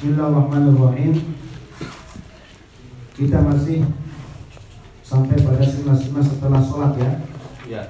Bismillahirrahmanirrahim. 0.00 1.12
Kita 3.12 3.44
masih 3.44 3.84
sampai 5.04 5.36
pada 5.44 5.60
sunnah-sunnah 5.60 6.24
setelah 6.24 6.56
sholat 6.64 6.96
ya. 6.96 7.10
Ya. 7.68 7.82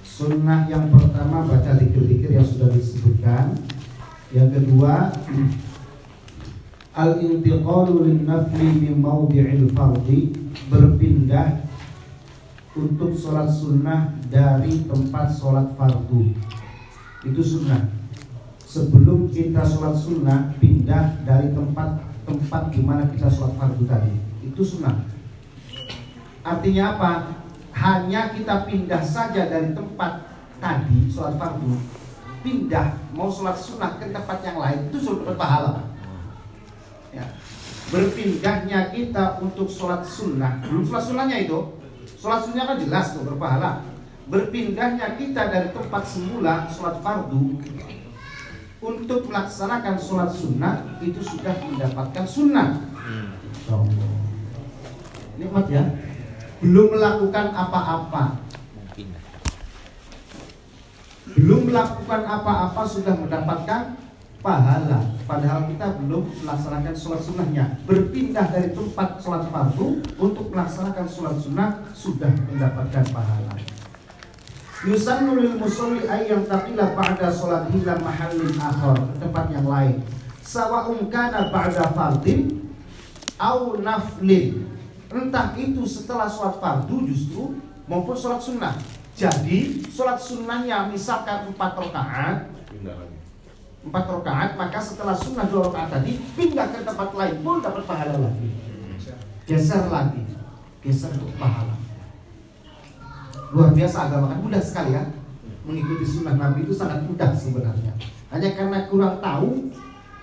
Sunnah 0.00 0.72
yang 0.72 0.88
pertama 0.88 1.44
baca 1.52 1.76
zikir-zikir 1.84 2.32
yang 2.32 2.48
sudah 2.48 2.72
disebutkan. 2.72 3.60
Yang 4.32 4.48
kedua 4.56 5.20
al-intiqalu 6.96 8.08
lin-nafli 8.08 8.88
min 8.88 9.04
mawdi'il 9.04 9.68
fardhi 9.76 10.32
berpindah 10.72 11.68
untuk 12.72 13.12
sholat 13.20 13.52
sunnah 13.52 14.16
dari 14.32 14.88
tempat 14.88 15.28
sholat 15.28 15.76
fardu 15.76 16.32
itu 17.28 17.38
sunnah 17.44 18.01
sebelum 18.72 19.28
kita 19.28 19.60
sholat 19.60 19.92
sunnah 20.00 20.56
pindah 20.56 21.20
dari 21.28 21.52
tempat 21.52 22.00
tempat 22.24 22.72
di 22.72 22.80
mana 22.80 23.04
kita 23.12 23.28
sholat 23.28 23.52
fardu 23.60 23.84
tadi. 23.84 24.16
Itu 24.40 24.64
sunnah. 24.64 24.96
Artinya 26.40 26.96
apa? 26.96 27.12
Hanya 27.76 28.32
kita 28.32 28.64
pindah 28.64 29.04
saja 29.04 29.52
dari 29.52 29.76
tempat 29.76 30.24
tadi 30.56 31.12
sholat 31.12 31.36
fardu 31.36 32.00
pindah 32.42 32.98
mau 33.14 33.30
sholat 33.30 33.54
sunnah 33.54 34.00
ke 34.02 34.10
tempat 34.10 34.42
yang 34.42 34.58
lain 34.58 34.90
itu 34.90 34.98
sudah 34.98 35.30
dapat 35.30 35.36
pahala. 35.38 35.72
Ya. 37.12 37.28
berpindahnya 37.92 38.88
kita 38.88 39.36
untuk 39.44 39.68
sholat 39.68 40.00
sunnah. 40.00 40.64
Belum 40.64 40.80
sholat 40.80 41.04
sunnahnya 41.04 41.44
itu? 41.44 41.76
Sholat 42.16 42.40
sunnah 42.48 42.64
kan 42.72 42.80
jelas 42.80 43.12
tuh 43.12 43.20
berpahala. 43.28 43.84
Berpindahnya 44.32 45.20
kita 45.20 45.52
dari 45.52 45.68
tempat 45.76 46.02
semula 46.08 46.64
sholat 46.72 47.04
fardu 47.04 47.60
untuk 48.82 49.30
melaksanakan 49.30 49.94
sholat 49.94 50.30
sunnah 50.34 50.98
itu 50.98 51.22
sudah 51.22 51.54
mendapatkan 51.62 52.26
sunnah. 52.26 52.82
Hmm. 52.98 53.30
Nikmat 55.38 55.66
ya. 55.70 55.86
Belum 56.58 56.90
melakukan 56.90 57.54
apa-apa. 57.54 58.42
Belum 61.32 61.70
melakukan 61.70 62.22
apa-apa 62.26 62.82
sudah 62.84 63.14
mendapatkan 63.14 64.02
pahala. 64.42 65.14
Padahal 65.24 65.70
kita 65.70 66.02
belum 66.02 66.26
melaksanakan 66.42 66.94
sholat 66.98 67.22
sunnahnya. 67.22 67.64
Berpindah 67.86 68.50
dari 68.50 68.74
tempat 68.74 69.22
sholat 69.22 69.46
fardu 69.46 70.02
untuk 70.18 70.50
melaksanakan 70.50 71.06
sholat 71.06 71.38
sunnah 71.38 71.70
sudah 71.94 72.34
mendapatkan 72.50 73.06
pahala. 73.14 73.54
Yusannu 74.82 75.38
lil 75.38 75.54
musalli 75.62 76.02
ay 76.10 76.26
yantaqila 76.26 76.98
ba'da 76.98 77.30
salat 77.30 77.70
ila 77.70 77.94
mahallin 78.02 78.50
akhar, 78.58 78.98
tempat 79.22 79.46
yang 79.54 79.66
lain. 79.70 80.02
Sawa'un 80.42 81.06
kana 81.06 81.54
ba'da 81.54 81.94
fardin 81.94 82.66
au 83.38 83.78
naflin. 83.78 84.66
Entah 85.12 85.54
itu 85.54 85.86
setelah 85.86 86.26
sholat 86.26 86.56
fardu 86.58 87.06
justru 87.06 87.54
maupun 87.86 88.16
sholat 88.16 88.42
sunnah. 88.42 88.74
Jadi 89.14 89.86
sholat 89.86 90.18
sunnahnya 90.18 90.90
misalkan 90.90 91.52
empat 91.52 91.78
rakaat, 91.78 92.48
empat 93.86 94.04
rakaat 94.08 94.50
maka 94.56 94.80
setelah 94.80 95.12
sunnah 95.12 95.46
dua 95.46 95.68
rakaat 95.68 96.00
tadi 96.00 96.16
pindah 96.34 96.74
ke 96.74 96.82
tempat 96.82 97.12
lain 97.12 97.36
pun 97.44 97.60
dapat 97.62 97.84
pahala 97.86 98.18
lagi. 98.18 98.50
Geser 99.46 99.86
lagi, 99.92 100.26
geser 100.80 101.12
untuk 101.12 101.38
pahala. 101.38 101.81
Luar 103.52 103.70
biasa 103.76 104.08
agama 104.08 104.32
kan 104.32 104.40
mudah 104.40 104.62
sekali 104.64 104.96
ya 104.96 105.04
Mengikuti 105.62 106.02
sunnah 106.08 106.34
Nabi 106.40 106.66
itu 106.66 106.72
sangat 106.74 107.04
mudah 107.04 107.30
sebenarnya 107.36 107.92
Hanya 108.32 108.50
karena 108.56 108.88
kurang 108.88 109.20
tahu 109.20 109.70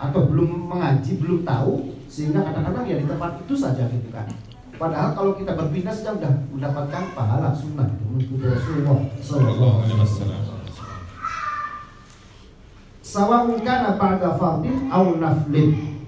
Atau 0.01 0.27
belum 0.33 0.67
mengaji, 0.67 1.21
belum 1.21 1.45
tahu 1.45 1.93
Sehingga 2.09 2.41
kadang-kadang 2.41 2.83
ya 2.89 2.95
di 2.99 3.05
tempat 3.05 3.39
itu 3.45 3.53
saja 3.53 3.85
gitu 3.85 4.09
kan 4.09 4.25
Padahal 4.79 5.11
kalau 5.11 5.35
kita 5.35 5.59
berpindah 5.59 5.91
saja 5.91 6.15
sudah 6.15 6.33
mendapatkan 6.55 7.11
pahala 7.11 7.51
sunnah 7.51 7.83
mengikuti 8.07 8.47
Rasulullah 8.47 8.99
Sallallahu 9.19 9.75
Alaihi 9.83 9.99
Wasallam. 9.99 10.41
Sawa'un 13.03 13.59
kana 13.59 13.99
ba'da 13.99 14.39
fardin 14.39 14.87
au 14.87 15.19
naflin. 15.19 15.99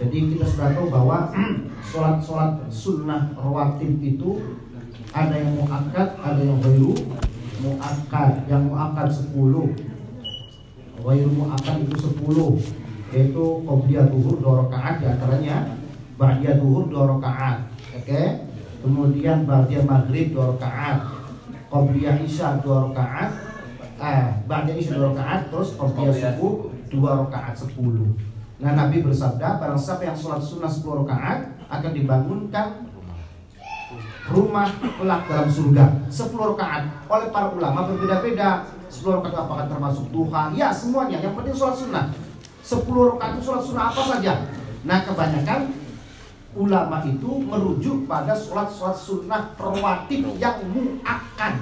Jadi 0.00 0.16
kita 0.32 0.44
sudah 0.48 0.72
tahu 0.72 0.88
bahwa 0.88 1.28
sholat-sholat 1.92 2.64
sunnah 2.72 3.36
rawatib 3.36 4.00
itu 4.00 4.40
ada 5.14 5.34
yang 5.38 5.52
muakkad, 5.54 6.08
ada 6.18 6.40
yang 6.42 6.58
ghairu 6.58 6.92
muakkad. 7.62 8.32
Yang 8.50 8.62
muakkad 8.66 9.08
10. 9.14 9.78
Ghairu 10.98 11.30
muakkad 11.38 11.76
itu 11.86 11.96
10. 12.02 12.58
Yaitu 13.14 13.44
qobliyah 13.62 14.10
zuhur 14.10 14.42
2 14.42 14.62
rakaat 14.66 14.94
di 14.98 15.06
antaranya 15.06 15.56
ba'diyah 16.18 16.58
zuhur 16.58 16.90
2 16.90 17.12
rakaat. 17.14 17.70
Oke. 17.94 18.10
Okay? 18.10 18.26
Kemudian 18.82 19.46
ba'diyah 19.46 19.86
maghrib 19.86 20.34
2 20.34 20.50
rakaat. 20.58 20.98
Qobliyah 21.70 22.18
isya 22.26 22.58
2 22.58 22.90
rakaat. 22.90 23.30
Eh, 24.02 24.26
ba'diyah 24.50 24.76
isya 24.82 24.98
2 24.98 25.14
rakaat 25.14 25.40
terus 25.54 25.78
qobliyah 25.78 26.10
subuh 26.10 26.74
2 26.90 27.22
rakaat 27.22 27.54
10. 27.54 28.34
Nah 28.54 28.70
Nabi 28.70 29.02
bersabda 29.02 29.58
Barang 29.58 29.74
siapa 29.74 30.06
yang 30.06 30.14
sholat 30.14 30.38
sunnah 30.38 30.70
10 30.70 31.02
rakaat 31.02 31.58
Akan 31.66 31.90
dibangunkan 31.90 32.93
rumah 34.30 34.68
kelak 34.80 35.28
dalam 35.28 35.48
surga. 35.50 35.84
10 36.08 36.50
rakaat. 36.54 36.82
Oleh 37.10 37.28
para 37.28 37.52
ulama 37.52 37.84
berbeda-beda. 37.90 38.64
10 38.88 39.20
rakaat 39.20 39.34
apakah 39.44 39.66
termasuk 39.68 40.08
duha. 40.08 40.52
Ya 40.56 40.72
semuanya. 40.72 41.20
Yang 41.20 41.34
penting 41.40 41.56
sholat 41.56 41.76
sunnah. 41.76 42.06
10 42.64 42.84
rakaat 42.88 43.30
itu 43.36 43.42
sholat 43.44 43.62
sunnah 43.64 43.84
apa 43.92 44.02
saja? 44.16 44.32
Nah 44.84 44.98
kebanyakan 45.04 45.60
ulama 46.54 47.02
itu 47.02 47.30
merujuk 47.42 48.06
pada 48.06 48.32
sholat-sholat 48.32 48.94
sunnah 48.94 49.42
rawatib 49.58 50.38
yang 50.38 50.62
muakan 50.70 51.54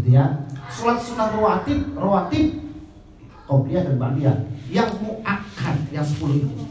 gitu 0.00 0.08
ya. 0.18 0.48
Sholat 0.72 0.98
sunnah 0.98 1.30
rawatib 1.30 1.94
rawatib 1.94 2.58
qobliyah 3.46 3.82
dan 3.86 3.96
ba'diyah. 4.00 4.36
Yang 4.72 4.90
muakan 5.04 5.76
yang 5.92 6.04
10 6.04 6.42
itu. 6.42 6.64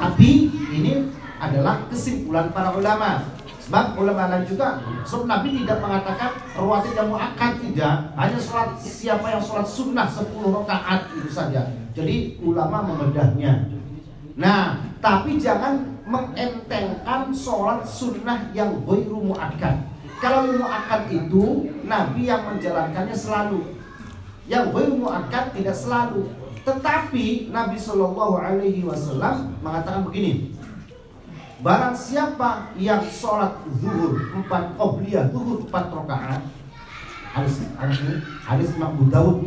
Tapi 0.00 0.48
ini 0.72 1.12
adalah 1.36 1.84
kesimpulan 1.92 2.48
para 2.52 2.72
ulama 2.72 3.20
Sebab 3.70 4.02
ulama 4.02 4.26
lain 4.26 4.50
juga 4.50 4.82
Nabi 5.30 5.62
tidak 5.62 5.78
mengatakan 5.78 6.34
Rawatib 6.58 6.90
yang 6.90 7.14
mu'akad 7.14 7.62
tidak. 7.62 8.10
Hanya 8.18 8.34
sholat 8.42 8.74
siapa 8.82 9.30
yang 9.30 9.38
sholat 9.38 9.62
sunnah 9.62 10.10
10 10.10 10.26
rakaat 10.42 11.06
itu 11.14 11.30
saja. 11.30 11.70
Jadi 11.94 12.34
ulama 12.42 12.82
membedahnya. 12.82 13.70
Nah 14.34 14.74
tapi 14.98 15.38
jangan 15.38 15.86
mengentengkan 16.02 17.30
sholat 17.30 17.86
sunnah 17.86 18.50
yang 18.50 18.82
ghairu 18.82 19.22
mu'akad 19.22 19.86
Kalau 20.18 20.50
yang 20.50 20.66
mu'akad 20.66 21.06
itu 21.06 21.70
Nabi 21.86 22.26
yang 22.26 22.42
menjalankannya 22.50 23.14
selalu. 23.14 23.70
Yang 24.50 24.74
ghairu 24.74 24.98
mu'akad 24.98 25.54
tidak 25.54 25.78
selalu. 25.78 26.26
Tetapi 26.66 27.54
Nabi 27.54 27.78
Shallallahu 27.78 28.34
Alaihi 28.34 28.82
Wasallam 28.82 29.54
mengatakan 29.62 30.02
begini 30.10 30.58
Barang 31.60 31.92
siapa 31.92 32.72
yang 32.80 33.04
sholat 33.04 33.52
zuhur 33.84 34.16
empat 34.32 34.80
qobliyah 34.80 35.28
zuhur 35.28 35.60
empat 35.68 35.92
rakaat 35.92 36.40
hadis 37.36 37.68
hadis 37.76 38.00
ini 38.00 38.16
hadis 38.48 38.68
Imam 38.80 38.96
Abu 38.96 39.04
Dawud. 39.12 39.38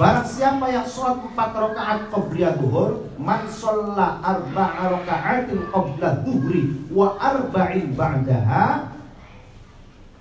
Barang 0.00 0.24
siapa 0.24 0.72
yang 0.72 0.88
sholat 0.88 1.20
empat 1.28 1.52
rakaat 1.52 2.08
qobliyah 2.08 2.56
zuhur 2.56 3.04
man 3.20 3.44
sholla 3.52 4.16
arba'a 4.24 4.96
rakaatin 4.96 5.60
qobla 5.68 6.24
zuhri 6.24 6.88
wa 6.88 7.20
arba'in 7.20 7.92
ba'daha 7.92 8.96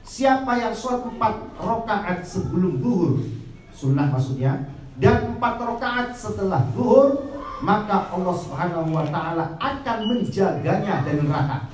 Siapa 0.03 0.51
yang 0.59 0.75
sholat 0.75 1.07
empat 1.07 1.55
rakaat 1.63 2.27
sebelum 2.27 2.83
zuhur 2.83 3.23
sunnah 3.71 4.11
maksudnya 4.11 4.67
dan 4.99 5.31
empat 5.31 5.63
rakaat 5.63 6.11
setelah 6.11 6.67
zuhur 6.75 7.30
maka 7.61 8.09
Allah 8.09 8.35
Subhanahu 8.35 8.89
wa 8.89 9.05
taala 9.05 9.45
akan 9.61 9.97
menjaganya 10.09 11.05
dari 11.05 11.21
neraka. 11.21 11.69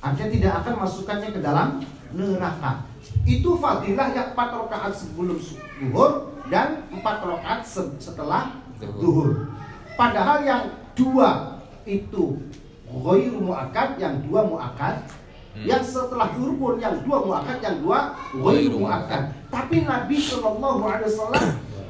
Artinya 0.00 0.28
tidak 0.32 0.52
akan 0.64 0.74
masukkannya 0.84 1.28
ke 1.32 1.40
dalam 1.44 1.68
neraka. 2.16 2.88
Itu 3.24 3.56
fadilah 3.60 4.12
yang 4.12 4.32
4 4.32 4.36
rakaat 4.36 4.92
sebelum 4.96 5.36
zuhur 5.40 6.32
dan 6.48 6.88
4 6.92 7.00
rakaat 7.00 7.60
setelah 8.00 8.56
zuhur. 8.80 9.48
Padahal 9.94 10.44
yang 10.44 10.64
dua 10.96 11.60
itu 11.84 12.40
ghairu 12.88 13.38
muakkad, 13.44 13.96
yang 14.00 14.20
dua 14.24 14.44
muakkad, 14.48 15.08
hmm. 15.56 15.64
yang 15.68 15.80
setelah 15.84 16.32
zuhur 16.36 16.52
pun 16.56 16.74
yang 16.80 17.00
dua 17.04 17.18
muakkad, 17.24 17.58
yang 17.60 17.76
dua 17.80 18.16
ghairu 18.32 18.76
muakkad. 18.80 19.32
Tapi 19.48 19.84
Nabi 19.84 20.16
Shallallahu 20.20 20.82
alaihi 20.84 21.08
wasallam 21.12 21.46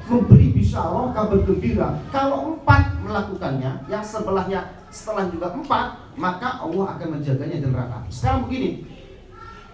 memberi 0.06 0.49
bisyarah 0.75 1.15
kabar 1.15 1.38
gembira. 1.47 1.88
Kalau 2.11 2.38
empat 2.50 2.82
melakukannya, 3.06 3.87
yang 3.87 4.03
sebelahnya 4.03 4.75
setelah 4.91 5.31
juga 5.31 5.55
empat, 5.55 6.03
maka 6.19 6.59
Allah 6.59 6.99
akan 6.99 7.09
menjaganya 7.15 7.62
di 7.62 7.69
neraka. 7.71 8.03
Sekarang 8.11 8.50
begini, 8.50 8.82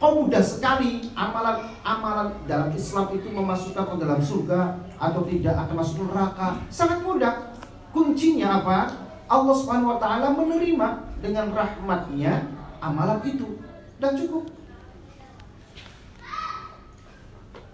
Kok 0.00 0.16
mudah 0.16 0.40
sekali 0.40 1.12
amalan-amalan 1.12 2.32
dalam 2.48 2.72
Islam 2.72 3.12
itu 3.12 3.28
memasukkan 3.36 3.84
ke 3.84 3.96
dalam 4.00 4.16
surga 4.16 4.72
atau 4.96 5.28
tidak 5.28 5.52
akan 5.52 5.76
masuk 5.76 6.08
neraka? 6.08 6.56
Sangat 6.72 7.04
mudah. 7.04 7.52
Kuncinya 7.92 8.64
apa? 8.64 8.88
Allah 9.28 9.52
Subhanahu 9.52 9.92
wa 9.92 9.98
taala 10.00 10.32
menerima 10.32 11.04
dengan 11.20 11.52
rahmatnya 11.52 12.48
amalan 12.80 13.20
itu 13.28 13.60
dan 14.00 14.16
cukup. 14.16 14.48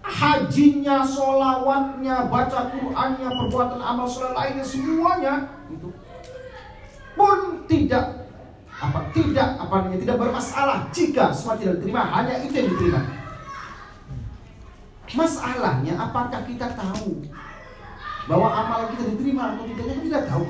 Hajinya, 0.06 1.02
solawatnya, 1.02 2.30
baca 2.30 2.70
Qurannya, 2.70 3.26
perbuatan 3.26 3.82
amal 3.82 4.06
soleh 4.06 4.30
lainnya 4.38 4.62
semuanya 4.62 5.50
itu 5.66 5.90
pun 7.16 7.64
tidak 7.66 8.28
apa 8.76 9.08
tidak 9.10 9.56
apa 9.56 9.74
namanya 9.82 10.00
tidak 10.04 10.16
bermasalah 10.20 10.78
jika 10.92 11.32
semua 11.32 11.56
tidak 11.56 11.80
diterima 11.80 12.06
hanya 12.12 12.38
itu 12.44 12.54
yang 12.54 12.68
diterima. 12.70 13.00
Masalahnya 15.16 15.94
apakah 15.96 16.44
kita 16.44 16.70
tahu 16.76 17.24
bahwa 18.30 18.48
amal 18.52 18.80
kita 18.94 19.10
diterima 19.16 19.58
atau 19.58 19.64
tidaknya 19.64 19.94
kita 19.96 20.06
tidak 20.06 20.24
tahu. 20.30 20.46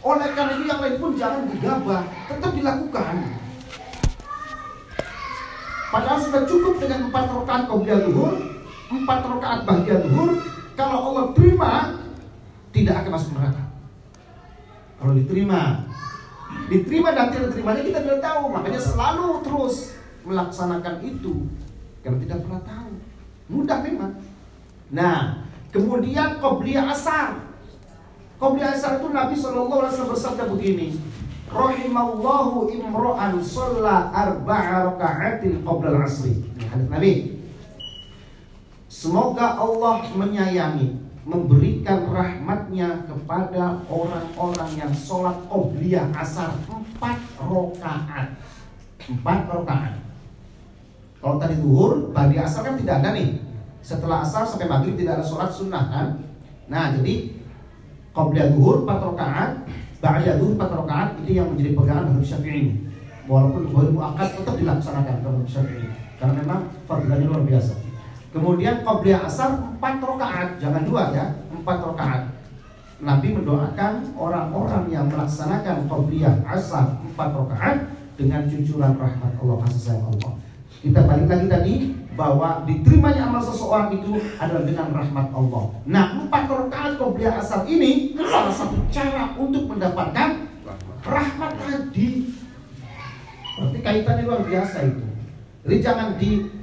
Oleh 0.00 0.28
karena 0.32 0.52
itu 0.56 0.64
yang 0.64 0.80
lain 0.80 0.96
pun 0.96 1.12
jangan 1.14 1.42
digabah 1.52 2.02
tetap 2.26 2.50
dilakukan. 2.56 3.14
Padahal 5.90 6.18
sudah 6.22 6.42
cukup 6.48 6.74
dengan 6.80 7.12
empat 7.12 7.24
qobliyah 7.68 8.00
duhur 8.08 8.34
empat 8.90 9.18
rakaat 9.22 9.60
bahagia 9.62 10.02
duhur 10.02 10.42
kalau 10.74 10.98
Allah 11.14 11.24
terima 11.38 11.72
tidak 12.74 12.94
akan 13.02 13.10
masuk 13.14 13.30
neraka. 13.38 13.64
Kalau 14.98 15.12
diterima 15.14 15.86
diterima 16.66 17.08
dan 17.14 17.30
tidak 17.30 17.46
diterimanya 17.54 17.82
kita 17.86 17.98
tidak 18.02 18.20
tahu. 18.20 18.42
Makanya 18.50 18.80
selalu 18.82 19.26
terus 19.46 19.74
melaksanakan 20.26 20.94
itu. 21.06 21.46
Karena 22.02 22.18
tidak 22.26 22.38
pernah 22.44 22.62
tahu. 22.66 22.92
Mudah 23.50 23.78
memang. 23.86 24.12
Nah 24.90 25.46
kemudian 25.70 26.42
qobliyah 26.42 26.90
asar. 26.90 27.38
Qobliyah 28.42 28.74
asar 28.74 28.98
itu 28.98 29.08
Nabi 29.08 29.34
saw 29.38 29.54
bersabda 30.10 30.50
begini 30.50 30.98
rahimallahu 31.50 32.70
imro'an 32.70 33.42
sholla 33.42 34.14
arba'a 34.14 34.94
raka'atin 34.94 35.66
qabla 35.66 36.06
asri 36.06 36.46
hadis 36.70 36.86
Nabi 36.86 37.39
semoga 39.00 39.56
Allah 39.56 40.04
menyayangi 40.12 40.92
memberikan 41.24 42.04
rahmatnya 42.12 43.08
kepada 43.08 43.80
orang-orang 43.88 44.70
yang 44.76 44.92
sholat 44.92 45.40
obliyah 45.48 46.12
asar 46.12 46.52
empat 46.68 47.16
rokaat 47.40 48.36
empat 49.08 49.40
rokaat 49.48 49.92
kalau 51.16 51.40
tadi 51.40 51.56
duhur 51.64 52.12
bagi 52.12 52.40
asar 52.40 52.64
kan 52.64 52.80
tidak 52.80 53.04
ada 53.04 53.12
nih. 53.12 53.36
Setelah 53.84 54.24
asar 54.24 54.44
sampai 54.48 54.68
maghrib 54.68 54.96
tidak 54.96 55.20
ada 55.20 55.24
sholat 55.24 55.52
sunnah 55.52 55.84
kan? 55.92 56.06
Nah 56.68 56.96
jadi 56.96 57.36
qobliyah 58.12 58.52
duhur 58.56 58.84
empat 58.84 59.00
rokaat 59.00 59.50
ba'da 60.00 60.40
duhur 60.40 60.56
empat 60.56 60.70
rokaat 60.76 61.08
itu 61.24 61.40
yang 61.40 61.48
menjadi 61.52 61.76
pegangan 61.76 62.16
dari 62.16 62.24
syafi'i 62.24 62.64
walaupun 63.28 63.68
duhur 63.68 63.88
muakkad 63.92 64.28
tetap 64.32 64.56
dilaksanakan 64.60 65.16
kalau 65.24 65.40
syafi'i. 65.44 65.88
Karena 66.20 66.36
memang 66.36 66.60
fardilahnya 66.84 67.28
luar 67.32 67.44
biasa 67.48 67.89
Kemudian 68.30 68.86
qobliyah 68.86 69.26
asar 69.26 69.58
empat 69.58 69.98
rakaat, 69.98 70.62
jangan 70.62 70.86
dua 70.86 71.10
ya, 71.10 71.26
empat 71.50 71.82
rakaat. 71.82 72.22
Nabi 73.00 73.32
mendoakan 73.34 74.14
orang-orang 74.14 74.84
yang 74.92 75.10
melaksanakan 75.10 75.90
qobliyah 75.90 76.38
asar 76.46 77.00
empat 77.02 77.34
rakaat 77.34 77.90
dengan 78.14 78.46
cucuran 78.46 78.94
rahmat 78.94 79.32
Allah 79.40 79.56
kasih 79.66 79.82
sayang 79.82 80.06
Allah. 80.14 80.32
Kita 80.80 81.00
balik 81.08 81.26
lagi 81.26 81.46
tadi 81.50 81.74
bahwa 82.14 82.62
diterimanya 82.68 83.26
amal 83.26 83.42
seseorang 83.42 83.98
itu 83.98 84.20
adalah 84.38 84.62
dengan 84.62 84.88
rahmat 84.94 85.26
Allah. 85.34 85.64
Nah, 85.90 86.04
empat 86.22 86.44
rakaat 86.46 86.92
qobliyah 87.02 87.34
asar 87.40 87.66
ini 87.66 88.14
salah 88.14 88.54
satu 88.54 88.78
cara 88.94 89.34
untuk 89.34 89.66
mendapatkan 89.66 90.46
rahmat 91.02 91.52
tadi. 91.58 92.30
Berarti 93.58 93.78
kaitannya 93.82 94.22
luar 94.22 94.42
biasa 94.46 94.76
itu. 94.86 95.04
Jadi 95.66 95.76
jangan 95.82 96.08
di 96.16 96.59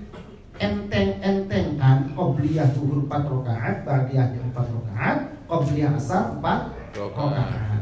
enteng-entengkan 0.58 2.14
qobliyah 2.14 2.70
zuhur 2.74 3.06
4 3.06 3.30
rakaat, 3.30 3.76
ba'diyahnya 3.86 4.42
4 4.52 4.76
rakaat, 4.76 5.18
qobliyah 5.46 5.98
asar 5.98 6.38
4 6.42 6.74
rakaat. 6.94 7.82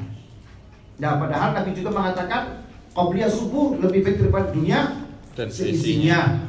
Nah, 0.95 1.11
padahal 1.19 1.49
Nabi 1.55 1.71
juga 1.75 1.91
mengatakan 1.91 2.63
qobliyah 2.95 3.27
subuh 3.27 3.75
lebih 3.83 4.03
baik 4.07 4.17
daripada 4.23 4.47
dunia 4.55 5.03
dan 5.35 5.47
seisinya. 5.51 6.47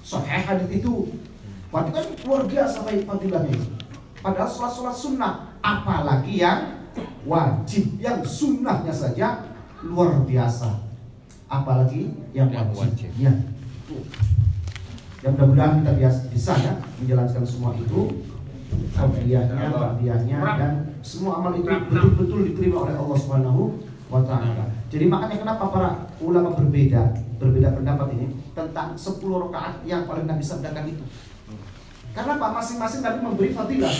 Sahih 0.00 0.42
hadis 0.44 0.68
itu. 0.72 1.12
Berarti 1.72 1.90
kan 1.92 2.04
luar 2.28 2.42
biasa 2.48 2.76
baik 2.84 3.08
fadilahnya. 3.08 3.56
Padahal 4.20 4.48
sholat-sholat 4.48 4.96
sunnah, 4.96 5.34
apalagi 5.64 6.40
yang 6.40 6.84
wajib, 7.24 7.96
yang 7.96 8.20
sunnahnya 8.20 8.92
saja 8.92 9.48
luar 9.80 10.20
biasa. 10.28 10.84
Apalagi 11.48 12.12
yang 12.32 12.48
wajib. 12.48 12.60
Yang 12.60 12.76
wajib. 12.76 13.10
Ya. 13.20 13.32
Tuh. 13.88 14.04
Ya 15.22 15.30
mudah-mudahan 15.30 15.86
kita 15.86 15.92
bisa 16.34 16.52
ya 16.58 16.74
menjelaskan 16.98 17.46
semua 17.46 17.78
itu 17.78 18.10
Kafiahnya, 18.92 19.72
ba'diyahnya 19.72 20.38
dan 20.56 20.72
semua 21.04 21.40
amal 21.40 21.52
itu 21.56 21.68
betul-betul 21.68 22.40
diterima 22.52 22.88
oleh 22.88 22.96
Allah 22.96 23.16
Subhanahu 23.20 23.62
wa 24.08 24.20
taala. 24.24 24.68
Jadi 24.92 25.08
makanya 25.08 25.36
kenapa 25.40 25.64
para 25.72 25.90
ulama 26.20 26.52
berbeda, 26.52 27.16
berbeda 27.40 27.72
pendapat 27.72 28.12
ini 28.16 28.26
tentang 28.52 28.92
10 28.92 29.44
rakaat 29.48 29.80
yang 29.88 30.04
paling 30.04 30.28
Nabi 30.28 30.44
sabdakan 30.44 30.84
itu. 30.92 31.04
Karena 32.12 32.36
apa? 32.36 32.46
Masing-masing 32.60 33.00
Nabi 33.00 33.18
memberi 33.24 33.50
fadilah. 33.56 33.96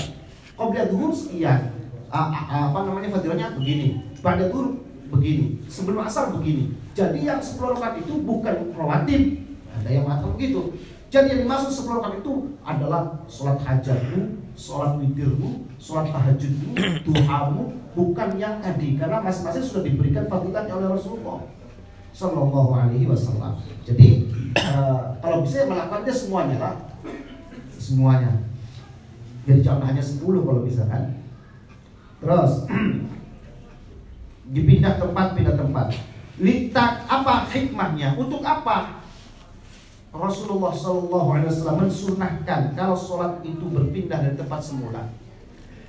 Qobliyah 0.53 0.87
duhur 0.93 1.13
sekian. 1.17 1.73
apa 2.13 2.79
namanya 2.85 3.09
fadilahnya 3.09 3.57
begini. 3.57 4.13
Pada 4.21 4.53
duhur 4.53 4.77
begini. 5.09 5.65
Sebelum 5.73 6.05
asar 6.05 6.29
begini. 6.37 6.77
Jadi 6.93 7.25
yang 7.25 7.41
10 7.41 7.73
rakaat 7.73 8.05
itu 8.05 8.21
bukan 8.21 8.77
rawatib. 8.77 9.41
Ada 9.81 9.89
yang 9.89 10.05
mengatakan 10.05 10.37
begitu. 10.37 10.77
Jadi 11.12 11.29
yang 11.29 11.41
dimaksud 11.44 11.69
sebelum 11.69 12.00
rakaat 12.00 12.25
itu 12.25 12.56
adalah 12.64 13.20
sholat 13.29 13.61
hajatmu, 13.61 14.32
sholat 14.56 14.97
witirmu, 14.97 15.69
sholat 15.76 16.09
tahajudmu, 16.09 16.73
duhamu, 17.05 17.76
bukan 17.93 18.41
yang 18.41 18.64
tadi 18.64 18.97
karena 18.97 19.20
masing-masing 19.20 19.61
sudah 19.61 19.85
diberikan 19.85 20.25
fadilahnya 20.25 20.73
oleh 20.73 20.88
Rasulullah 20.88 21.44
Shallallahu 22.17 22.73
Alaihi 22.73 23.05
Wasallam. 23.05 23.61
Jadi 23.85 24.32
uh, 24.56 25.20
kalau 25.20 25.44
bisa 25.44 25.64
ya 25.64 25.67
melakukannya 25.69 26.14
semuanya 26.17 26.56
lah, 26.56 26.75
semuanya. 27.76 28.32
Jadi 29.44 29.61
jangan 29.61 29.92
hanya 29.92 30.00
10 30.00 30.25
kalau 30.25 30.64
bisa 30.64 30.88
kan. 30.88 31.12
Terus 32.25 32.52
dipindah 34.57 34.97
tempat, 34.97 35.37
pindah 35.37 35.61
tempat. 35.61 35.92
Litak 36.40 37.04
apa 37.04 37.45
hikmahnya? 37.52 38.16
Untuk 38.16 38.40
apa? 38.40 39.01
Rasulullah 40.12 40.76
Shallallahu 40.76 41.28
Alaihi 41.33 41.49
Wasallam 41.49 41.88
mensunahkan 41.88 42.76
kalau 42.76 42.92
sholat 42.92 43.40
itu 43.40 43.64
berpindah 43.64 44.21
dari 44.21 44.37
tempat 44.37 44.61
semula. 44.61 45.09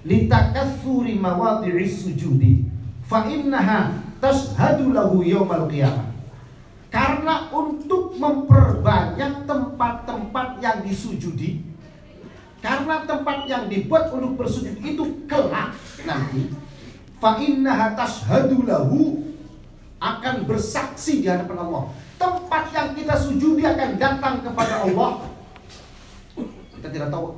Litakatsuri 0.08 1.20
mawadhi'is 1.20 2.08
sujudi 2.08 2.63
fa 3.03 3.27
innaha 3.27 4.00
tashhadu 4.24 4.96
lahu 4.96 5.27
yaumal 5.27 5.68
qiyamah. 5.68 6.08
Karena 6.88 7.51
untuk 7.51 8.15
memperbanyak 8.15 9.44
tempat-tempat 9.44 10.48
yang 10.63 10.86
disujudi 10.88 11.74
karena 12.63 13.03
tempat 13.03 13.44
yang 13.44 13.68
dibuat 13.68 14.08
untuk 14.15 14.39
bersujud 14.39 14.80
itu 14.80 15.27
kelak 15.27 15.75
nanti 16.08 16.48
fa 17.20 17.36
innaha 17.44 17.92
tashhadu 17.92 18.63
lahu 18.63 19.20
akan 20.00 20.48
bersaksi 20.48 21.20
di 21.20 21.27
hadapan 21.27 21.60
Allah 21.60 21.92
tempat 22.24 22.63
yang 22.72 22.89
kita 22.96 23.15
sujudi 23.20 23.68
akan 23.68 24.00
datang 24.00 24.36
kepada 24.39 24.88
Allah. 24.88 25.12
Kita 26.80 26.88
tidak 26.88 27.12
tahu 27.12 27.36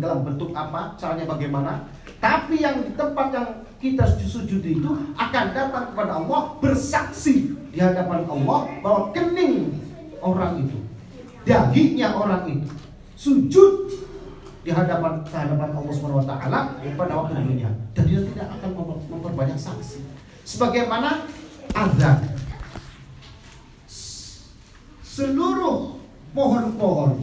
dalam 0.00 0.24
bentuk 0.24 0.50
apa, 0.56 0.96
caranya 0.96 1.28
bagaimana. 1.28 1.72
Tapi 2.18 2.64
yang 2.64 2.82
di 2.82 2.96
tempat 2.96 3.30
yang 3.30 3.48
kita 3.78 4.08
sujudi 4.18 4.80
itu 4.80 4.90
akan 5.14 5.44
datang 5.54 5.84
kepada 5.92 6.12
Allah 6.24 6.56
bersaksi 6.58 7.54
di 7.70 7.78
hadapan 7.78 8.26
Allah 8.26 8.66
bahwa 8.82 9.12
kening 9.14 9.76
orang 10.18 10.66
itu, 10.66 10.78
dahinya 11.46 12.16
orang 12.16 12.42
itu 12.48 12.68
sujud 13.14 13.92
di 14.66 14.74
hadapan 14.74 15.22
hadapan 15.30 15.70
Allah 15.70 15.92
Subhanahu 15.94 16.22
wa 16.22 16.26
taala 16.26 16.60
pada 16.98 17.12
waktu 17.14 17.38
dunia 17.38 17.70
dan 17.94 18.04
dia 18.10 18.20
tidak 18.34 18.50
akan 18.58 18.70
memperbanyak 19.06 19.58
saksi. 19.58 20.02
Sebagaimana 20.42 21.22
azan 21.76 22.18
seluruh 25.18 25.98
pohon-pohon 26.30 27.18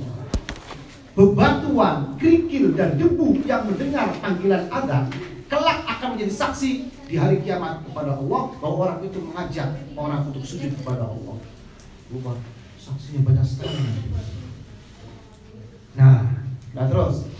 bebatuan, 1.15 2.19
kerikil 2.19 2.75
dan 2.75 2.99
debu 2.99 3.39
yang 3.47 3.63
mendengar 3.63 4.11
panggilan 4.19 4.67
azan 4.67 5.07
kelak 5.47 5.79
akan 5.87 6.19
menjadi 6.19 6.33
saksi 6.35 6.91
di 7.07 7.15
hari 7.15 7.39
kiamat 7.39 7.87
kepada 7.87 8.19
Allah 8.19 8.51
bahwa 8.59 8.75
orang 8.83 8.99
itu 9.07 9.23
mengajak 9.23 9.71
orang 9.95 10.27
untuk 10.27 10.43
sujud 10.43 10.75
kepada 10.75 11.07
Allah. 11.07 11.39
Lupa 12.11 12.35
saksinya 12.75 13.23
banyak 13.23 13.45
sekali. 13.47 13.79
Nah, 15.95 16.43
nah 16.75 16.85
terus 16.91 17.31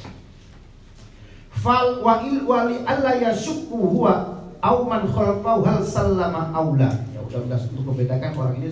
fal 1.52 2.00
wa 2.00 2.24
il 2.24 2.46
wali 2.48 2.80
alla 2.88 3.20
yashukku 3.20 3.76
huwa 3.76 4.40
au 4.64 4.88
man 4.88 5.04
khalqahu 5.04 5.66
hal 5.68 5.84
sallama 5.84 6.56
aula. 6.56 7.04
Ya 7.12 7.20
udah 7.20 7.44
udah 7.44 7.60
untuk 7.60 7.84
membedakan 7.92 8.32
orang 8.40 8.56
ini 8.64 8.70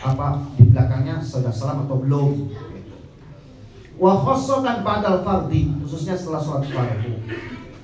apa 0.00 0.44
di 0.60 0.68
belakangnya 0.68 1.20
sudah 1.24 1.52
salam 1.52 1.88
atau 1.88 2.00
belum. 2.04 2.52
Wa 3.96 4.12
khossatan 4.12 4.84
ba'dal 4.84 5.24
fardhi, 5.24 5.72
khususnya 5.80 6.12
setelah 6.12 6.40
sholat 6.40 6.68
fardu. 6.68 7.16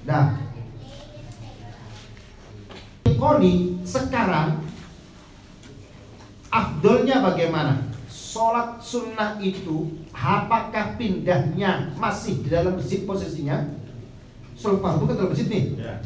Nah, 0.05 0.37
Koni 3.17 3.79
sekarang 3.87 4.67
afdolnya 6.53 7.23
bagaimana? 7.23 7.89
Sholat 8.11 8.83
sunnah 8.83 9.39
itu 9.41 10.05
apakah 10.11 10.99
pindahnya 11.01 11.95
masih 11.97 12.45
di 12.45 12.49
dalam 12.53 12.77
masjid 12.77 13.07
posisinya? 13.09 13.79
Sholat 14.59 14.85
fardu 14.85 15.09
kan 15.09 15.15
dalam 15.17 15.31
masjid 15.33 15.49
nih. 15.49 15.65
Ya. 15.81 15.97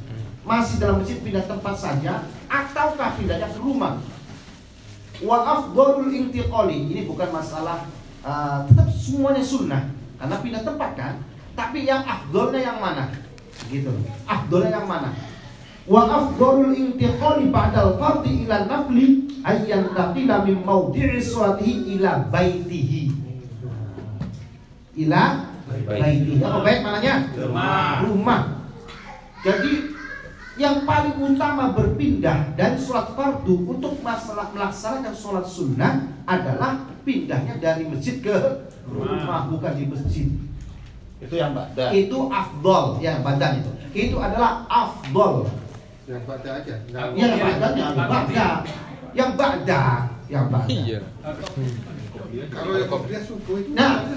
Masih 0.46 0.78
dalam 0.78 1.02
masjid 1.02 1.18
pindah 1.18 1.42
tempat 1.50 1.74
saja 1.74 2.22
ataukah 2.46 3.18
pindahnya 3.18 3.50
ke 3.50 3.58
rumah? 3.58 3.98
Wa 5.24 5.36
afdolul 5.56 6.12
intiqali 6.12 6.92
ini 6.92 7.08
bukan 7.08 7.32
masalah 7.32 7.88
uh, 8.20 8.68
tetap 8.68 8.88
semuanya 8.92 9.40
sunnah 9.40 9.82
karena 10.20 10.36
pindah 10.44 10.62
tempat 10.64 10.90
kan. 10.92 11.14
Tapi 11.56 11.88
yang 11.88 12.04
afdolnya 12.04 12.60
yang 12.60 12.78
mana? 12.84 13.08
Gitu. 13.72 13.88
Afdolnya 14.28 14.76
yang 14.76 14.84
mana? 14.84 15.16
Wa 15.88 16.04
afdolul 16.04 16.76
intiqali 16.76 17.48
ba'dal 17.48 17.96
fardi 17.96 18.44
ila 18.44 18.68
nafli 18.68 19.24
ayyan 19.40 19.96
taqila 19.96 20.44
min 20.44 20.60
mawdi'i 20.60 21.16
sholatihi 21.16 21.96
ila 21.96 22.28
baitihi. 22.28 23.02
Ila 25.00 25.48
baitihi. 25.88 26.44
Apa 26.44 26.58
baik 26.60 26.80
mananya? 26.84 27.14
Rumah. 27.32 28.04
Rumah. 28.04 28.40
Jadi 29.40 29.95
yang 30.56 30.88
paling 30.88 31.20
utama 31.20 31.76
berpindah 31.76 32.56
dari 32.56 32.80
sholat 32.80 33.12
fardu 33.12 33.68
untuk 33.68 34.00
masalah 34.00 34.48
melaksanakan 34.56 35.12
sholat 35.12 35.44
sunnah 35.44 36.08
adalah 36.24 36.88
pindahnya 37.04 37.60
dari 37.60 37.84
masjid 37.84 38.24
ke 38.24 38.34
rumah, 38.88 39.52
bukan 39.52 39.72
di 39.76 39.84
masjid. 39.84 40.28
Itu 41.20 41.34
yang 41.36 41.52
badan. 41.52 41.92
Itu 41.92 42.18
afdol, 42.32 43.04
ya 43.04 43.20
badan 43.20 43.60
itu. 43.60 43.70
Itu 43.92 44.16
adalah 44.16 44.64
afdol. 44.68 45.48
Yang 46.08 46.22
pada 46.24 46.48
aja. 46.64 46.74
Ya, 46.88 47.02
yang 47.12 47.36
badan 47.36 47.72
yang 47.76 47.94
ba'da. 47.96 48.48
Yang 49.16 49.30
ba'da, 49.36 49.82
yang 50.28 50.46
ba'da. 50.48 50.72
Iya. 50.72 51.00
Kalau 52.52 52.72
yang 52.76 52.90
kopiah 52.90 53.22
subuh 53.24 53.56
itu 53.60 53.72
Nah, 53.76 54.08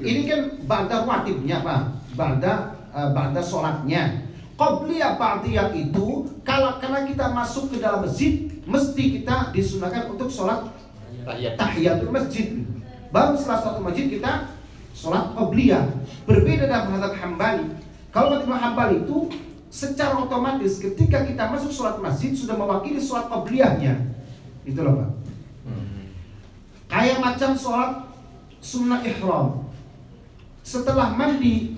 ini 0.00 0.20
kan 0.24 0.40
ba'da 0.64 1.04
wajibnya, 1.04 1.60
Pak. 1.60 1.80
Ba'da 2.16 2.52
eh, 2.96 3.08
ba'da 3.12 3.40
sholatnya. 3.44 4.31
Qobliyah 4.56 5.16
ba'diyah 5.16 5.72
itu 5.72 6.28
kalau 6.44 6.76
karena 6.78 7.08
kita 7.08 7.32
masuk 7.32 7.72
ke 7.72 7.80
dalam 7.80 8.04
masjid 8.04 8.46
mesti 8.68 9.20
kita 9.20 9.50
disunahkan 9.50 10.12
untuk 10.12 10.28
sholat 10.28 10.68
Tahiyat. 11.22 11.54
tahiyatul 11.56 12.12
masjid. 12.12 12.62
Baru 13.10 13.34
setelah 13.38 13.58
sholat 13.64 13.80
masjid 13.82 14.06
kita 14.12 14.32
sholat 14.92 15.32
qobliyah. 15.34 15.84
Berbeda 16.28 16.68
dengan 16.68 16.94
madhab 16.94 17.14
Hambali. 17.16 17.66
Kalau 18.12 18.38
madhab 18.38 18.60
Hambali 18.60 19.02
itu 19.02 19.32
secara 19.72 20.20
otomatis 20.20 20.78
ketika 20.78 21.24
kita 21.24 21.48
masuk 21.48 21.72
sholat 21.72 21.96
masjid 21.98 22.30
sudah 22.36 22.54
mewakili 22.54 23.00
sholat 23.00 23.26
qobliyahnya. 23.32 23.98
Itu 24.62 24.84
loh 24.84 24.94
Pak. 25.00 25.10
Kayak 26.92 27.18
macam 27.24 27.50
sholat 27.56 27.90
sunnah 28.60 29.00
ihram. 29.02 29.64
Setelah 30.62 31.18
mandi 31.18 31.74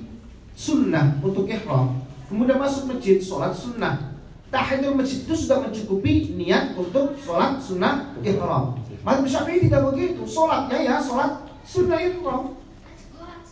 sunnah 0.53 1.17
untuk 1.25 1.49
ihram, 1.49 2.04
kemudian 2.27 2.59
masuk 2.59 2.89
masjid 2.89 3.19
sholat 3.19 3.53
sunnah. 3.53 4.15
Tahiyatul 4.49 4.95
masjid 4.95 5.27
itu 5.27 5.35
sudah 5.35 5.67
mencukupi 5.67 6.37
niat 6.39 6.79
untuk 6.79 7.19
sholat 7.19 7.59
sunnah 7.59 8.15
ihram. 8.23 8.79
Madhab 9.03 9.27
Syafi'i 9.27 9.67
tidak 9.67 9.91
begitu. 9.91 10.23
Sholatnya 10.25 10.79
ya 10.79 10.97
sholat 10.97 11.43
sunnah 11.67 11.99
ihram. 11.99 12.55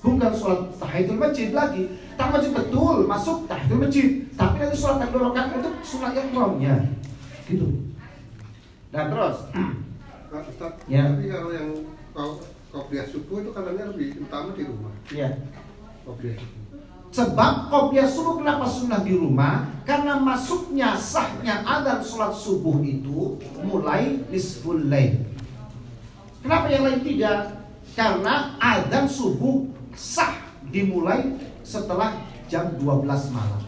Bukan 0.03 0.33
sholat 0.35 0.61
tahiyatul 0.79 1.19
masjid 1.19 1.51
lagi. 1.51 1.91
Tak 2.15 2.31
masjid 2.31 2.53
betul 2.55 3.05
masuk 3.05 3.51
tahiyatul 3.51 3.83
masjid. 3.83 4.09
Tapi 4.33 4.55
nanti 4.59 4.77
sholat 4.79 4.99
yang 5.03 5.11
rakaat 5.11 5.49
untuk 5.59 5.75
sunnah 5.83 6.11
ihramnya. 6.15 6.75
Gitu. 7.51 7.67
Dan 8.93 9.09
terus, 9.11 9.39
Nah, 10.33 10.41
Ustaz, 10.49 10.73
Ya. 10.89 11.13
tapi 11.13 11.29
kalau 11.29 11.53
yang 11.53 11.69
kau 12.17 12.41
kopiah 12.73 13.05
subuh 13.05 13.45
itu 13.45 13.53
katanya 13.53 13.93
lebih 13.93 14.17
utama 14.25 14.57
di 14.57 14.65
rumah. 14.65 14.89
ya. 15.13 15.29
Kopiah 16.09 16.41
subuh. 16.41 16.62
Sebab 17.13 17.69
kopiah 17.69 18.09
subuh 18.09 18.41
kenapa 18.41 18.65
sunnah 18.65 19.05
di 19.05 19.13
rumah? 19.13 19.69
Karena 19.85 20.17
masuknya 20.17 20.97
sahnya 20.97 21.61
adzan 21.61 22.01
sholat 22.01 22.33
subuh 22.33 22.81
itu 22.81 23.37
mulai 23.61 24.17
nisful 24.33 24.81
lail. 24.89 25.21
Kenapa 26.41 26.73
yang 26.73 26.89
lain 26.89 27.05
tidak? 27.05 27.53
Karena 27.93 28.57
adzan 28.57 29.05
subuh 29.05 29.69
sah 29.93 30.41
dimulai 30.73 31.37
setelah 31.61 32.17
jam 32.49 32.73
12 32.81 33.05
malam. 33.29 33.63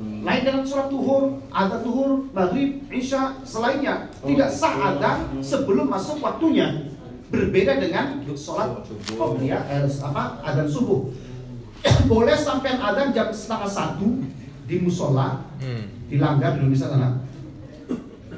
Lain 0.00 0.42
dengan 0.42 0.66
sholat 0.66 0.90
tuhur, 0.90 1.38
adzan 1.54 1.86
tuhur, 1.86 2.26
maghrib, 2.34 2.82
isya, 2.90 3.38
selainnya 3.46 4.10
tidak 4.26 4.50
sah 4.50 4.74
adzan 4.74 5.38
sebelum 5.38 5.86
masuk 5.86 6.18
waktunya. 6.18 6.90
Berbeda 7.30 7.78
dengan 7.78 8.18
sholat 8.34 8.82
qobliyah, 9.14 9.62
eh, 9.70 9.86
apa 9.86 10.42
adzan 10.42 10.66
subuh. 10.66 11.06
Boleh 12.10 12.36
sampai 12.36 12.76
adzan 12.76 13.10
jam 13.10 13.28
setengah 13.32 13.70
satu 13.70 14.08
di 14.66 14.76
musola, 14.80 15.46
Hmm. 15.60 15.84
dilanggar 16.08 16.56
di 16.56 16.64
Indonesia 16.64 16.88
sana. 16.88 17.20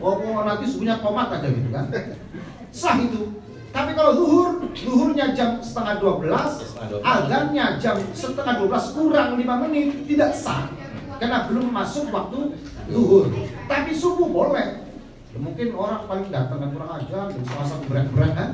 Oh, 0.02 0.18
mau 0.18 0.42
nanti 0.42 0.66
subuhnya 0.66 0.98
komat 0.98 1.30
aja 1.38 1.46
gitu 1.46 1.70
kan. 1.70 1.86
Sah 2.74 2.98
itu. 2.98 3.38
Tapi 3.72 3.96
kalau 3.96 4.12
zuhur, 4.12 4.48
zuhurnya 4.76 5.32
jam 5.32 5.56
setengah 5.62 5.96
12, 5.96 6.76
adzannya 7.00 7.80
jam 7.80 7.96
setengah 8.12 8.60
12 8.60 8.92
kurang 8.92 9.40
5 9.40 9.62
menit, 9.64 10.04
tidak 10.04 10.36
sah. 10.36 10.68
Karena 11.16 11.48
belum 11.48 11.72
masuk 11.72 12.12
waktu 12.12 12.52
zuhur. 12.92 13.32
Tapi 13.64 13.90
subuh 13.96 14.28
boleh. 14.28 14.84
Ya, 15.32 15.38
mungkin 15.40 15.72
orang 15.72 16.04
paling 16.04 16.28
datang 16.28 16.60
kan 16.60 16.70
kurang 16.76 16.90
ajar, 17.00 17.24
jam 17.32 17.40
setengah 17.40 17.68
satu 17.72 17.84
berat-berat 17.88 18.32
kan. 18.36 18.50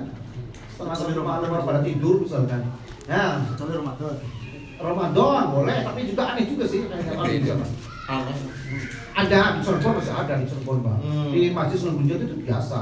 Setengah 0.70 0.94
satu 0.94 1.22
malam 1.26 1.50
orang 1.50 1.66
pada 1.66 1.80
tidur 1.82 2.22
misalkan. 2.22 2.62
Nah, 3.10 3.42
Soalnya 3.58 3.82
Ramadan. 3.82 4.14
Ramadan 4.78 5.44
boleh, 5.50 5.78
tapi 5.82 6.00
juga 6.06 6.22
aneh 6.34 6.44
juga 6.46 6.64
sih. 6.70 6.86
kayak 6.86 7.04
kemarin 7.10 7.38
juga, 7.42 7.54
Mas. 7.62 7.72
Ada 9.18 9.58
di 9.58 9.60
Cirebon 9.66 9.92
masih 9.98 10.14
ada 10.14 10.32
di 10.38 10.46
Cirebon 10.46 10.78
bang. 10.86 10.98
Hmm. 11.02 11.30
Di 11.34 11.42
Masjid 11.50 11.76
Sunan 11.82 11.94
Gunjat 11.98 12.22
itu 12.22 12.36
biasa. 12.46 12.78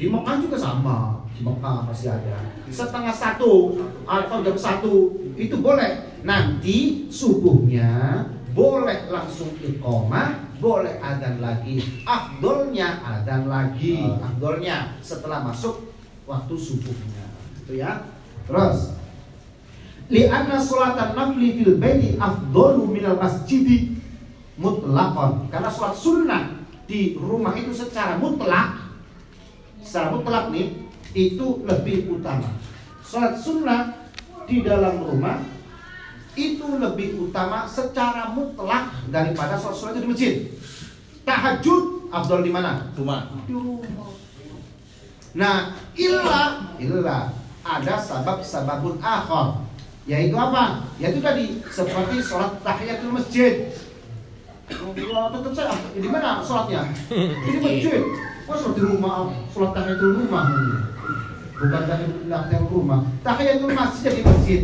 Di 0.00 0.06
Mekah 0.08 0.36
juga 0.40 0.56
sama. 0.56 0.98
Di 1.36 1.40
Mekah 1.44 1.76
masih 1.84 2.08
ada. 2.08 2.36
Setengah 2.72 3.12
satu 3.12 3.76
atau 4.08 4.38
jam 4.40 4.56
satu 4.56 4.94
itu 5.36 5.56
boleh. 5.60 6.16
Nanti 6.24 7.10
subuhnya 7.12 8.24
boleh 8.56 9.10
langsung 9.12 9.52
iqomah, 9.60 10.56
boleh 10.56 10.96
adzan 11.04 11.44
lagi. 11.44 12.02
Afdolnya 12.08 13.04
adzan 13.04 13.44
lagi. 13.52 14.00
Ah. 14.00 14.32
Afdolnya 14.32 14.76
setelah 15.04 15.44
masuk 15.44 15.92
waktu 16.24 16.54
subuhnya. 16.56 17.28
Itu 17.60 17.76
ya. 17.76 18.08
Terus 18.48 19.01
li'anna 20.10 20.56
sholatan 20.58 21.14
nafli 21.14 21.60
fil 21.60 21.76
baiti 21.78 22.16
afdalu 22.18 22.88
minal 22.88 23.18
masjidi 23.20 23.94
mutlakon 24.58 25.46
karena 25.50 25.70
sholat 25.70 25.94
sunnah 25.96 26.42
di 26.86 27.14
rumah 27.18 27.54
itu 27.54 27.70
secara 27.70 28.18
mutlak 28.18 28.94
secara 29.82 30.14
mutlak 30.14 30.50
nih 30.50 30.72
itu 31.14 31.62
lebih 31.66 32.10
utama 32.18 32.50
sholat 33.06 33.38
sunnah 33.38 34.08
di 34.48 34.64
dalam 34.64 35.02
rumah 35.02 35.42
itu 36.32 36.64
lebih 36.80 37.28
utama 37.28 37.68
secara 37.68 38.32
mutlak 38.32 38.90
daripada 39.12 39.54
sholat 39.60 39.76
sunnah 39.76 39.94
di 40.00 40.08
masjid 40.08 40.34
tahajud 41.22 42.02
afdal 42.12 42.44
di 42.44 42.52
mana 42.52 42.92
Rumah. 42.92 43.20
di 43.48 43.54
rumah. 43.56 44.10
Nah, 45.32 45.72
illa 45.96 46.76
illa 46.76 47.32
ada 47.64 47.96
sabab 47.96 48.44
sababun 48.44 49.00
akhar. 49.00 49.64
Yaitu 50.02 50.34
apa? 50.34 50.82
Yaitu 50.98 51.22
tadi 51.22 51.62
seperti 51.70 52.18
sholat 52.18 52.58
tahiyatul 52.66 53.14
masjid. 53.14 53.70
Tetap 54.66 55.52
saya 55.54 55.74
di 55.94 56.08
mana 56.10 56.42
sholatnya? 56.42 56.90
Di 57.46 57.58
masjid. 57.62 58.02
Oh, 58.50 58.56
sholat 58.58 58.74
di 58.74 58.82
rumah, 58.82 59.30
sholat 59.54 59.70
tahiyatul 59.78 60.26
rumah. 60.26 60.44
Bukan 61.54 61.82
tahiyatul 61.86 62.70
rumah. 62.74 63.00
Tahiyatul 63.22 63.70
masjid 63.70 64.12
di 64.18 64.22
masjid. 64.26 64.62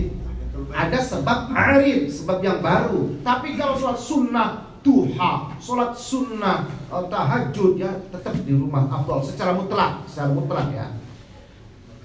Ada 0.75 0.99
sebab 1.07 1.55
arif, 1.55 2.11
sebab 2.11 2.43
yang 2.43 2.59
baru. 2.59 3.15
Tapi 3.23 3.55
kalau 3.55 3.79
sholat 3.79 3.99
sunnah 4.03 4.49
duha, 4.83 5.55
sholat 5.63 5.95
sunnah 5.95 6.67
eh, 6.67 7.05
tahajud 7.07 7.79
ya 7.79 7.95
tetap 8.11 8.35
di 8.43 8.59
rumah 8.59 8.91
afdal 8.91 9.23
secara 9.23 9.55
mutlak, 9.55 10.03
secara 10.11 10.35
mutlak 10.35 10.67
ya. 10.75 10.87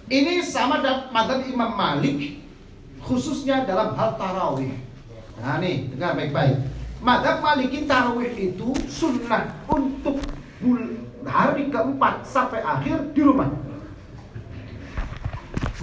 Ini 0.06 0.46
sama 0.46 0.86
dengan 0.86 1.10
madhab 1.10 1.42
Imam 1.48 1.74
Malik 1.74 2.43
khususnya 3.04 3.68
dalam 3.68 3.94
hal 3.94 4.16
tarawih. 4.16 4.74
Nah 5.40 5.60
nih, 5.60 5.92
dengar 5.94 6.16
baik-baik. 6.16 6.58
Madhab 7.04 7.44
Malikin 7.44 7.84
tarawih 7.84 8.32
itu 8.32 8.72
sunnah 8.88 9.52
untuk 9.68 10.24
hari 11.28 11.68
keempat 11.68 12.24
sampai 12.24 12.64
akhir 12.64 13.12
di 13.12 13.22
rumah. 13.24 13.52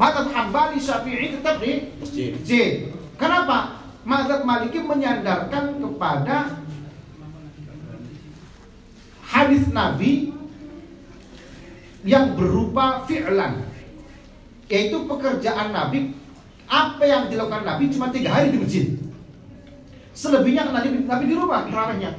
Madhab 0.00 0.33
Hambali 0.33 0.81
Syafi'i 0.81 1.37
tetap 1.37 1.61
di 1.61 1.93
Masjid. 2.00 2.33
masjid. 2.33 2.73
Kenapa? 3.21 3.85
Madhab 4.00 4.49
Maliki 4.49 4.81
menyandarkan 4.81 5.77
kepada 5.77 6.57
hadis 9.29 9.69
Nabi 9.69 10.33
yang 12.00 12.33
berupa 12.33 13.05
fi'lan 13.05 13.69
yaitu 14.73 15.05
pekerjaan 15.05 15.77
Nabi 15.77 16.17
apa 16.71 17.03
yang 17.03 17.27
dilakukan 17.27 17.67
Nabi 17.67 17.91
cuma 17.91 18.15
tiga 18.15 18.31
hari 18.31 18.55
di 18.55 18.59
masjid 18.62 18.87
selebihnya 20.15 20.71
Nabi, 20.71 21.03
Nabi 21.03 21.25
di 21.27 21.35
rumah 21.35 21.67
terawihnya 21.67 22.15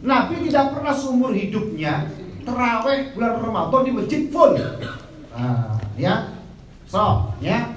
Nabi 0.00 0.34
tidak 0.46 0.78
pernah 0.78 0.94
seumur 0.94 1.34
hidupnya 1.34 2.06
terawih 2.46 3.12
bulan 3.18 3.32
Ramadan 3.42 3.80
di 3.82 3.92
masjid 3.92 4.20
full 4.30 4.54
Ah, 5.30 5.78
ya 5.94 6.34
so 6.86 7.30
ya 7.38 7.70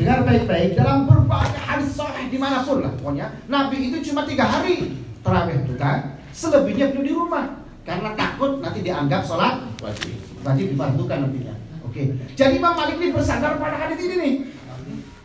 dengar 0.00 0.24
baik-baik 0.24 0.72
dalam 0.72 1.04
berbagai 1.04 1.60
hadis 1.60 1.96
sahih 1.96 2.32
di 2.32 2.38
mana 2.40 2.64
pun 2.64 2.80
lah 2.80 2.92
pokoknya 2.96 3.28
Nabi 3.48 3.92
itu 3.92 4.12
cuma 4.12 4.24
tiga 4.24 4.48
hari 4.48 4.94
terawih 5.20 5.64
itu 5.64 5.74
kan 5.76 6.16
selebihnya 6.32 6.94
beliau 6.94 7.04
di 7.04 7.12
rumah 7.12 7.44
karena 7.88 8.12
takut 8.12 8.60
nanti 8.60 8.84
dianggap 8.84 9.24
sholat 9.24 9.64
Wajib. 9.80 10.12
wajib 10.44 10.66
dibantukan 10.76 11.24
nantinya. 11.24 11.54
Oke. 11.88 12.12
Jadi 12.36 12.60
Imam 12.60 12.76
Malik 12.76 13.00
ini 13.00 13.16
bersandar 13.16 13.56
pada 13.56 13.80
hadis 13.80 13.96
ini 14.04 14.14
nih. 14.20 14.34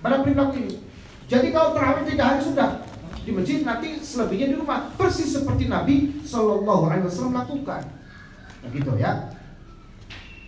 Pada 0.03 0.19
perilaku 0.19 0.60
ini. 0.60 0.75
Jadi 1.31 1.55
kalau 1.55 1.72
terawih 1.72 2.03
tiga 2.03 2.36
hari 2.36 2.43
sudah 2.43 2.83
di 3.24 3.31
masjid 3.31 3.63
nanti 3.63 4.03
selebihnya 4.03 4.51
di 4.51 4.57
rumah 4.60 4.91
persis 5.00 5.31
seperti 5.31 5.72
Nabi 5.72 6.19
Shallallahu 6.27 6.91
Alaihi 6.91 7.07
Wasallam 7.07 7.39
lakukan. 7.39 7.88
Nah, 8.60 8.69
gitu 8.69 8.91
ya. 9.00 9.31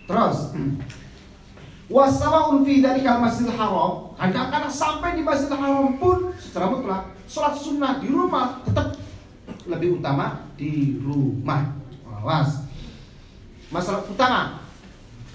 Terus 0.04 0.52
wasawaun 1.86 2.66
fi 2.66 2.82
dalikal 2.82 3.22
masjidil 3.22 3.54
haram 3.54 4.10
kadang-kadang 4.18 4.70
sampai 4.70 5.14
di 5.14 5.22
masjidil 5.22 5.54
haram 5.54 5.94
pun 5.96 6.34
secara 6.34 6.66
mutlak 6.66 7.14
sholat 7.30 7.54
sunnah 7.54 8.02
di 8.02 8.10
rumah 8.10 8.58
tetap 8.66 8.98
lebih 9.70 10.02
utama 10.02 10.50
di 10.58 10.98
rumah 10.98 11.78
awas 12.22 12.66
masalah 13.70 14.02
utama 14.02 14.65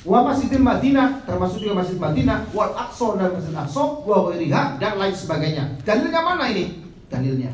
wa 0.02 0.26
masjidil 0.26 0.66
Madinah 0.66 1.22
termasuk 1.30 1.62
juga 1.62 1.86
masjid 1.86 1.98
Madinah 2.02 2.50
wal 2.58 2.74
Aqsa 2.74 3.22
dan 3.22 3.38
masjid 3.38 3.54
Aqsa 3.54 3.84
wa 4.02 4.34
dan 4.82 4.94
lain 4.98 5.14
sebagainya. 5.14 5.64
Dalilnya 5.86 6.22
mana 6.26 6.50
ini? 6.50 6.82
Dalilnya. 7.06 7.52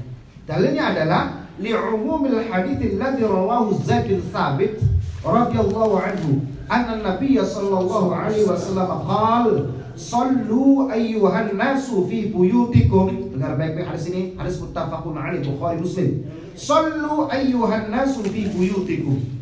Dalilnya 0.47 0.83
adalah 0.95 1.23
li'umumil 1.59 2.39
hadits 2.47 2.95
alladhi 2.95 3.23
rawahu 3.27 3.75
Zaid 3.83 4.07
bin 4.07 4.23
Thabit 4.31 4.79
radhiyallahu 5.19 5.99
anhu 5.99 6.39
anna 6.71 7.03
Nabiy 7.03 7.35
sallallahu 7.43 8.15
alaihi 8.15 8.47
wasallam 8.47 9.03
qala 9.03 9.55
sallu 9.99 10.87
ayyuhan 10.87 11.51
nasu 11.59 12.07
fi 12.07 12.31
buyutikum. 12.31 13.35
Dengar 13.35 13.59
baik-baik 13.59 13.91
hadis 13.91 14.07
ini 14.07 14.39
hadis 14.39 14.55
muttafaqun 14.63 15.19
alaih 15.19 15.43
Bukhari 15.43 15.83
Muslim. 15.83 16.23
Sallu 16.55 17.27
ayyuhan 17.27 17.91
nasu 17.91 18.23
fi 18.23 18.47
buyutikum 18.47 19.37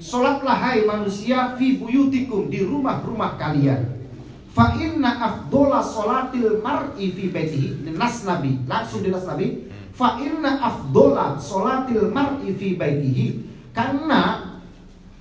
Salatlah 0.00 0.56
hai 0.56 0.88
manusia 0.88 1.52
fi 1.60 1.76
buyutikum 1.76 2.48
di 2.48 2.64
rumah-rumah 2.64 3.36
kalian. 3.36 4.00
Fa 4.56 4.72
inna 4.80 5.20
afdola 5.20 5.84
salatil 5.84 6.64
mar'i 6.64 7.12
fi 7.12 7.28
baitihi. 7.28 7.84
Nas 7.92 8.24
Nabi, 8.24 8.64
langsung 8.64 9.04
di 9.04 9.12
nas 9.12 9.28
Nabi. 9.28 9.68
Fa 9.92 10.16
inna 10.16 10.56
afdola 10.56 11.36
salatil 11.36 12.08
mar'i 12.08 12.48
fi 12.56 12.80
baitihi. 12.80 13.44
Karena 13.76 14.56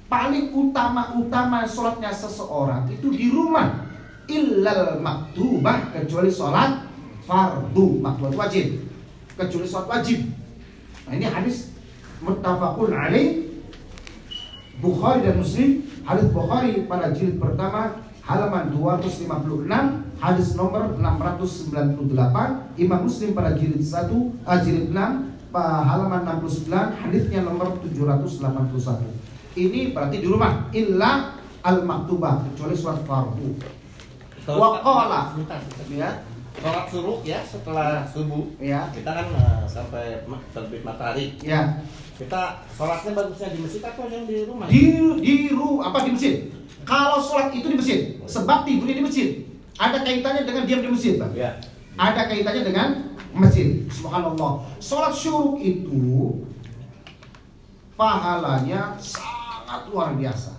paling 0.08 0.56
utama-utama 0.56 1.68
sholatnya 1.68 2.16
seseorang 2.16 2.88
itu 2.88 3.12
di 3.12 3.28
rumah. 3.28 3.84
Illal 4.32 5.04
maktubah 5.04 5.92
kecuali 5.92 6.32
sholat 6.32 6.88
fardu 7.28 8.00
maktubah 8.00 8.48
wajib. 8.48 8.80
Kecuali 9.36 9.68
sholat 9.68 9.92
wajib. 9.92 10.24
Nah 11.04 11.20
ini 11.20 11.28
hadis 11.28 11.76
muttafaqun 12.24 12.96
alaih 12.96 13.49
Bukhari 14.80 15.28
dan 15.28 15.36
Muslim 15.40 15.84
hadis 16.08 16.28
Bukhari 16.32 16.88
pada 16.88 17.12
jilid 17.12 17.36
pertama 17.36 18.00
halaman 18.24 18.72
256 18.72 19.68
hadis 20.20 20.48
nomor 20.56 20.96
698 20.96 22.80
Imam 22.80 23.00
Muslim 23.04 23.30
pada 23.36 23.56
jilid 23.60 23.84
1 23.84 24.08
uh, 24.12 24.60
jilid 24.64 24.96
6 24.96 25.52
pa- 25.52 25.84
halaman 25.84 26.24
69 26.40 26.72
hadisnya 26.72 27.44
nomor 27.44 27.76
781 27.84 29.30
ini 29.58 29.92
berarti 29.92 30.24
di 30.24 30.28
rumah 30.30 30.72
illa 30.72 31.36
al 31.66 31.84
maktubah 31.84 32.48
kecuali 32.48 32.76
surat 32.78 33.04
fardu. 33.04 33.60
Wa 34.48 34.80
qala. 34.80 35.36
Sebentar, 35.36 35.60
sebentar. 35.60 35.86
ya. 35.92 36.12
Sholat 36.60 36.86
subuh 36.92 37.18
ya 37.24 37.40
setelah 37.44 38.04
subuh. 38.08 38.44
Ya. 38.60 38.88
Kita 38.92 39.12
kan 39.12 39.28
eh, 39.32 39.64
sampai 39.68 40.24
terbit 40.56 40.84
matahari. 40.84 41.36
Ya 41.44 41.80
kita 42.20 42.42
sholatnya 42.76 43.12
bagusnya 43.16 43.48
di 43.56 43.60
masjid 43.64 43.82
atau 43.88 44.04
yang 44.12 44.28
di 44.28 44.44
rumah 44.44 44.68
di 44.68 44.84
di 45.24 45.36
ru 45.56 45.80
apa 45.80 46.04
di 46.04 46.12
masjid 46.12 46.36
kalau 46.84 47.24
sholat 47.24 47.56
itu 47.56 47.72
di 47.72 47.78
masjid 47.80 48.00
sebab 48.28 48.68
tidurnya 48.68 49.00
di 49.00 49.06
masjid 49.08 49.30
ada 49.80 50.04
kaitannya 50.04 50.44
dengan 50.44 50.68
diam 50.68 50.84
di 50.84 50.90
masjid 50.92 51.16
Pak. 51.16 51.32
ya 51.32 51.56
ada 52.00 52.32
kaitannya 52.32 52.64
dengan 52.64 52.90
masjid. 53.36 53.84
Subhanallah. 53.92 54.64
Sholat 54.80 55.12
syuruk 55.12 55.60
itu 55.60 56.40
pahalanya 58.00 58.96
sangat 58.96 59.92
luar 59.92 60.16
biasa. 60.16 60.56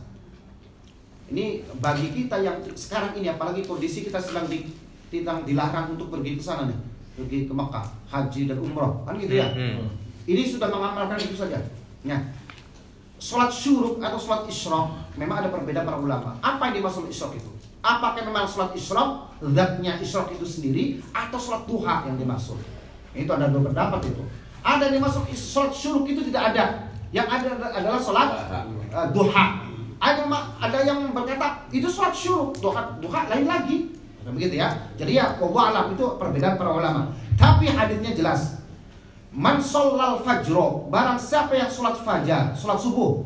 Ini 1.30 1.62
bagi 1.78 2.10
kita 2.10 2.42
yang 2.42 2.58
sekarang 2.74 3.14
ini 3.16 3.30
apalagi 3.30 3.62
kondisi 3.62 4.02
kita 4.02 4.18
sedang 4.18 4.50
di, 4.50 4.66
tentang 5.08 5.46
dilarang 5.46 5.94
untuk 5.94 6.10
pergi 6.10 6.36
ke 6.36 6.42
sana 6.42 6.66
nih, 6.66 6.78
pergi 7.14 7.46
ke 7.46 7.52
Mekah, 7.54 7.86
haji 8.10 8.40
dan 8.50 8.58
umroh, 8.58 9.06
kan 9.06 9.14
gitu 9.16 9.38
ya. 9.38 9.54
Hmm. 9.54 9.94
Ini 10.26 10.42
sudah 10.44 10.68
mengamalkan 10.68 11.16
itu 11.20 11.36
saja. 11.36 11.60
Ya. 12.04 12.18
Sholat 13.20 13.52
syuruk 13.52 14.00
atau 14.00 14.16
sholat 14.16 14.48
isyrok 14.48 14.96
memang 15.20 15.44
ada 15.44 15.52
perbedaan 15.52 15.84
para 15.84 16.00
ulama. 16.00 16.40
Apa 16.40 16.72
yang 16.72 16.80
dimaksud 16.80 17.04
isyrok 17.12 17.36
itu? 17.36 17.50
Apakah 17.84 18.24
memang 18.24 18.48
sholat 18.48 18.72
isyrok 18.72 19.28
zatnya 19.52 20.00
isyrok 20.00 20.32
itu 20.32 20.44
sendiri 20.48 20.84
atau 21.12 21.36
sholat 21.36 21.68
duha 21.68 22.08
yang 22.08 22.16
dimaksud? 22.16 22.56
Itu 23.12 23.28
ada 23.28 23.52
dua 23.52 23.68
pendapat 23.68 24.08
itu. 24.08 24.24
Ada 24.64 24.88
yang 24.88 25.00
dimaksud 25.00 25.28
sholat 25.36 25.72
syuruk 25.72 26.08
itu 26.08 26.24
tidak 26.32 26.56
ada. 26.56 26.64
Yang 27.12 27.28
ada 27.28 27.48
adalah 27.74 28.00
sholat 28.00 28.28
uh, 28.92 29.08
duha. 29.12 29.68
Ada 30.00 30.24
ma- 30.24 30.56
ada 30.56 30.80
yang 30.80 31.12
berkata 31.12 31.68
itu 31.68 31.84
sholat 31.84 32.16
syuruk, 32.16 32.56
duha, 32.56 32.96
duha 33.04 33.28
lain 33.28 33.44
lagi. 33.44 33.92
Nah, 34.24 34.32
begitu 34.32 34.60
ya. 34.60 34.72
Jadi 34.96 35.16
ya, 35.16 35.36
wallahu 35.40 35.72
alam 35.72 35.86
itu 35.92 36.04
perbedaan 36.16 36.56
para 36.56 36.72
ulama. 36.72 37.12
Tapi 37.36 37.68
hadisnya 37.68 38.12
jelas. 38.16 38.59
Man 39.30 39.62
shollal 39.62 40.18
fajro 40.26 40.90
Barang 40.90 41.14
siapa 41.14 41.54
yang 41.54 41.70
sholat 41.70 41.94
fajar 42.02 42.50
Sholat 42.50 42.78
subuh 42.82 43.22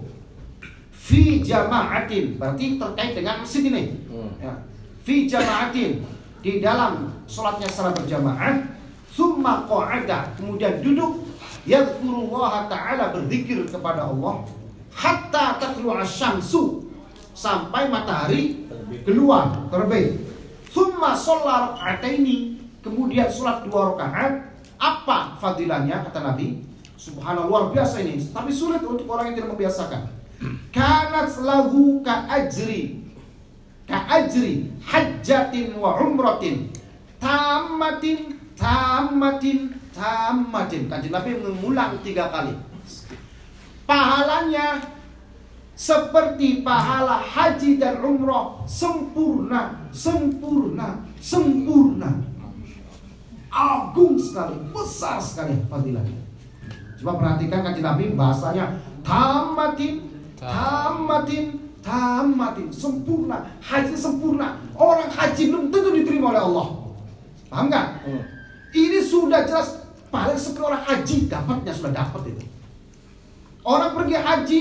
Fi 0.92 1.40
jama'atin 1.40 2.36
Berarti 2.36 2.76
terkait 2.76 3.12
dengan 3.16 3.40
masjid 3.40 3.64
ini 3.64 4.04
Hmm. 4.08 4.30
ya. 4.38 4.52
Fi 5.00 5.24
jama'atin 5.24 6.04
Di 6.44 6.60
dalam 6.60 7.08
sholatnya 7.24 7.66
secara 7.66 7.96
berjamaah 7.96 8.68
Summa 9.08 9.64
qa'ada 9.64 10.36
Kemudian 10.36 10.84
duduk 10.84 11.24
Yadhkurullaha 11.64 12.68
ta'ala 12.68 13.16
berzikir 13.16 13.64
kepada 13.64 14.12
Allah 14.12 14.44
Hatta 14.92 15.56
tatlu'a 15.56 16.04
syamsu 16.04 16.84
Sampai 17.32 17.88
matahari 17.88 18.68
keluar 19.08 19.66
terbit 19.72 20.20
Summa 20.68 21.16
sholat 21.16 21.80
rakaataini 21.80 22.60
Kemudian 22.84 23.26
sholat 23.26 23.64
dua 23.64 23.96
rakaat 23.96 24.53
apa 24.84 25.40
fadilahnya 25.40 26.04
kata 26.04 26.20
Nabi? 26.20 26.60
Subhanallah 27.00 27.48
luar 27.48 27.64
biasa 27.72 28.04
ini, 28.04 28.20
tapi 28.32 28.52
sulit 28.52 28.84
untuk 28.84 29.08
orang 29.08 29.32
yang 29.32 29.36
tidak 29.40 29.50
membiasakan. 29.56 30.02
Kanat 30.72 31.32
lahu 31.40 32.04
ka 32.04 32.28
ajri 32.28 33.00
ka 33.84 34.08
ajri 34.08 34.72
hajjatin 34.84 35.76
wa 35.76 36.00
umratin 36.00 36.68
tamatin 37.20 38.36
tamatin 38.56 39.72
tamatin. 39.92 40.82
Kanjeng 40.88 41.12
Nabi 41.12 41.30
mengulang 41.40 42.00
tiga 42.04 42.28
kali. 42.28 42.52
Pahalanya 43.84 44.80
seperti 45.76 46.64
pahala 46.64 47.20
haji 47.20 47.76
dan 47.76 48.00
umrah 48.00 48.64
sempurna, 48.64 49.90
sempurna, 49.92 51.04
sempurna 51.20 52.33
agung 53.54 54.18
sekali, 54.18 54.58
besar 54.74 55.22
sekali 55.22 55.54
fadilahnya. 55.70 56.18
Coba 56.98 57.22
perhatikan 57.22 57.62
kanjeng 57.62 57.86
Nabi 57.86 58.04
bahasanya 58.18 58.74
tamatin, 59.06 60.10
tamatin, 60.34 61.54
tamatin. 61.78 62.66
Sempurna 62.74 63.46
haji 63.62 63.94
sempurna. 63.94 64.58
Orang 64.74 65.06
haji 65.06 65.54
belum 65.54 65.70
tentu 65.70 65.94
diterima 65.94 66.34
oleh 66.34 66.42
Allah. 66.42 66.66
Paham 67.46 67.70
nggak? 67.70 67.86
Hmm. 68.10 68.22
ini 68.74 68.98
sudah 68.98 69.46
jelas 69.46 69.86
paling 70.10 70.34
seperti 70.34 70.66
orang 70.66 70.82
haji 70.82 71.16
dapatnya 71.30 71.70
sudah 71.70 71.92
dapat 71.94 72.22
itu. 72.34 72.42
Orang 73.62 73.94
pergi 73.94 74.16
haji 74.18 74.60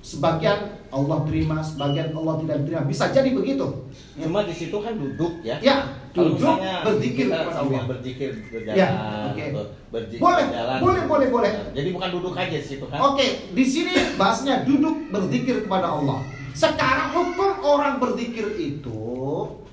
sebagian 0.00 0.80
Allah 0.88 1.18
terima 1.28 1.60
sebagian 1.60 2.16
Allah 2.16 2.40
tidak 2.40 2.64
terima. 2.64 2.88
Bisa 2.88 3.12
jadi 3.12 3.36
begitu. 3.36 3.68
Cuma 4.16 4.48
di 4.48 4.56
situ 4.56 4.76
kan 4.80 4.96
duduk 4.96 5.44
ya. 5.44 5.60
ya 5.60 6.01
duduk 6.12 6.36
misalnya 6.36 6.74
berzikir 6.84 7.24
kita 7.24 7.36
kepada 7.40 7.52
sambil 7.52 7.72
Allah 7.74 7.88
berzikir 7.88 8.30
berjalan, 8.48 8.76
Ya, 8.76 8.88
oke. 9.26 9.44
ber- 9.48 9.70
berzikir 9.88 10.20
Boleh, 10.20 10.44
berjalan. 10.44 10.78
boleh, 10.78 11.02
boleh, 11.08 11.28
boleh. 11.32 11.50
Jadi 11.72 11.88
bukan 11.90 12.10
duduk 12.12 12.34
aja 12.36 12.52
di 12.54 12.66
situ 12.66 12.84
kan. 12.86 12.98
Oke, 13.02 13.26
di 13.50 13.64
sini 13.64 13.92
bahasnya 14.14 14.54
duduk 14.62 14.96
berzikir 15.08 15.64
kepada 15.64 15.88
Allah. 15.88 16.20
Sekarang 16.52 17.16
hukum 17.16 17.50
orang 17.64 17.96
berzikir 17.96 18.44
itu 18.54 19.00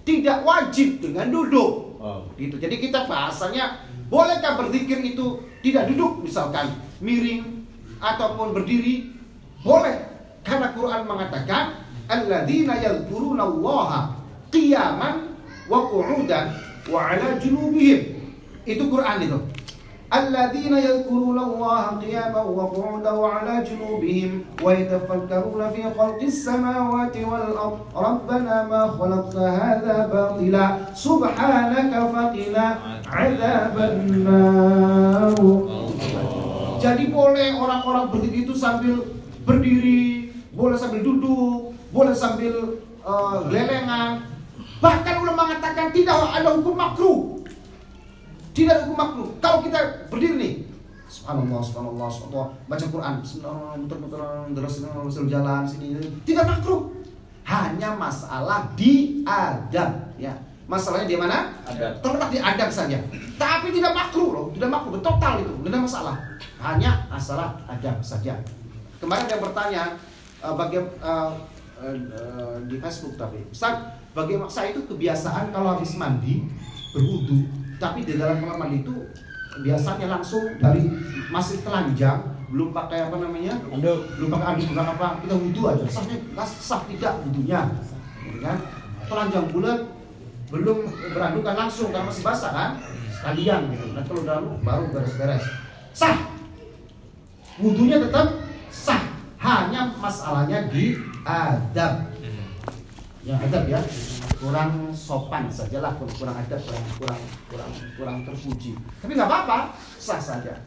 tidak 0.08 0.41
wajib 0.41 1.04
dengan 1.04 1.28
duduk. 1.28 1.99
Oh. 1.99 2.23
Gitu. 2.34 2.56
Jadi 2.56 2.80
kita 2.80 3.04
bahasanya 3.04 3.84
bolehkah 4.08 4.56
berzikir 4.56 5.04
itu 5.04 5.43
tidak 5.60 5.91
duduk 5.91 6.23
misalkan 6.23 6.71
miring 7.04 7.67
ataupun 7.99 8.56
berdiri? 8.56 9.12
Boleh. 9.60 10.08
Karena 10.39 10.71
Quran 10.71 11.04
mengatakan 11.04 11.84
alladzina 12.08 12.80
yadhkuruna 12.80 13.43
Allah 13.43 14.15
qiyaman 14.49 15.29
wa 15.70 15.79
qu'udan 15.88 16.55
wa 16.88 17.01
'ala 17.11 17.38
junubihim. 17.40 18.20
Itu 18.64 18.88
Quran 18.88 19.18
itu. 19.25 19.38
الذين 20.14 20.75
يذكرون 20.77 21.38
الله 21.38 21.83
قياما 21.83 22.42
وقعودا 22.42 23.11
وعلى 23.11 23.64
جنوبهم 23.68 24.31
ويتفكرون 24.62 25.70
في 25.75 25.83
خلق 25.99 26.20
السماوات 26.23 27.16
والأرض 27.16 27.79
ربنا 27.97 28.55
ما 28.70 28.83
خلقت 28.99 29.37
هذا 29.37 29.97
باطلا 30.12 30.66
سبحانك 30.94 31.92
فقنا 32.14 32.66
عذاب 33.11 33.77
النار 33.90 35.35
Jadi 36.85 37.09
boleh 37.09 37.57
orang-orang 37.57 38.12
berzikir 38.12 38.44
itu 38.44 38.53
sambil 38.53 39.09
berdiri, 39.49 40.29
boleh 40.53 40.77
sambil 40.77 41.01
duduk, 41.01 41.73
boleh 41.88 42.12
sambil 42.12 42.77
eh, 43.01 43.37
gelengan. 43.49 44.20
Bahkan 44.80 45.15
ulama 45.20 45.52
mengatakan 45.52 45.92
tidak 45.92 46.15
ada 46.15 46.50
hukum 46.56 46.76
makruh. 46.76 47.20
Tidak 48.56 48.72
ada 48.72 48.84
hukum 48.88 48.98
makruh. 48.98 49.28
Kalau 49.44 49.60
kita 49.63 49.80
berdiri 50.08 50.36
nih, 50.39 50.54
Subhanallah, 51.10 51.60
Subhanallah, 51.60 52.08
Subhanallah, 52.08 52.48
baca 52.70 52.86
Quran, 52.86 53.13
Bismillah, 53.20 53.76
muter-muter, 53.76 55.26
jalan 55.28 55.63
sini, 55.68 56.00
tidak 56.24 56.46
makruh. 56.48 56.94
Hanya 57.50 57.98
masalah 57.98 58.70
di 58.78 59.26
adab, 59.26 60.13
ya. 60.22 60.30
Masalahnya 60.70 61.10
di 61.10 61.18
mana? 61.18 61.50
Adab. 61.65 61.98
Terletak 62.06 62.30
di 62.30 62.38
adab 62.38 62.70
saja. 62.70 63.02
Tapi 63.42 63.74
tidak 63.74 63.89
makruh 63.98 64.30
loh, 64.30 64.48
tidak 64.54 64.70
makruh, 64.70 65.02
total 65.02 65.42
itu, 65.42 65.54
tidak 65.65 65.82
masalah. 65.89 66.15
Hanya 66.62 67.10
masalah 67.10 67.58
adab 67.65 67.98
saja. 68.06 68.38
Kemarin 69.02 69.26
ada 69.26 69.34
yang 69.34 69.44
bertanya, 69.50 69.84
eh, 70.46 70.54
bagian 70.54 70.86
eh, 70.86 71.32
eh, 71.82 71.96
eh, 71.98 72.56
di 72.70 72.78
Facebook 72.78 73.18
tapi, 73.18 73.42
Ustaz, 73.50 73.98
bagaimana 74.13 74.50
saya 74.50 74.74
itu 74.74 74.82
kebiasaan 74.89 75.54
kalau 75.54 75.78
habis 75.78 75.95
mandi 75.95 76.50
berwudu, 76.95 77.45
tapi 77.78 78.02
di 78.06 78.17
dalam 78.17 78.41
kamar 78.41 78.58
mandi 78.65 78.82
itu 78.82 78.95
biasanya 79.62 80.08
langsung 80.10 80.58
dari 80.58 80.89
masih 81.30 81.62
telanjang, 81.62 82.22
belum 82.50 82.74
pakai 82.74 83.06
apa 83.10 83.17
namanya, 83.22 83.60
Anduk. 83.69 84.17
belum 84.17 84.30
pakai 84.34 84.48
anduk 84.56 84.67
belum 84.74 84.88
apa, 84.98 85.08
kita 85.22 85.36
wudhu 85.38 85.62
aja, 85.69 85.86
sahnya 85.86 86.17
sah 86.45 86.82
tidak 86.89 87.13
wudhunya, 87.26 87.62
gitu 88.26 88.39
kan? 88.41 88.58
Telanjang 89.10 89.45
bulat, 89.54 89.80
belum 90.50 90.78
berandukan 91.13 91.56
langsung 91.65 91.93
karena 91.93 92.10
masih 92.10 92.24
basah 92.26 92.52
kan, 92.54 92.72
sekalian 93.13 93.62
gitu. 93.74 93.86
Nah 93.93 94.04
kalau 94.06 94.22
udah 94.26 94.38
baru 94.65 94.86
beres-beres, 94.89 95.45
sah. 95.93 96.17
Wudhunya 97.60 98.00
tetap 98.00 98.39
sah, 98.72 99.04
hanya 99.43 99.91
masalahnya 100.00 100.72
di 100.72 100.95
adab. 101.28 102.08
Ya 103.30 103.38
adab 103.38 103.70
ya, 103.70 103.78
kurang 104.42 104.89
sopan 104.89 105.46
sajalah, 105.54 105.94
kurang, 106.02 106.34
adab, 106.34 106.58
kurang 106.65 106.86
kurang 106.98 107.22
kurang 107.46 107.72
kurang 107.94 108.18
terpuji. 108.26 108.74
Tapi 109.06 109.13
nggak 109.13 109.30
apa-apa, 109.30 109.78
sah 110.02 110.18
saja. 110.18 110.58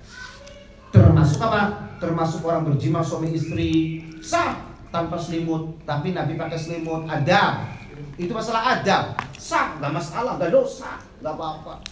Termasuk 0.95 1.43
apa? 1.43 1.91
Termasuk 1.99 2.47
orang 2.47 2.63
berjima 2.63 3.03
suami 3.03 3.35
istri 3.35 3.99
sah 4.23 4.63
tanpa 4.95 5.19
selimut, 5.19 5.75
tapi 5.83 6.15
Nabi 6.15 6.39
pakai 6.39 6.55
selimut 6.55 7.11
adab. 7.11 7.67
Itu 8.15 8.31
masalah 8.31 8.79
adab. 8.79 9.19
Sah, 9.35 9.83
nggak 9.83 9.99
masalah, 9.99 10.39
nggak 10.39 10.55
dosa, 10.55 11.03
nggak 11.19 11.35
apa-apa. 11.35 11.83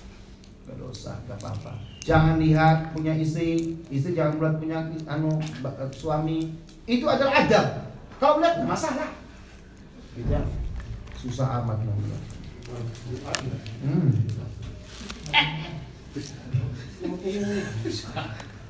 Nggak 0.71 0.87
dosa, 0.87 1.19
nggak 1.27 1.39
apa-apa. 1.43 1.73
Jangan 2.07 2.39
lihat 2.39 2.95
punya 2.95 3.19
istri, 3.19 3.75
istri 3.91 4.15
jangan 4.15 4.39
melihat 4.39 4.55
punya 4.63 4.79
anu 5.11 5.35
suami. 5.91 6.55
Itu 6.87 7.11
adalah 7.11 7.43
adab. 7.43 7.91
Kalau 8.23 8.39
lihat 8.39 8.63
nggak 8.63 8.71
masalah. 8.71 9.11
Gitu 10.15 10.31
ya. 10.31 10.60
Susah 11.21 11.61
amat 11.61 11.85
namanya. 11.85 12.19
Hmm. 13.85 14.09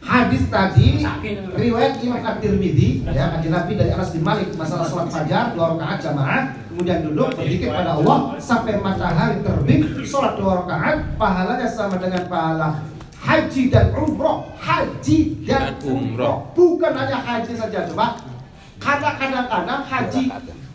Hadis 0.01 0.43
tadi 0.51 1.05
riwayat 1.55 2.03
Imam 2.03 2.25
At-Tirmidzi 2.25 3.07
ya 3.07 3.39
hadis 3.39 3.51
Nabi 3.53 3.79
dari 3.79 3.95
Anas 3.95 4.11
bin 4.17 4.25
Malik 4.27 4.51
masalah 4.59 4.89
sholat 4.89 5.13
fajar 5.13 5.53
dua 5.55 5.77
rakaat 5.77 5.99
jamaah 6.03 6.43
kemudian 6.73 7.05
duduk 7.07 7.37
berzikir 7.37 7.71
pada 7.71 8.01
Allah 8.01 8.35
sampai 8.41 8.81
matahari 8.81 9.45
terbit 9.45 10.03
sholat 10.03 10.41
dua 10.41 10.65
rakaat 10.65 11.15
pahalanya 11.21 11.69
sama 11.69 12.01
dengan 12.01 12.25
pahala 12.27 12.81
haji 13.21 13.63
dan 13.69 13.93
umroh 13.93 14.49
haji 14.57 15.19
dan 15.45 15.77
umroh. 15.85 16.49
bukan 16.57 16.93
hanya 16.97 17.21
haji 17.21 17.53
saja 17.53 17.85
coba 17.93 18.25
karena 18.81 19.11
kadang-kadang 19.21 19.83
haji 19.85 20.25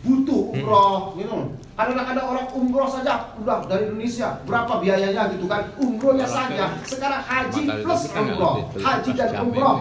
butuh 0.06 0.42
umroh 0.54 1.18
gitu 1.18 1.65
kadang-kadang 1.76 2.26
orang 2.32 2.48
umroh 2.56 2.88
saja 2.88 3.36
udah 3.36 3.68
dari 3.68 3.92
Indonesia 3.92 4.40
berapa 4.48 4.80
biayanya 4.80 5.28
gitu 5.36 5.44
kan? 5.44 5.68
Umrohnya 5.76 6.24
saja. 6.24 6.72
sekarang 6.88 7.20
haji 7.20 7.62
plus 7.84 8.02
kan 8.08 8.24
umroh. 8.32 8.54
haji 8.72 9.10
dan 9.12 9.30
umroh. 9.44 9.76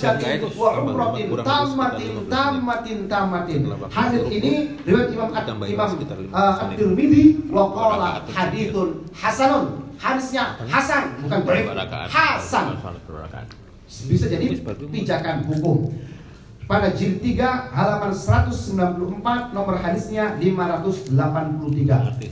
Dan 0.00 0.16
itu 0.16 0.48
wa 0.56 0.70
umrohin 0.80 1.28
tamatin 1.44 2.08
sekitar 2.24 2.32
15 2.32 2.32
tamatin 2.32 2.98
tamatin. 3.04 3.60
Hadis 3.92 4.24
ini 4.32 4.52
riwayat 4.88 5.08
Imam 5.12 5.28
Imam 5.68 5.88
sekitar 5.92 6.16
15 6.16 6.32
uh, 6.32 6.62
At-Tirmidzi 6.64 7.24
wa 7.52 7.64
qala 7.68 8.08
hadithun 8.32 9.04
hasanun. 9.12 9.84
Hadisnya 9.96 10.56
hasan 10.68 11.20
bukan 11.20 11.40
rakaat. 11.76 12.08
hasan. 12.08 12.64
Bisa 13.86 14.26
jadi 14.26 14.56
pijakan 14.88 15.44
hukum 15.44 15.92
pada 16.66 16.90
jilid 16.90 17.22
3 17.22 17.70
halaman 17.70 18.10
194 18.10 19.54
nomor 19.54 19.78
hadisnya 19.78 20.34
583 20.34 21.14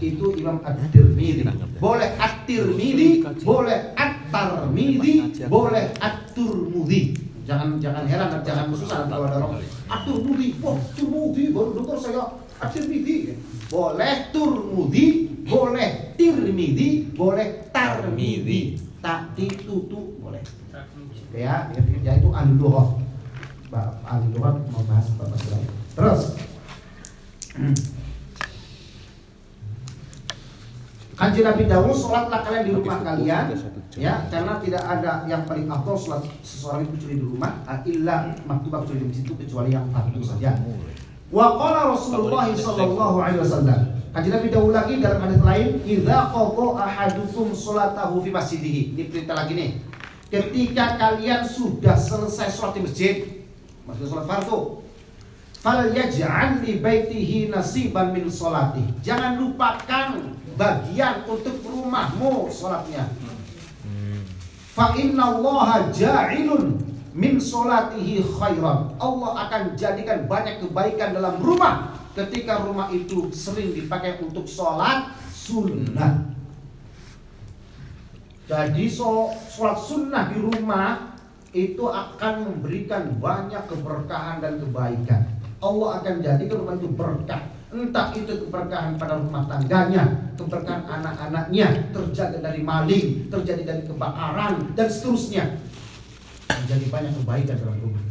itu 0.02 0.26
Imam 0.42 0.58
At-Tirmidzi 0.66 1.46
boleh 1.78 2.10
At-Tirmidzi 2.18 3.22
boleh 3.46 3.94
At-Tarmidzi 3.94 5.46
boleh 5.46 5.94
At-Turmudzi 6.02 7.00
jangan 7.46 7.78
jangan 7.78 8.10
heran 8.10 8.42
jangan 8.42 8.74
susah 8.74 9.06
kalau 9.06 9.30
ada 9.30 9.38
orang. 9.38 9.62
At-Turmudzi 9.86 10.58
wah 10.58 10.82
Turmudzi 10.98 11.54
baru 11.54 11.70
dengar 11.78 11.96
saya 12.02 12.24
At-Tirmidzi 12.58 13.38
boleh 13.70 14.14
Turmudzi 14.34 15.06
boleh 15.46 15.90
Tirmidzi 16.18 17.14
boleh 17.14 17.70
Tarmidzi 17.70 18.82
tak 18.98 19.36
tutu 19.36 20.16
boleh. 20.16 20.40
Ya, 21.36 21.68
ya, 21.76 21.82
ya 22.00 22.12
itu 22.16 22.32
ahli 22.32 22.56
Ba- 23.74 23.98
Ahli 24.06 24.30
lughah 24.30 24.54
membahas 24.70 25.10
bapak 25.18 25.42
lain. 25.50 25.66
Terus 25.98 26.20
Kanji 31.14 31.40
Nabi 31.46 31.66
Dawud 31.70 31.94
sholatlah 31.94 32.42
kalian 32.42 32.66
di 32.66 32.72
rumah 32.74 32.98
kalian 33.02 33.54
ya 33.94 34.26
karena 34.26 34.58
tidak 34.58 34.82
ada 34.82 35.22
yang 35.30 35.46
paling 35.46 35.70
afdol 35.70 35.94
sholat 35.94 36.22
seseorang 36.42 36.86
itu 36.86 36.90
kecuali 36.98 37.14
di 37.18 37.22
rumah 37.22 37.52
ah, 37.66 37.78
illa 37.86 38.34
maktubah 38.46 38.82
kecuali 38.82 38.98
di 39.02 39.06
masjid 39.10 39.24
itu 39.26 39.34
kecuali 39.38 39.70
yang 39.74 39.86
fardu 39.94 40.22
saja. 40.22 40.58
Wa 41.30 41.58
qala 41.58 41.94
Rasulullah 41.94 42.46
sallallahu 42.50 43.16
alaihi 43.22 43.42
wasallam. 43.42 43.80
Kanji 44.14 44.30
Nabi 44.30 44.46
Dawud 44.50 44.70
lagi 44.70 44.94
dalam 45.02 45.18
hadis 45.26 45.42
lain, 45.42 45.68
"Idza 45.82 46.18
qada 46.30 46.66
ahadukum 46.78 47.50
sholatahu 47.50 48.22
fi 48.22 48.30
masjidihi." 48.30 48.82
Ini 48.94 49.02
perintah 49.10 49.34
lagi 49.42 49.52
nih. 49.58 49.70
Ketika 50.30 50.98
kalian 50.98 51.42
sudah 51.46 51.98
selesai 51.98 52.54
sholat 52.54 52.78
di 52.78 52.82
masjid, 52.86 53.14
maksudnya 53.84 54.08
sholat 54.10 54.26
fardu, 54.28 54.58
fal 55.60 55.80
yaj'al 55.92 56.60
li 56.64 56.80
baitihi 56.80 57.48
nasiban 57.48 58.12
min 58.12 58.28
sholati. 58.28 58.84
Jangan 59.00 59.40
lupakan 59.40 60.36
bagian 60.58 61.24
untuk 61.28 61.60
rumahmu 61.64 62.52
sholatnya. 62.52 63.08
Fa 64.74 64.90
inna 64.98 65.38
Allah 65.38 65.88
ja'ilun 65.94 66.82
min 67.14 67.38
solatihi 67.38 68.26
khairan. 68.26 68.98
Allah 68.98 69.30
akan 69.46 69.78
jadikan 69.78 70.26
banyak 70.26 70.58
kebaikan 70.66 71.14
dalam 71.14 71.38
rumah 71.38 71.94
ketika 72.18 72.66
rumah 72.66 72.90
itu 72.90 73.30
sering 73.30 73.70
dipakai 73.70 74.18
untuk 74.18 74.50
sholat 74.50 75.14
sunnah. 75.30 76.34
Jadi 78.50 78.84
sholat 78.90 79.78
sunnah 79.78 80.34
di 80.34 80.42
rumah 80.42 81.13
itu 81.54 81.86
akan 81.86 82.34
memberikan 82.50 83.14
banyak 83.22 83.62
keberkahan 83.70 84.42
dan 84.42 84.58
kebaikan. 84.58 85.22
Allah 85.62 86.02
akan 86.02 86.14
jadikan 86.18 86.56
rumah 86.60 86.74
itu 86.76 86.90
berkah. 86.90 87.42
Entah 87.70 88.10
itu 88.14 88.46
keberkahan 88.46 88.98
pada 88.98 89.18
rumah 89.18 89.46
tangganya, 89.46 90.34
keberkahan 90.34 90.86
anak-anaknya, 90.86 91.90
terjaga 91.94 92.38
dari 92.42 92.62
maling, 92.62 93.30
terjadi 93.30 93.62
dari 93.62 93.82
kebakaran, 93.86 94.74
dan 94.74 94.86
seterusnya. 94.90 95.58
Menjadi 96.50 96.86
banyak 96.90 97.12
kebaikan 97.22 97.56
dalam 97.62 97.78
rumah. 97.80 98.04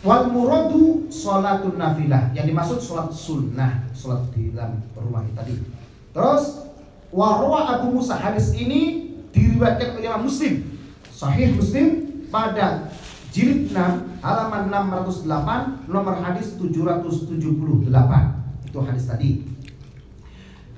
Wal 0.00 0.32
muradu 0.32 1.12
sholatun 1.12 1.76
nafilah 1.76 2.32
Yang 2.32 2.56
dimaksud 2.56 2.78
sholat 2.80 3.12
sunnah 3.12 3.84
Sholat 3.92 4.32
di 4.32 4.48
dalam 4.48 4.80
rumah 4.96 5.20
tadi 5.36 5.60
Terus 6.16 6.72
Warwa 7.12 7.76
Abu 7.76 8.00
Musa 8.00 8.16
hadis 8.16 8.56
ini 8.56 9.12
diriwayatkan 9.28 10.00
oleh 10.00 10.08
Imam 10.08 10.24
Muslim 10.24 10.69
Sahih 11.20 11.52
Muslim 11.52 12.08
pada 12.32 12.88
jilid 13.28 13.76
6 13.76 14.24
halaman 14.24 14.72
608 14.72 15.84
nomor 15.92 16.16
hadis 16.16 16.56
778 16.56 17.92
itu 18.64 18.78
hadis 18.80 19.04
tadi. 19.04 19.30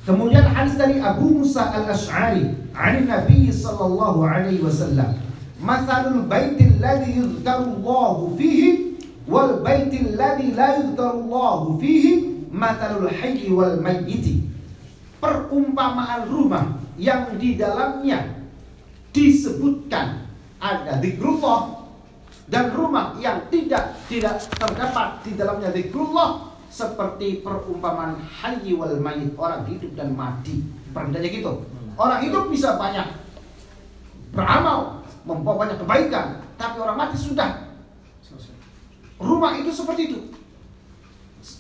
Kemudian 0.03 0.43
hadis 0.51 0.75
dari 0.75 0.99
Abu 0.99 1.31
Musa 1.31 1.71
al-Ash'ari 1.71 2.59
an 2.75 3.07
Nabi 3.07 3.55
sallallahu 3.55 4.27
alaihi 4.27 4.59
wasallam 4.59 5.15
mathalul 5.63 6.27
baitil 6.27 6.75
ladzi 6.83 7.23
yuzkarullahu 7.23 8.35
fihi 8.35 8.99
wal 9.31 9.63
baitil 9.63 10.19
ladzi 10.19 10.59
la 10.59 10.83
yuzkarullahu 10.83 11.79
fihi 11.79 12.43
mathalul 12.51 13.07
hayyi 13.07 13.47
wal 13.55 13.79
mayyiti. 13.79 14.51
Perumpamaan 15.23 16.27
rumah 16.27 16.83
yang 16.99 17.39
di 17.39 17.55
dalamnya 17.55 18.43
disebutkan 19.15 20.22
ada 20.63 21.03
zikrullah 21.03 21.91
dan 22.47 22.71
rumah 22.71 23.19
yang 23.19 23.43
tidak 23.51 23.99
tidak 24.07 24.39
terdapat 24.55 25.19
di 25.27 25.35
dalamnya 25.35 25.75
zikrullah 25.75 26.55
seperti 26.71 27.43
perumpamaan 27.43 28.23
hayy 28.23 28.79
wal 28.79 28.95
mayit 29.03 29.35
orang 29.35 29.67
hidup 29.67 29.93
dan 29.99 30.15
mati. 30.15 30.63
Perbedaannya 30.95 31.31
gitu. 31.35 31.53
Orang 31.99 32.23
hidup 32.23 32.49
bisa 32.49 32.79
banyak 32.79 33.05
beramal 34.33 35.03
membawa 35.27 35.67
banyak 35.67 35.77
kebaikan 35.83 36.41
tapi 36.57 36.79
orang 36.79 36.97
mati 36.97 37.19
sudah. 37.19 37.75
Rumah 39.19 39.59
itu 39.59 39.71
seperti 39.75 40.03
itu. 40.15 40.19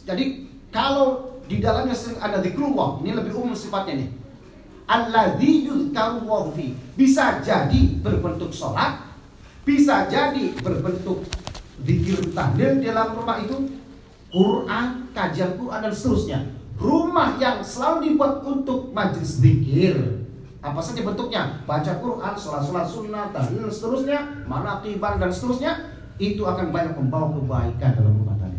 Jadi 0.06 0.46
kalau 0.70 1.42
di 1.50 1.58
dalamnya 1.58 1.92
sering 1.92 2.22
ada 2.22 2.38
zikrullah 2.38 3.02
ini 3.02 3.18
lebih 3.18 3.34
umum 3.34 3.52
sifatnya 3.52 4.06
nih 4.06 4.21
alladzi 4.86 5.66
yuzkarullahu 5.68 6.54
fi 6.56 6.74
bisa 6.98 7.40
jadi 7.40 8.02
berbentuk 8.02 8.50
sholat 8.50 9.12
bisa 9.62 10.10
jadi 10.10 10.54
berbentuk 10.58 11.22
zikir 11.82 12.34
tahlil 12.34 12.82
dalam 12.82 13.14
rumah 13.14 13.38
itu 13.42 13.82
Quran, 14.32 15.12
kajian 15.12 15.60
Quran 15.60 15.80
dan 15.84 15.92
seterusnya. 15.92 16.38
Rumah 16.80 17.36
yang 17.36 17.60
selalu 17.60 18.10
dibuat 18.10 18.40
untuk 18.42 18.90
majlis 18.96 19.44
zikir. 19.44 20.24
Apa 20.64 20.80
saja 20.80 21.04
bentuknya? 21.04 21.60
Baca 21.68 22.00
Quran, 22.00 22.32
sholat-sholat 22.32 22.86
sunnah, 22.88 23.28
tahlil 23.30 23.68
dan 23.68 23.72
seterusnya, 23.74 24.18
manaqiban 24.48 25.20
dan 25.20 25.28
seterusnya, 25.28 25.72
itu 26.16 26.42
akan 26.48 26.72
banyak 26.72 26.96
membawa 26.96 27.34
kebaikan 27.36 27.92
dalam 27.92 28.14
rumah 28.24 28.36
tadi. 28.40 28.58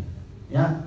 Ya, 0.54 0.86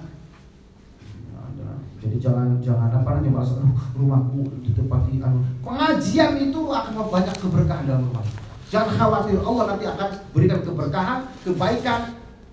jadi 2.06 2.22
jangan 2.22 2.62
jangan 2.62 2.86
apa 3.02 3.18
nanti 3.18 3.28
merasa 3.34 3.58
"Aduh, 3.58 3.74
rumahku 3.98 4.46
ditempati 4.62 5.18
anu. 5.18 5.42
Pengajian 5.66 6.38
itu 6.38 6.60
akan 6.70 7.10
banyak 7.10 7.34
keberkahan 7.34 7.82
dalam 7.82 8.06
rumah. 8.06 8.22
Jangan 8.70 8.90
khawatir 8.94 9.42
Allah 9.42 9.64
nanti 9.74 9.84
akan 9.90 10.10
berikan 10.30 10.60
keberkahan, 10.62 11.18
kebaikan 11.42 12.00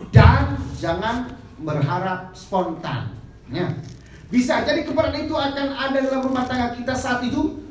dan 0.09 0.57
jangan 0.73 1.37
berharap 1.61 2.33
spontan. 2.33 3.13
Ya. 3.53 3.69
Bisa 4.33 4.65
jadi 4.65 4.81
keberkahan 4.81 5.29
itu 5.29 5.37
akan 5.37 5.67
ada 5.69 5.97
dalam 6.01 6.25
rumah 6.25 6.49
tangga 6.49 6.73
kita 6.73 6.97
saat 6.97 7.21
itu. 7.21 7.61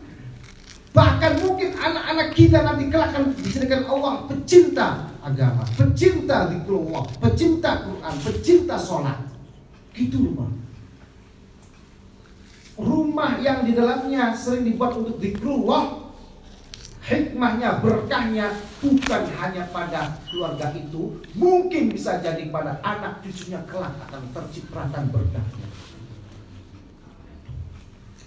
Bahkan 0.95 1.43
mungkin 1.43 1.75
anak-anak 1.75 2.29
kita 2.31 2.63
nanti 2.63 2.87
kelak 2.93 3.11
akan 3.11 3.35
dijadikan 3.35 3.83
Allah 3.91 4.23
pecinta 4.31 5.11
agama, 5.19 5.67
pecinta 5.75 6.47
zikrullah, 6.47 7.03
pecinta 7.19 7.71
Quran, 7.91 8.15
pecinta 8.23 8.77
sholat. 8.79 9.19
Gitu 9.97 10.31
rumah 10.31 10.62
rumah 12.77 13.37
yang 13.41 13.65
di 13.69 13.77
dalamnya 13.77 14.33
sering 14.33 14.65
dibuat 14.65 14.97
untuk 14.97 15.21
zikrullah 15.21 16.03
hikmahnya 17.03 17.83
berkahnya 17.83 18.55
bukan 18.79 19.23
hanya 19.43 19.67
pada 19.75 20.23
keluarga 20.31 20.71
itu 20.73 21.19
mungkin 21.35 21.91
bisa 21.91 22.23
jadi 22.23 22.47
pada 22.49 22.79
anak 22.87 23.21
cucunya 23.27 23.61
kelak 23.67 23.93
akan 24.07 24.23
terciprakan 24.31 25.05
berkahnya 25.11 25.67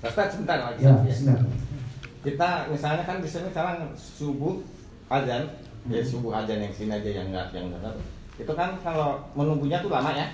Ustaz 0.06 0.38
sebentar 0.38 0.58
lagi. 0.62 0.86
ya 0.86 0.94
ya. 1.02 1.14
silakan 1.14 1.50
Kita 2.22 2.50
misalnya 2.70 3.04
kan 3.06 3.18
di 3.22 3.30
sini 3.30 3.50
sekarang 3.54 3.94
subuh 3.98 4.58
azan, 5.14 5.46
ya 5.90 6.02
subuh 6.02 6.34
azan 6.34 6.58
yang 6.58 6.74
sini 6.74 6.94
aja 6.94 7.10
yang 7.10 7.30
enggak 7.30 7.54
yang 7.54 7.70
enggak. 7.70 7.94
Itu 8.38 8.54
kan 8.58 8.78
kalau 8.82 9.22
menunggunya 9.38 9.82
tuh 9.82 9.94
lama 9.94 10.10
ya. 10.14 10.30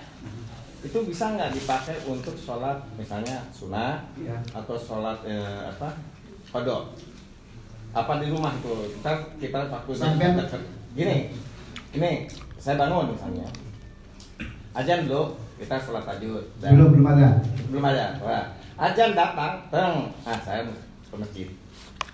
Itu 0.81 1.05
bisa 1.05 1.37
nggak 1.37 1.53
dipakai 1.53 1.93
untuk 2.09 2.33
sholat 2.33 2.81
misalnya 2.97 3.37
sunnah 3.53 4.01
ya 4.17 4.33
atau 4.49 4.73
sholat 4.73 5.21
eh, 5.29 5.69
apa 5.69 5.93
kodok? 6.49 6.97
Apa 7.93 8.17
di 8.17 8.33
rumah 8.33 8.49
tuh? 8.65 8.89
Kita 8.97 9.13
kita 9.37 9.69
dekat 9.69 10.61
gini 10.97 11.29
ini 11.93 12.25
saya 12.57 12.81
bangun 12.81 13.13
misalnya. 13.13 13.45
Ajan 14.73 15.05
dulu 15.05 15.37
kita 15.61 15.77
sholat 15.77 16.01
tahajud 16.01 16.41
Dan- 16.57 16.73
belum 16.73 16.89
belum 16.97 17.07
ada? 17.13 17.29
Belum 17.69 17.85
ada 17.85 18.05
Wah, 18.25 18.45
ajan 18.81 19.13
datang 19.13 19.61
teng. 19.69 20.09
Ah 20.25 20.41
saya 20.41 20.65
ke 21.05 21.13
masjid. 21.13 21.45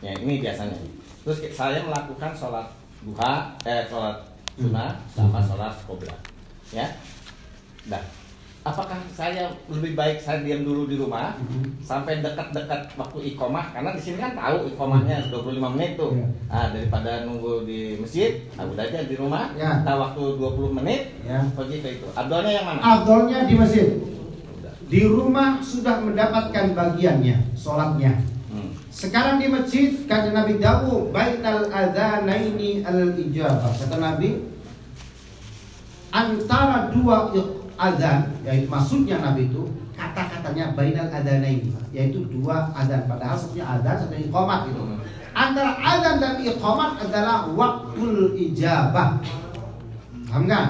Ya 0.03 0.11
ini 0.19 0.43
biasanya. 0.43 0.75
Terus 1.23 1.39
saya 1.55 1.79
melakukan 1.87 2.35
sholat 2.35 2.67
duha 2.99 3.55
eh 3.63 3.87
sholat 3.87 4.27
sunnah 4.59 4.91
sama 5.15 5.39
sholat 5.39 5.71
qoblah 5.87 6.19
ya. 6.75 6.83
Dah 7.87 8.26
apakah 8.67 8.99
saya 9.15 9.47
lebih 9.71 9.95
baik 9.95 10.19
saya 10.19 10.43
diam 10.43 10.67
dulu 10.67 10.83
di 10.85 10.99
rumah 10.99 11.39
Mhm. 11.39 11.79
sampai 11.79 12.19
dekat-dekat 12.19 12.91
waktu 12.99 13.31
ikomah 13.31 13.71
karena 13.71 13.95
di 13.95 14.01
sini 14.03 14.19
kan 14.19 14.35
tahu 14.35 14.67
ikomahnya 14.75 15.31
25 15.31 15.71
menit 15.71 15.95
tuh. 15.95 16.11
Iya. 16.11 16.27
ah 16.51 16.67
daripada 16.71 17.23
nunggu 17.23 17.63
di 17.63 17.95
masjid 17.95 18.43
ah 18.59 18.67
udah 18.67 18.83
aja 18.83 19.07
di 19.07 19.15
rumah. 19.15 19.55
Tahu 19.55 19.97
waktu 20.03 20.23
20 20.35 20.71
menit 20.75 21.15
ya 21.23 21.39
begitu 21.55 21.87
itu. 21.99 22.07
Abdolnya 22.11 22.51
yang 22.51 22.65
mana? 22.67 22.79
Afdolnya 22.83 23.47
di 23.47 23.55
masjid. 23.55 23.87
Di 24.87 25.01
rumah 25.03 25.59
sudah 25.59 25.99
mendapatkan 25.99 26.71
bagiannya 26.71 27.55
sholatnya. 27.55 28.23
Hmm. 28.47 28.71
Sekarang 28.87 29.35
di 29.35 29.51
masjid 29.51 29.91
kata 30.07 30.31
Nabi 30.31 30.59
Dawu 30.59 31.11
bainal 31.11 31.67
adzanaini 31.67 32.83
al 32.87 33.11
ijabah. 33.11 33.67
Kata 33.75 33.99
Nabi 33.99 34.47
antara 36.07 36.87
dua 36.89 37.35
adzan 37.77 38.33
yaitu 38.41 38.67
maksudnya 38.67 39.21
Nabi 39.21 39.47
itu 39.47 39.69
kata-katanya 39.93 40.73
bainal 40.73 41.09
adzanaini 41.09 41.73
yaitu 41.93 42.25
dua 42.29 42.73
adzan 42.73 43.05
padahal 43.05 43.37
satunya 43.37 43.65
adzan 43.65 43.95
satunya 44.03 44.25
iqamat 44.29 44.59
gitu. 44.69 44.81
Antara 45.37 45.71
adzan 45.77 46.15
dan 46.17 46.35
iqamat 46.41 46.91
adalah 46.97 47.37
waktul 47.53 48.33
ijabah. 48.33 49.21
Paham 50.27 50.43
nggak? 50.49 50.67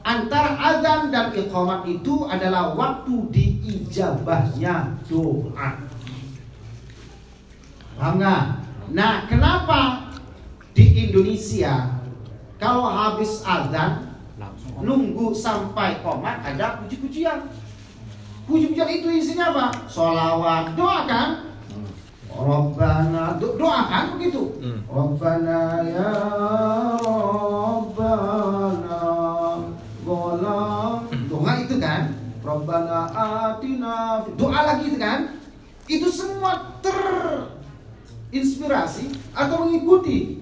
Antara 0.00 0.50
adzan 0.56 1.12
dan 1.12 1.36
iqamat 1.36 1.84
itu 1.84 2.24
adalah 2.24 2.72
waktu 2.72 3.14
diijabahnya 3.28 5.04
doa. 5.04 5.70
Paham 8.00 8.14
nggak? 8.16 8.42
Nah, 8.90 9.30
kenapa 9.30 10.10
di 10.74 11.06
Indonesia 11.06 12.00
kalau 12.58 12.88
habis 12.88 13.44
azan 13.46 14.09
nunggu 14.80 15.30
sampai 15.30 16.00
komat 16.00 16.40
ada 16.42 16.80
puji-pujian? 16.80 17.48
Puji-pujian 18.44 18.90
itu 18.90 19.08
isinya 19.10 19.50
apa? 19.50 19.66
Solawat, 19.86 20.74
doa 20.74 21.06
kan? 21.06 21.28
Robbana, 22.30 23.36
do- 23.36 23.58
doa 23.58 23.80
kan 23.86 24.14
begitu? 24.14 24.54
Hmm. 24.62 24.80
Robbana 24.86 25.82
ya 25.82 26.10
Robbana 27.90 29.02
Golam 30.06 31.10
Doa 31.26 31.52
itu 31.58 31.76
kan 31.76 32.14
Robbana 32.40 33.10
atina 33.10 34.24
Doa 34.38 34.60
lagi 34.64 34.88
itu 34.88 34.98
kan 34.98 35.36
Itu 35.84 36.06
semua 36.08 36.78
terinspirasi 38.30 39.10
Atau 39.34 39.66
mengikuti 39.66 40.38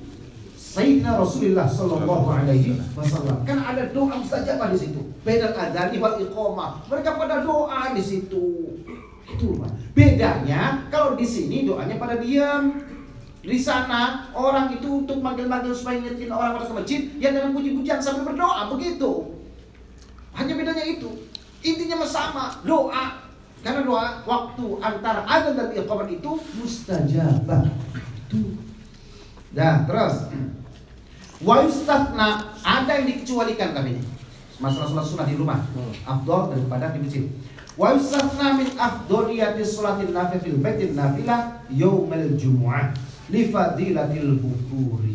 Sayyidina 0.68 1.16
Rasulullah 1.16 1.64
Sallallahu 1.64 2.28
Alaihi 2.28 2.76
Wasallam 2.92 3.40
kan 3.48 3.58
ada 3.64 3.88
doa 3.88 4.20
mustajabah 4.20 4.68
di 4.76 4.78
situ. 4.84 5.00
Beda 5.24 5.56
adzan 5.56 5.96
wal 5.96 6.20
iqamah. 6.20 6.84
Mereka 6.92 7.16
pada 7.16 7.40
doa 7.40 7.96
di 7.96 8.02
situ. 8.04 8.76
Itu 9.24 9.56
Pak. 9.56 9.72
Bedanya 9.96 10.84
kalau 10.92 11.16
di 11.16 11.24
sini 11.24 11.64
doanya 11.64 11.96
pada 11.96 12.20
diam. 12.20 12.84
Di 13.40 13.56
sana 13.56 14.28
orang 14.36 14.76
itu 14.76 15.08
untuk 15.08 15.24
manggil-manggil 15.24 15.72
supaya 15.72 16.04
ngingetin 16.04 16.28
orang 16.28 16.60
pada 16.60 16.68
ke 16.68 16.74
masjid 16.76 17.00
yang 17.16 17.32
dengan 17.32 17.56
puji-pujian 17.56 17.96
sambil 18.04 18.28
berdoa 18.28 18.68
begitu. 18.68 19.40
Hanya 20.36 20.52
bedanya 20.52 20.84
itu. 20.84 21.08
Intinya 21.64 22.04
sama, 22.04 22.60
doa. 22.60 23.24
Karena 23.64 23.88
doa 23.88 24.20
waktu 24.28 24.66
antara 24.84 25.24
adzan 25.24 25.56
dan 25.56 25.72
iqamah 25.72 26.12
itu 26.12 26.30
mustajabah. 26.60 27.72
Itu. 28.28 28.60
Dah, 29.56 29.88
terus. 29.88 30.28
Wa 31.38 31.62
yustatna 31.62 32.50
ada 32.66 32.98
yang 32.98 33.06
dikecualikan 33.06 33.70
kami 33.70 33.94
ini. 33.94 34.02
Masalah 34.58 34.90
sholat 34.90 35.06
sunnah 35.06 35.26
di 35.30 35.38
rumah. 35.38 35.62
Afdol 36.02 36.50
daripada 36.50 36.90
di 36.90 36.98
masjid. 36.98 37.24
Wa 37.78 37.94
yustatna 37.94 38.58
min 38.58 38.74
afdoliyati 38.74 39.62
sholatin 39.62 40.10
nafil 40.10 40.42
fil 40.42 40.58
baitin 40.58 40.98
nafilah 40.98 41.62
yaumil 41.70 42.34
jumu'ah 42.34 42.90
li 43.30 43.54
fadilatil 43.54 44.42
bukuri. 44.42 45.14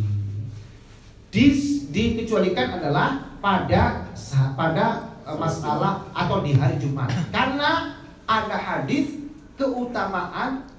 Dis, 1.28 1.92
dikecualikan 1.92 2.80
adalah 2.80 3.36
pada 3.44 4.08
pada 4.56 5.12
eh, 5.28 5.36
masalah 5.36 6.08
atau 6.16 6.40
di 6.40 6.56
hari 6.56 6.80
Jumat. 6.80 7.12
Karena 7.36 8.00
ada 8.24 8.56
hadis 8.56 9.20
keutamaan 9.60 10.72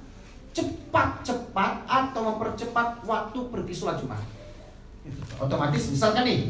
cepat-cepat 0.57 1.85
atau 1.85 2.21
mempercepat 2.33 3.05
waktu 3.05 3.39
pergi 3.53 3.75
sholat 3.77 4.01
Jumat. 4.01 4.23
Otomatis 5.37 5.93
misalkan 5.93 6.25
nih 6.25 6.41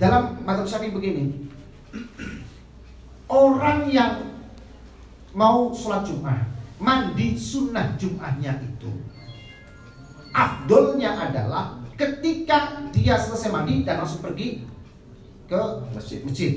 dalam 0.00 0.42
madzhab 0.42 0.66
Syafi'i 0.66 0.90
begini. 0.90 1.46
Orang 3.30 3.88
yang 3.88 4.34
mau 5.32 5.72
sholat 5.72 6.04
Jumat, 6.04 6.44
mandi 6.76 7.38
sunnah 7.38 7.96
Jumatnya 7.96 8.60
itu 8.60 8.90
afdolnya 10.32 11.16
adalah 11.16 11.78
ketika 11.94 12.88
dia 12.90 13.14
selesai 13.20 13.52
mandi 13.52 13.84
dan 13.84 14.00
langsung 14.02 14.24
pergi 14.24 14.64
ke 15.46 15.60
Masjid. 15.92 16.24
masjid. 16.24 16.52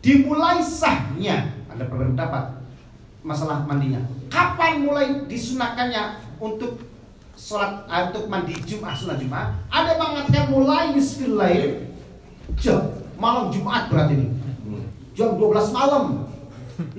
Dimulai 0.00 0.60
sahnya, 0.60 1.52
ada 1.68 1.84
perbedaan 1.88 2.16
pendapat 2.16 2.44
masalah 3.24 3.64
mandinya. 3.64 4.00
Kapan 4.28 4.84
mulai 4.84 5.24
disunahkannya 5.24 6.20
untuk 6.40 6.76
sholat 7.34 7.86
eh, 7.90 8.02
untuk 8.10 8.30
mandi 8.30 8.54
Jumat 8.62 8.94
sunnah 8.94 9.18
Jumat? 9.18 9.54
Ada 9.70 9.94
yang 9.94 10.00
mengatakan 10.00 10.46
mulai 10.50 10.84
nisfil 10.94 11.34
lail 11.34 11.90
jam 12.58 12.94
malam 13.18 13.50
Jumat 13.50 13.90
berarti 13.90 14.14
ini. 14.14 14.28
Jam 15.14 15.38
12 15.38 15.74
malam. 15.74 16.26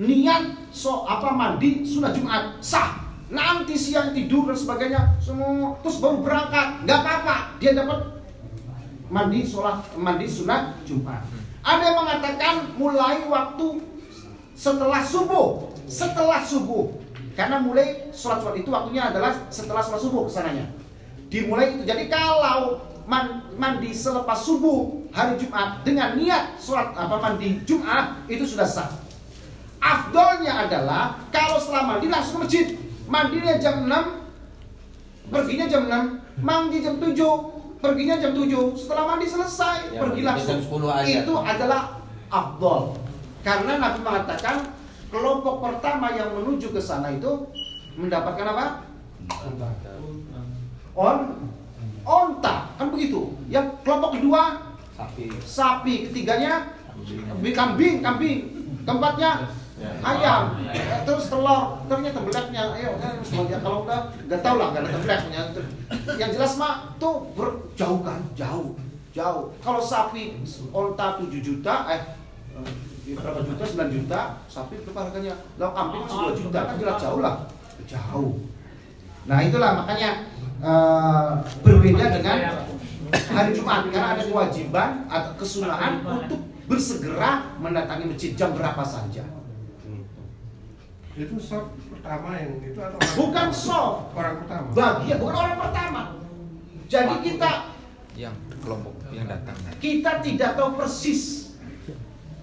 Niat 0.00 0.72
so 0.72 1.04
apa 1.04 1.32
mandi 1.36 1.84
sunnah 1.84 2.12
Jumat 2.12 2.60
sah. 2.64 3.04
Nanti 3.26 3.74
siang 3.74 4.14
tidur 4.14 4.46
dan 4.46 4.54
sebagainya 4.56 5.18
semua 5.18 5.74
terus 5.82 5.98
baru 5.98 6.22
berangkat. 6.22 6.86
Nggak 6.86 6.98
apa-apa 7.02 7.36
dia 7.58 7.74
dapat 7.74 8.22
mandi 9.10 9.42
sholat 9.42 9.82
mandi 9.98 10.26
sunnah 10.30 10.78
Jumat. 10.86 11.20
Ada 11.66 11.82
yang 11.82 11.98
mengatakan 11.98 12.54
mulai 12.78 13.26
waktu 13.26 13.82
setelah 14.56 15.02
subuh 15.02 15.76
setelah 15.86 16.42
subuh 16.42 16.90
karena 17.36 17.60
mulai 17.60 18.08
sholat 18.10 18.40
sholat 18.40 18.56
itu 18.56 18.68
waktunya 18.68 19.06
adalah 19.06 19.36
setelah 19.46 19.78
sholat 19.78 20.00
subuh 20.00 20.24
ke 20.24 20.32
sananya. 20.32 20.66
Dimulai 21.28 21.76
itu. 21.76 21.84
Jadi 21.84 22.08
kalau 22.08 22.80
man- 23.04 23.44
mandi 23.54 23.92
selepas 23.92 24.40
subuh 24.40 25.04
hari 25.10 25.36
Jumat 25.36 25.84
dengan 25.84 26.16
niat 26.16 26.56
sholat 26.56 26.90
apa 26.92 27.16
mandi 27.16 27.60
Jumat 27.62 28.24
itu 28.26 28.42
sudah 28.42 28.64
sah. 28.64 28.88
Afdolnya 29.76 30.66
adalah 30.66 31.20
kalau 31.28 31.60
setelah 31.60 31.94
mandi 31.94 32.08
langsung 32.08 32.40
ke 32.40 32.42
masjid. 32.42 32.66
Mandinya 33.06 33.54
jam 33.56 33.86
6 33.86 34.26
perginya 35.28 35.66
jam 35.66 35.86
6 35.86 36.18
mandi 36.40 36.82
jam 36.82 36.98
7 36.98 37.14
perginya 37.78 38.18
jam 38.18 38.32
7 38.32 38.74
setelah 38.74 39.04
mandi 39.06 39.26
selesai 39.26 39.94
Ya, 39.94 40.00
pergi 40.02 40.20
jam 40.20 40.34
langsung. 40.34 40.58
10 40.58 40.90
aja. 40.90 41.06
itu 41.22 41.34
adalah 41.36 41.82
afdol. 42.26 42.98
Karena 43.42 43.78
Nabi 43.78 43.98
mengatakan 44.02 44.56
kelompok 45.16 45.64
pertama 45.64 46.12
yang 46.12 46.36
menuju 46.36 46.76
ke 46.76 46.80
sana 46.80 47.08
itu 47.08 47.48
mendapatkan 47.96 48.52
apa? 48.52 48.66
On 50.92 51.16
onta. 52.04 52.54
Kan 52.76 52.92
begitu? 52.92 53.32
Yang 53.48 53.80
kelompok 53.80 54.20
kedua 54.20 54.42
Sapi. 54.92 55.24
sapi. 55.40 55.94
Ketiganya 56.12 56.68
kambing. 57.32 57.54
kambing 57.56 57.94
kambing. 58.04 58.38
Keempatnya 58.84 59.32
Ya. 59.76 59.92
ayam. 60.00 60.56
Eh, 60.72 61.04
terus 61.04 61.28
telur. 61.28 61.84
Ternyata 61.84 62.16
tembelaknya 62.16 62.62
ayo 62.80 62.96
kan 62.96 63.20
semuanya 63.20 63.60
kalau 63.60 63.84
udah 63.84 64.08
nggak 64.24 64.40
tahu 64.40 64.56
lah 64.56 64.72
nggak 64.72 64.82
ada 64.84 64.90
tembelaknya 64.96 65.40
yang 66.16 66.30
jelas 66.32 66.56
mah 66.56 66.96
tuh 66.96 67.28
berjauh 67.36 68.00
kan? 68.00 68.20
Jauh. 68.32 68.72
Jauh. 69.12 69.52
Kalau 69.60 69.80
sapi 69.80 70.40
onta 70.72 71.20
7 71.20 71.28
juta 71.44 71.92
eh, 71.92 72.00
berapa 73.14 73.40
juta? 73.46 73.62
9 73.62 73.94
juta. 73.94 74.20
Sapi 74.50 74.74
berapa 74.82 75.00
harganya? 75.06 75.34
Kalau 75.54 75.72
kambing 75.76 76.04
10 76.08 76.40
juta. 76.42 76.58
kan 76.66 76.74
jelas 76.80 76.96
jauh 76.98 77.20
lah. 77.22 77.34
Jauh. 77.86 78.32
Nah 79.26 79.38
itulah 79.42 79.70
makanya 79.84 80.10
eh, 80.58 81.30
berbeda 81.62 82.04
dengan 82.18 82.38
hari 83.12 83.50
Jumat. 83.54 83.86
Karena 83.94 84.08
ada 84.18 84.22
kewajiban 84.26 85.06
atau 85.06 85.32
kesunahan 85.38 86.02
untuk 86.02 86.40
bersegera 86.66 87.54
mendatangi 87.62 88.10
masjid 88.10 88.34
jam 88.34 88.50
berapa 88.56 88.82
saja. 88.82 89.22
Itu 91.16 91.40
soft 91.40 91.72
pertama 91.88 92.36
yang 92.36 92.60
itu 92.60 92.76
atau 92.76 93.00
orang 93.00 93.14
Bukan 93.16 93.48
soft. 93.54 94.12
Orang 94.12 94.34
pertama. 94.44 94.66
Bagian 94.74 95.16
bukan 95.16 95.36
orang 95.36 95.58
pertama. 95.62 96.02
Jadi 96.86 97.14
kita 97.24 97.50
yang 98.16 98.36
kelompok 98.62 98.94
yang 99.14 99.26
datang. 99.28 99.54
kita 99.78 100.22
tidak 100.24 100.50
tahu 100.58 100.74
persis 100.78 101.45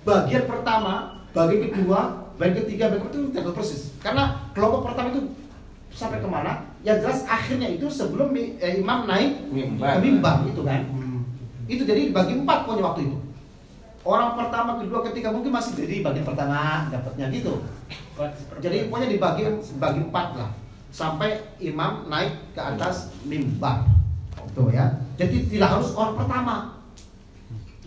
bagian 0.04 0.44
pertama, 0.48 1.24
bagian 1.32 1.72
kedua, 1.72 2.32
bagian 2.40 2.56
ketiga, 2.64 2.92
bagian 2.92 3.10
itu 3.10 3.20
tidak 3.32 3.56
persis. 3.56 3.82
Karena 4.04 4.52
kelompok 4.52 4.92
pertama 4.92 5.12
itu 5.16 5.32
sampai 5.96 6.20
ke 6.20 6.28
mana? 6.28 6.68
Yang 6.84 7.08
jelas 7.08 7.20
akhirnya 7.26 7.68
itu 7.72 7.88
sebelum 7.88 8.36
eh, 8.36 8.80
imam 8.84 9.08
naik 9.08 9.48
Mimbar. 10.04 10.44
itu 10.48 10.62
kan. 10.62 10.82
Hmm. 10.92 11.24
Itu 11.66 11.88
jadi 11.88 12.12
dibagi 12.12 12.44
empat 12.44 12.68
pokoknya 12.68 12.84
waktu 12.84 13.02
itu. 13.08 13.18
Orang 14.04 14.36
pertama, 14.36 14.84
kedua, 14.84 15.00
ketiga 15.08 15.32
mungkin 15.32 15.56
masih 15.56 15.80
jadi 15.80 16.04
bagian 16.04 16.28
pertama 16.28 16.92
dapatnya 16.92 17.32
gitu. 17.32 17.64
Jadi 18.60 18.92
pokoknya 18.92 19.08
dibagi 19.16 19.42
bagi 19.80 20.00
empat 20.04 20.28
lah 20.36 20.52
sampai 20.94 21.42
imam 21.58 22.06
naik 22.12 22.54
ke 22.54 22.62
atas 22.62 23.10
mimbar. 23.26 23.88
Tuh 24.54 24.70
ya. 24.70 25.02
Jadi 25.18 25.50
tidak 25.50 25.80
harus 25.80 25.96
orang 25.98 26.20
pertama. 26.20 26.56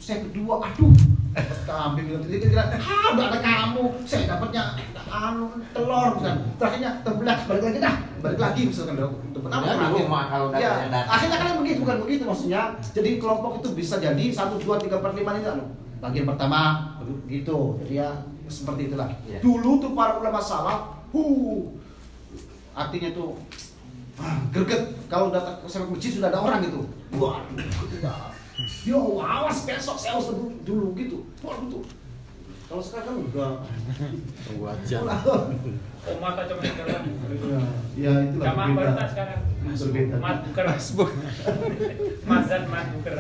Saya 0.01 0.27
kedua, 0.27 0.63
aduh, 0.63 0.91
dapat 1.37 1.61
kambing 1.69 2.07
gitu. 2.09 2.25
Jadi 2.33 2.37
kira, 2.49 2.65
ah 2.81 3.05
udah 3.13 3.25
ada 3.29 3.41
kamu, 3.45 3.85
saya 4.09 4.25
dapatnya 4.25 4.63
anu 5.07 5.47
telur 5.77 6.17
misalkan. 6.17 6.39
Terakhirnya 6.57 6.91
terbelah 7.05 7.37
balik 7.45 7.63
lagi 7.69 7.79
dah, 7.79 7.95
balik 8.25 8.41
lagi 8.41 8.61
misalkan 8.73 8.95
untuk 8.97 9.41
pertama 9.45 9.63
Ya, 9.69 9.73
terakhir. 9.77 10.05
rumah 10.09 10.25
kalau 10.33 10.47
ya, 10.57 10.73
akhirnya 11.05 11.39
kan 11.39 11.51
begitu 11.61 11.79
bukan 11.85 11.99
begitu 12.09 12.23
maksudnya. 12.25 12.63
Jadi 12.81 13.11
kelompok 13.21 13.53
itu 13.61 13.69
bisa 13.77 13.95
jadi 14.01 14.25
satu 14.33 14.57
dua 14.57 14.81
tiga 14.81 14.97
empat 14.99 15.13
lima 15.13 15.31
itu 15.37 15.49
anu. 15.53 15.65
Bagian 16.01 16.25
pertama 16.25 16.61
gitu. 17.29 17.81
Jadi 17.85 17.95
ya 18.01 18.11
seperti 18.49 18.89
itulah. 18.93 19.09
Ya. 19.29 19.39
Dulu 19.45 19.83
tuh 19.83 19.93
para 19.93 20.17
ulama 20.17 20.41
salaf, 20.41 21.05
hu, 21.13 21.25
artinya 22.73 23.11
tuh 23.13 23.37
ah, 24.21 24.41
greget 24.53 24.97
kalau 25.13 25.29
datang 25.29 25.61
ke 25.61 25.69
masjid 25.69 26.11
sudah 26.17 26.29
ada 26.33 26.41
orang 26.41 26.65
gitu. 26.65 26.81
Waduh, 27.17 28.36
tidak. 28.57 28.89
Yo, 28.89 29.21
awas 29.21 29.69
besok 29.69 29.97
saya 30.01 30.17
harus 30.17 30.33
dulu, 30.33 30.49
dulu 30.65 30.87
gitu. 30.97 31.19
Waduh 31.45 31.69
tuh. 31.69 31.85
Kalau 32.67 32.83
sekarang 32.83 33.07
kan 33.07 33.17
enggak. 33.23 33.55
tunggu 34.43 34.65
aja 34.67 34.99
Oh, 36.07 36.19
mata 36.23 36.47
cuma 36.47 36.63
jalan. 36.63 37.03
Ya, 37.99 38.13
itulah 38.31 38.47
Jamaah 38.47 38.69
baru 38.79 39.07
sekarang. 39.11 39.41
Berbeda. 39.67 40.15
Mat 40.23 40.37
buker. 40.47 40.67
Mazan 42.31 42.63
mat 42.71 42.87
buker. 42.95 43.15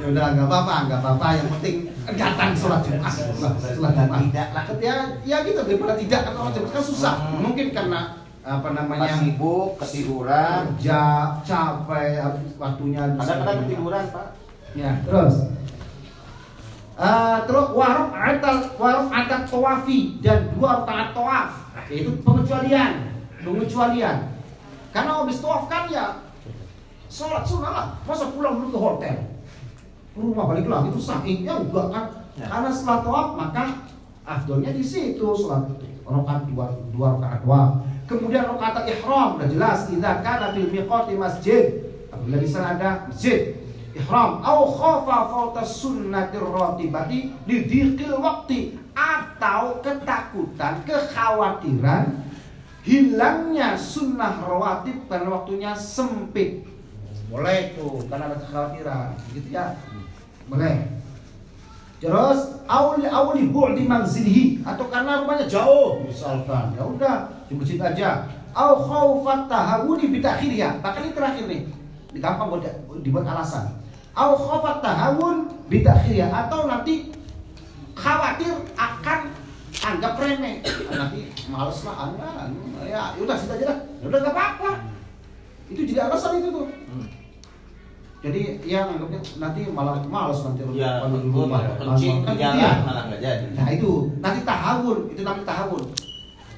Ya 0.00 0.04
udah 0.08 0.24
nggak 0.32 0.48
apa-apa, 0.48 0.74
nggak 0.88 1.00
apa-apa. 1.04 1.26
Yang 1.36 1.48
penting 1.56 1.76
datang 2.16 2.50
sholat 2.56 2.80
Jumat. 2.80 3.12
Sholat 3.12 3.92
Jumat. 3.92 4.20
Tidak 4.24 4.48
lah. 4.56 4.64
Ya, 4.80 4.96
ya 5.20 5.36
gitu 5.44 5.60
daripada 5.68 5.94
tidak 6.00 6.20
kan 6.24 6.32
sholat 6.32 6.52
Jumat 6.56 6.70
kan 6.72 6.84
susah. 6.84 7.14
Hmm. 7.20 7.40
Mungkin 7.44 7.66
karena 7.76 8.00
apa 8.44 8.68
Pas 8.68 8.76
namanya 8.76 9.12
sibuk, 9.20 9.68
ketiduran. 9.80 10.60
kerja 10.76 11.00
capek 11.40 12.20
waktunya 12.60 13.02
Kadang-kadang 13.16 13.56
ketiduran, 13.64 14.04
Pak. 14.12 14.43
Ya, 14.74 14.98
terus. 15.06 15.54
Eh, 16.94 17.38
terus 17.50 17.66
warok 17.74 18.14
atal 18.14 18.70
warok 18.78 19.10
tawafi 19.50 20.22
dan 20.22 20.54
dua 20.54 20.86
rakaat 20.86 21.10
tawaf 21.10 21.50
itu 21.90 22.22
pengecualian 22.22 23.10
pengecualian 23.42 24.30
karena 24.94 25.10
habis 25.18 25.42
tawaf 25.42 25.66
kan 25.66 25.90
ya 25.90 26.22
sholat 27.10 27.42
sunnah 27.42 27.72
lah. 27.74 27.86
Masa 28.06 28.30
pulang 28.30 28.62
dulu 28.62 28.70
ke 28.70 28.78
hotel, 28.78 29.16
ke 30.14 30.18
rumah 30.22 30.46
balik 30.46 30.70
lagi 30.70 30.94
itu 30.94 31.02
sahihnya 31.02 31.66
enggak 31.66 31.86
kan? 31.90 32.04
Ya. 32.38 32.46
Karena 32.46 32.70
setelah 32.70 33.02
tawaf 33.02 33.28
maka 33.34 33.90
afdolnya 34.22 34.70
di 34.70 34.86
situ 34.86 35.26
sholat 35.34 35.66
rakaat 36.06 36.46
dua 36.46 36.78
dua 36.94 37.18
rakaat 37.18 37.42
tawaf. 37.42 37.70
Kemudian 38.06 38.46
rakaat 38.54 38.86
ihram 38.86 39.42
udah 39.42 39.50
jelas 39.50 39.90
idza 39.90 40.22
kana 40.22 40.54
fil 40.54 40.70
miqati 40.70 41.18
masjid. 41.18 41.90
Apabila 42.14 42.38
di 42.38 42.46
sana 42.46 42.78
ada 42.78 43.10
masjid 43.10 43.63
ihram 43.94 44.42
au 44.42 44.74
khafa 44.74 45.16
fauta 45.30 45.62
sunnatir 45.62 46.42
ratibati 46.42 47.30
lidhiqil 47.46 48.18
waqti 48.18 48.74
atau 48.94 49.78
ketakutan, 49.82 50.82
kekhawatiran 50.82 52.22
hilangnya 52.82 53.78
sunnah 53.78 54.42
rawatib 54.44 55.06
karena 55.06 55.28
waktunya 55.30 55.72
sempit. 55.74 56.66
Boleh 57.30 57.74
tuh 57.74 58.04
karena 58.06 58.30
ada 58.30 58.36
kekhawatiran, 58.38 59.14
gitu 59.34 59.48
ya. 59.54 59.74
Boleh. 60.46 60.90
Terus 62.02 62.60
auli 62.68 63.08
auli 63.08 63.48
bu'di 63.48 63.88
manzilihi 63.88 64.60
atau 64.60 64.92
karena 64.92 65.24
rumahnya 65.24 65.48
jauh 65.48 66.04
misalkan. 66.04 66.76
Ya 66.76 66.84
udah 66.84 67.16
di 67.48 67.56
masjid 67.56 67.80
aja. 67.80 68.28
Au 68.54 68.76
khaufat 68.76 69.50
tahawuni 69.50 70.12
bitakhiriya. 70.14 70.78
Bahkan 70.84 71.00
ini 71.00 71.12
terakhir 71.16 71.44
nih. 71.48 71.60
Gampang 72.20 72.54
buat 72.54 72.62
dibuat 73.02 73.26
alasan. 73.26 73.82
Au 74.14 74.38
khaufat 74.38 74.78
tahawun 74.78 75.50
bitakhiriya 75.66 76.30
atau 76.30 76.70
nanti 76.70 77.10
khawatir 77.98 78.54
akan 78.78 79.20
anggap 79.82 80.14
remeh. 80.22 80.62
Nanti 80.86 81.34
males 81.50 81.78
lah 81.82 81.96
anda. 82.08 82.30
Ya, 82.86 83.10
udah 83.18 83.34
situ 83.34 83.52
aja 83.58 83.66
lah. 83.74 83.78
Ya 83.98 84.06
udah 84.06 84.18
gak 84.22 84.34
apa-apa. 84.38 84.70
Itu 85.66 85.82
jadi 85.82 86.06
alasan 86.06 86.38
itu 86.38 86.48
tuh. 86.54 86.66
Hmm. 86.70 87.08
Jadi 88.24 88.40
yang 88.64 88.94
anggapnya 88.96 89.20
nanti 89.36 89.60
malah 89.68 90.00
males 90.06 90.40
nanti 90.46 90.62
Ya, 90.78 91.02
di 91.04 91.28
rumah. 91.28 91.60
kencing 91.76 92.22
Kan 92.24 92.38
di 92.38 92.40
jalan 92.40 92.56
ya. 92.56 92.72
malah 92.86 93.02
nggak 93.10 93.20
jadi. 93.20 93.46
Nah 93.52 93.68
itu 93.68 93.90
nanti 94.22 94.40
tahawun, 94.46 94.98
itu 95.12 95.20
namanya 95.26 95.44
tahawun. 95.44 95.82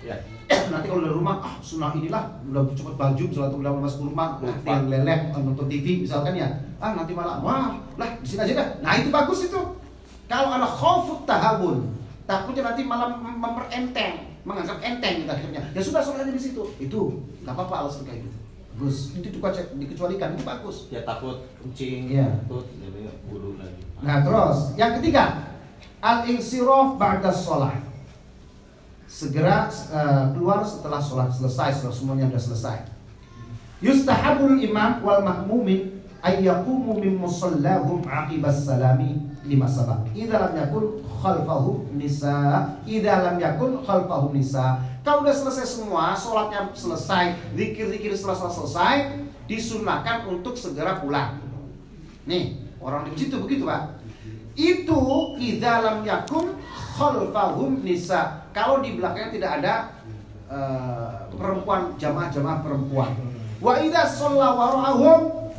Ya. 0.04 0.16
nanti 0.70 0.86
kalau 0.86 1.02
dari 1.02 1.14
rumah, 1.16 1.42
ah 1.42 1.58
sunnah 1.58 1.90
inilah 1.90 2.22
udah 2.46 2.62
cepet 2.70 2.94
baju, 2.94 3.24
sholat 3.34 3.50
udah 3.50 3.72
masuk 3.82 4.12
rumah, 4.12 4.38
nanti 4.38 4.62
yang 4.62 4.86
leleh 4.86 5.18
nonton 5.34 5.66
TV 5.66 6.06
misalkan 6.06 6.38
ya, 6.38 6.46
ah 6.76 6.92
nanti 6.92 7.12
malah 7.12 7.40
wah 7.40 7.76
lah 7.96 8.08
di 8.20 8.26
sini 8.26 8.40
aja 8.44 8.54
dah. 8.56 8.68
Nah 8.84 8.92
itu 8.96 9.08
bagus 9.08 9.48
itu. 9.48 9.60
Kalau 10.26 10.50
ada 10.50 10.66
khawfut 10.66 11.22
tahawun, 11.22 11.86
takutnya 12.26 12.66
nanti 12.66 12.82
malah 12.82 13.14
mem- 13.14 13.38
memperenteng, 13.38 14.26
menganggap 14.42 14.82
enteng 14.82 15.22
gitu 15.22 15.30
akhirnya. 15.30 15.62
Ya 15.70 15.80
sudah 15.80 16.02
sholat 16.02 16.26
aja 16.26 16.32
di 16.34 16.42
situ. 16.42 16.62
Itu 16.76 17.22
nggak 17.46 17.54
apa-apa 17.54 17.86
alasan 17.86 18.02
kayak 18.04 18.26
gitu. 18.26 18.38
Bagus. 18.76 18.96
Itu 19.16 19.32
dikecualikan, 19.32 19.66
dikecualikan 19.80 20.28
itu 20.36 20.44
bagus. 20.44 20.76
Ya 20.90 21.00
takut 21.06 21.46
kencing, 21.62 22.12
Iya. 22.12 22.28
takut 22.44 22.66
jadi 22.76 23.08
buru 23.30 23.56
lagi. 23.56 23.80
Nah 24.04 24.20
terus 24.20 24.76
yang 24.76 24.98
ketiga 25.00 25.48
al-insiraf 26.02 27.00
ba'da 27.00 27.32
sholat 27.32 27.80
segera 29.06 29.70
eh, 29.70 30.24
keluar 30.34 30.60
setelah 30.66 31.00
sholat 31.00 31.30
selesai 31.32 31.80
setelah 31.80 31.94
semuanya 31.94 32.26
sudah 32.28 32.42
selesai 32.52 32.76
yustahabul 33.80 34.58
imam 34.58 35.00
wal 35.00 35.22
mahmumin 35.22 35.95
ay 36.26 36.42
yaqumu 36.42 36.98
min 36.98 37.14
musallahum 37.22 38.02
aqibas 38.02 38.66
salami 38.66 39.22
lima 39.46 39.70
sabab 39.70 40.02
idza 40.10 40.42
lam 40.42 40.58
yakun 40.58 40.98
khalfahum 41.22 41.86
nisa 41.94 42.66
idza 42.82 43.14
lam 43.22 43.38
yakun 43.38 43.78
khalfahum 43.86 44.34
nisa 44.34 44.82
kalau 45.06 45.22
udah 45.22 45.30
selesai 45.30 45.62
semua 45.62 46.18
sholatnya 46.18 46.74
selesai 46.74 47.38
zikir-zikir 47.54 48.10
setelah 48.18 48.50
selesai 48.50 49.22
disunahkan 49.46 50.26
untuk 50.26 50.58
segera 50.58 50.98
pulang 50.98 51.46
Nih, 52.26 52.58
orang 52.82 53.06
di 53.06 53.14
masjid 53.14 53.30
itu 53.30 53.38
begitu, 53.38 53.62
Pak. 53.70 53.82
Itu 54.58 55.00
idza 55.38 55.72
lam 55.78 56.02
yakun 56.02 56.58
khalfahum 56.98 57.86
nisa. 57.86 58.50
Kalau 58.50 58.82
di 58.82 58.98
belakangnya 58.98 59.30
tidak 59.30 59.50
ada 59.62 59.74
eh, 60.50 61.14
perempuan 61.38 61.94
jamaah-jamaah 61.94 62.58
perempuan. 62.66 63.14
Wa 63.62 63.78
idza 63.78 64.10
shalla 64.10 64.58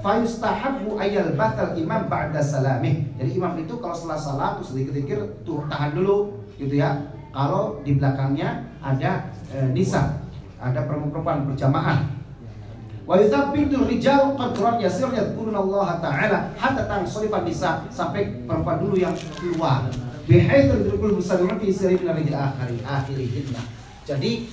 fayustahabbu 0.02 0.98
ayal 1.02 1.34
batal 1.34 1.74
imam 1.74 2.06
ba'da 2.08 2.42
salamih. 2.42 3.06
Jadi 3.18 3.32
imam 3.38 3.54
itu 3.58 3.78
kalau 3.82 3.96
setelah 3.96 4.20
salam 4.20 4.52
terus 4.62 4.72
dikir-dikir 4.78 5.20
tuh 5.44 5.66
tahan 5.70 5.98
dulu 5.98 6.44
gitu 6.58 6.78
ya. 6.78 7.10
Kalau 7.34 7.82
di 7.86 7.98
belakangnya 7.98 8.66
ada 8.82 9.30
eh, 9.54 9.70
nisa, 9.74 10.22
ada 10.58 10.86
perempuan 10.90 11.46
berjamaah. 11.46 12.18
Wa 13.08 13.16
yuthabbitu 13.16 13.88
rijal 13.88 14.36
qadran 14.36 14.84
yasir 14.84 15.08
yadhkuruna 15.14 15.64
Allah 15.64 16.02
taala 16.04 16.40
hatta 16.60 16.84
tansarifan 16.90 17.48
nisa 17.48 17.88
sampai 17.88 18.44
perempuan 18.44 18.84
dulu 18.84 19.00
yang 19.00 19.16
keluar. 19.40 19.88
Bihaitsu 20.28 20.84
yudrikul 20.84 21.24
muslimun 21.24 21.56
fi 21.56 21.68
sirri 21.72 21.96
min 22.04 22.12
rijal 22.12 22.52
akhiri 22.52 22.84
akhirihinna. 22.84 23.64
Jadi 24.04 24.52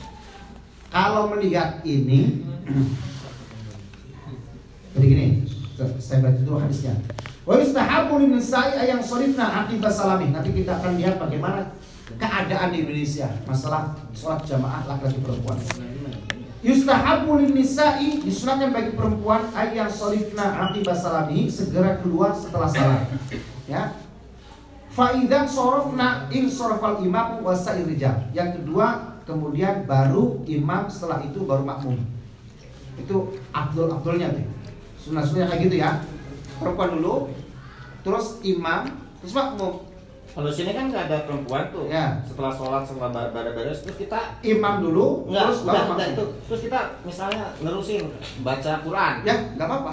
kalau 0.94 1.34
melihat 1.34 1.82
ini 1.82 2.46
jadi 4.94 5.06
gini, 5.10 5.26
saya 5.98 6.22
baca 6.22 6.40
dulu 6.46 6.62
hadisnya. 6.62 6.94
Wa 7.42 7.58
yustahabu 7.58 8.22
lin 8.22 8.38
nisa'i 8.38 8.78
ayang 8.78 9.02
sharifna 9.02 9.66
aqibah 9.66 9.90
salamih. 9.90 10.30
Nanti 10.30 10.54
kita 10.54 10.78
akan 10.78 10.96
lihat 10.96 11.18
bagaimana 11.18 11.74
keadaan 12.14 12.70
di 12.70 12.86
Indonesia 12.86 13.26
masalah 13.44 13.98
sholat 14.14 14.46
jamaah 14.46 14.86
laki-laki 14.86 15.18
perempuan. 15.18 15.58
Yustahabu 16.64 17.42
lin 17.42 17.52
nisa'i 17.52 18.22
disunatkan 18.22 18.72
bagi 18.72 18.96
perempuan 18.96 19.50
ayang 19.52 19.90
solifna 19.90 20.70
aqibah 20.70 20.96
salamihi 20.96 21.50
segera 21.50 22.00
keluar 22.00 22.32
setelah 22.32 22.70
salam. 22.70 23.04
Ya. 23.68 23.98
Faidan 24.94 25.50
sorofna 25.50 26.30
in 26.30 26.46
sorofal 26.46 27.02
imam 27.02 27.42
wasair 27.42 27.82
rijal. 27.82 28.30
Yang 28.30 28.62
kedua 28.62 29.18
kemudian 29.26 29.90
baru 29.90 30.40
imam 30.46 30.86
setelah 30.86 31.20
itu 31.26 31.42
baru 31.42 31.66
makmum. 31.66 31.98
Itu 32.94 33.36
abdul 33.50 33.90
abdulnya 33.90 34.30
tuh. 34.30 34.46
Sunnah 35.04 35.20
sunnah 35.20 35.46
kayak 35.52 35.60
gitu 35.68 35.76
ya. 35.78 35.90
Perempuan 36.56 36.96
dulu, 36.96 37.28
terus 38.00 38.40
imam, 38.40 38.88
terus 39.20 39.34
makmum. 39.36 39.84
Kalau 40.34 40.50
sini 40.50 40.74
kan 40.74 40.90
nggak 40.90 41.06
ada 41.06 41.18
perempuan 41.28 41.70
tuh. 41.70 41.86
Ya. 41.86 42.18
Setelah 42.26 42.50
sholat 42.50 42.82
setelah 42.82 43.12
bar- 43.12 43.54
beres 43.54 43.86
terus 43.86 43.94
kita 43.94 44.34
Imam 44.42 44.82
dulu, 44.82 45.28
Enggak, 45.30 45.46
terus 45.46 45.58
enggak, 45.62 45.84
makmum. 45.86 46.10
itu. 46.10 46.24
Terus 46.50 46.60
kita 46.66 46.80
misalnya 47.06 47.44
nerusin 47.62 48.02
baca 48.42 48.72
Quran. 48.82 49.12
Ya, 49.22 49.34
nggak 49.54 49.68
apa-apa. 49.68 49.92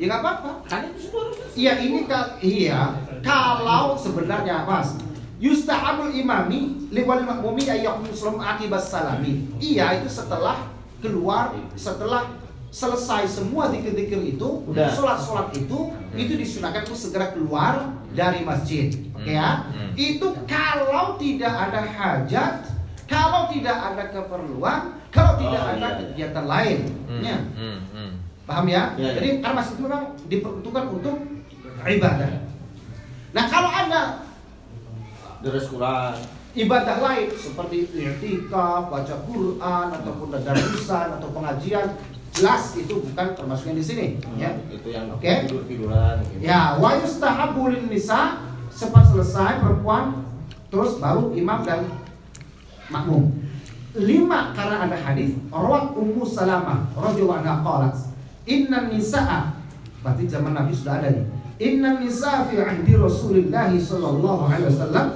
Ya 0.00 0.04
nggak 0.08 0.20
apa-apa. 0.24 0.50
Kan 0.70 0.80
itu 0.88 0.98
sudah 1.10 1.22
Iya 1.54 1.72
ini 1.78 2.10
kal 2.10 2.34
iya 2.42 2.98
kalau 3.22 3.94
sebenarnya 3.94 4.66
mas 4.66 4.98
yustahabul 5.38 6.10
imami 6.10 6.90
liwal 6.90 7.22
makmumi 7.22 7.62
ayyakum 7.62 8.02
muslim 8.02 8.42
akibas 8.42 8.90
salami. 8.90 9.46
Iya 9.62 10.02
itu 10.02 10.10
setelah 10.10 10.66
keluar 10.98 11.54
setelah 11.78 12.26
selesai 12.74 13.30
semua 13.30 13.70
zikir-zikir 13.70 14.34
itu, 14.34 14.48
Udah. 14.66 14.90
sholat-sholat 14.90 15.54
itu, 15.54 15.94
itu 16.18 16.32
disunahkan 16.34 16.82
untuk 16.82 16.98
segera 16.98 17.30
keluar 17.30 17.94
dari 18.10 18.42
masjid. 18.42 18.90
Oke 19.14 19.30
ya? 19.30 19.70
Hmm. 19.70 19.94
Itu 19.94 20.34
kalau 20.42 21.14
tidak 21.14 21.54
ada 21.54 21.86
hajat, 21.86 22.66
kalau 23.06 23.46
tidak 23.46 23.78
ada 23.78 24.10
keperluan, 24.10 24.98
kalau 25.14 25.38
tidak 25.38 25.62
Oh, 25.62 25.70
ada 25.70 25.86
iya. 25.86 25.98
kegiatan 26.02 26.44
lain. 26.44 26.78
Hmm, 27.06 27.22
Ya. 27.22 27.38
hmm, 27.38 27.78
hmm. 27.94 28.10
Paham 28.42 28.66
ya? 28.66 28.82
Iya, 28.92 29.06
iya. 29.06 29.10
Jadi 29.14 29.28
karena 29.38 29.54
masjid 29.54 29.74
itu 29.78 29.82
memang 29.86 30.04
diperuntukkan 30.26 30.84
untuk 30.90 31.16
ibadah. 31.80 32.30
Nah 33.30 33.44
kalau 33.46 33.70
ada 33.70 34.02
Deres 35.40 35.68
Quran. 35.68 36.14
ibadah 36.54 36.96
lain 36.98 37.28
seperti 37.30 37.76
i'tikaf, 37.92 38.88
baca 38.88 39.14
Quran 39.22 39.86
ataupun 39.92 40.26
dadarusan 40.30 41.06
atau 41.12 41.28
pengajian, 41.30 41.88
jelas 42.34 42.74
itu 42.74 42.98
bukan 42.98 43.26
termasuknya 43.38 43.78
di 43.78 43.84
sini. 43.84 44.06
Ya. 44.34 44.58
Itu 44.66 44.90
yang 44.90 45.06
Oke. 45.14 45.46
tidur 45.46 45.62
tiduran. 45.70 46.18
Gitu. 46.34 46.42
Ya, 46.42 46.74
wa 46.82 46.98
yustahabbu 46.98 47.70
lin 47.70 47.86
nisa 47.86 48.42
sempat 48.74 49.06
selesai 49.06 49.62
perempuan 49.62 50.26
terus 50.66 50.98
baru 50.98 51.30
imam 51.38 51.62
dan 51.62 51.86
makmum. 52.90 53.30
Lima 53.94 54.50
karena 54.50 54.90
ada 54.90 54.98
hadis 54.98 55.38
rawat 55.54 55.94
Ummu 55.94 56.26
Salamah 56.26 56.90
radhiyallahu 56.98 57.46
anha 57.46 57.62
qalat 57.62 57.94
inna 58.42 58.90
nisaa 58.90 59.54
berarti 60.02 60.26
zaman 60.26 60.58
Nabi 60.58 60.74
sudah 60.74 60.98
ada 60.98 61.14
nih. 61.14 61.26
Inna 61.62 62.02
nisaa 62.02 62.50
fi 62.50 62.58
ahdi 62.58 62.98
Rasulillah 62.98 63.70
sallallahu 63.70 64.50
alaihi 64.50 64.66
wasallam 64.74 65.06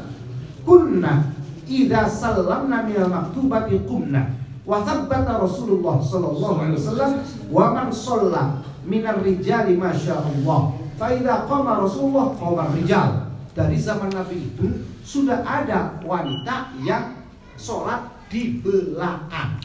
kunna 0.62 1.34
idza 1.66 2.06
sallamna 2.06 2.86
min 2.86 3.02
al-maktubati 3.02 3.82
qumna 3.82 4.37
wa 4.68 4.84
thabbata 4.84 5.40
Rasulullah 5.40 5.96
sallallahu 5.96 6.56
alaihi 6.60 6.76
wasallam 6.76 7.10
wa 7.48 7.72
man 7.72 7.88
shalla 7.88 8.60
min 8.84 9.00
ar-rijali 9.00 9.80
ma 9.80 9.96
Allah 9.96 10.60
fa 11.00 11.08
idza 11.08 11.48
qama 11.48 11.80
Rasulullah 11.80 12.36
qama 12.36 12.76
rijal 12.76 13.32
dari 13.56 13.80
zaman 13.80 14.12
Nabi 14.12 14.52
itu 14.52 14.84
sudah 15.00 15.40
ada 15.40 15.96
wanita 16.04 16.76
yang 16.84 17.24
sholat 17.56 18.06
di 18.28 18.60
belakang. 18.60 19.56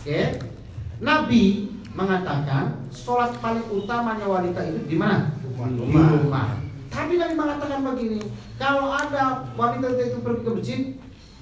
Oke. 0.00 0.40
Nabi 1.04 1.68
mengatakan 1.92 2.88
sholat 2.88 3.36
paling 3.44 3.62
utamanya 3.70 4.24
wanita 4.24 4.60
itu 4.66 4.80
di 4.88 4.96
mana? 4.96 5.36
Di 5.36 5.46
Rumah. 5.56 6.08
rumah. 6.26 6.48
Tapi 6.88 7.20
Nabi 7.20 7.34
mengatakan 7.36 7.84
begini, 7.84 8.20
kalau 8.56 8.88
ada 8.88 9.52
wanita 9.52 9.94
itu 10.00 10.18
pergi 10.24 10.40
ke 10.42 10.50
masjid, 10.50 10.80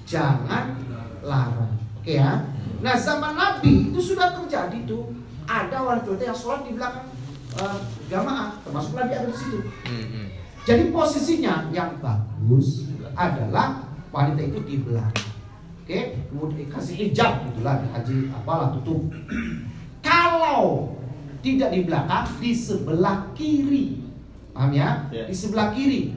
jangan 0.03 0.75
larang. 1.23 1.73
Oke 1.99 2.19
ya. 2.19 2.54
Nah 2.85 2.93
zaman 2.93 3.33
Nabi 3.33 3.89
itu 3.89 4.13
sudah 4.13 4.37
terjadi 4.37 4.85
tuh 4.85 5.09
ada 5.49 5.81
wanita 5.81 6.21
yang 6.21 6.37
sholat 6.37 6.69
di 6.69 6.77
belakang 6.77 7.09
eh, 7.57 7.79
jamaah, 8.13 8.61
termasuk 8.61 8.93
Nabi 8.93 9.17
ada 9.17 9.25
di 9.25 9.33
situ. 9.33 9.57
Hmm, 9.89 10.05
hmm. 10.05 10.27
Jadi 10.69 10.93
posisinya 10.93 11.73
yang 11.73 11.97
bagus 11.97 12.85
adalah 13.17 13.89
wanita 14.13 14.41
itu 14.45 14.61
di 14.69 14.75
belakang. 14.85 15.33
Oke, 15.81 16.17
kemudian 16.29 16.69
kasih 16.69 17.09
hijab 17.09 17.45
gitulah 17.49 17.81
haji 17.89 18.29
apalah 18.33 18.69
tutup. 18.77 19.09
Kalau 20.05 20.93
tidak 21.41 21.73
di 21.73 21.85
belakang, 21.85 22.25
di 22.37 22.53
sebelah 22.53 23.33
kiri. 23.33 24.01
Paham 24.53 24.73
ya? 24.73 25.09
Ya. 25.09 25.25
Di 25.25 25.33
sebelah 25.33 25.73
kiri. 25.73 26.13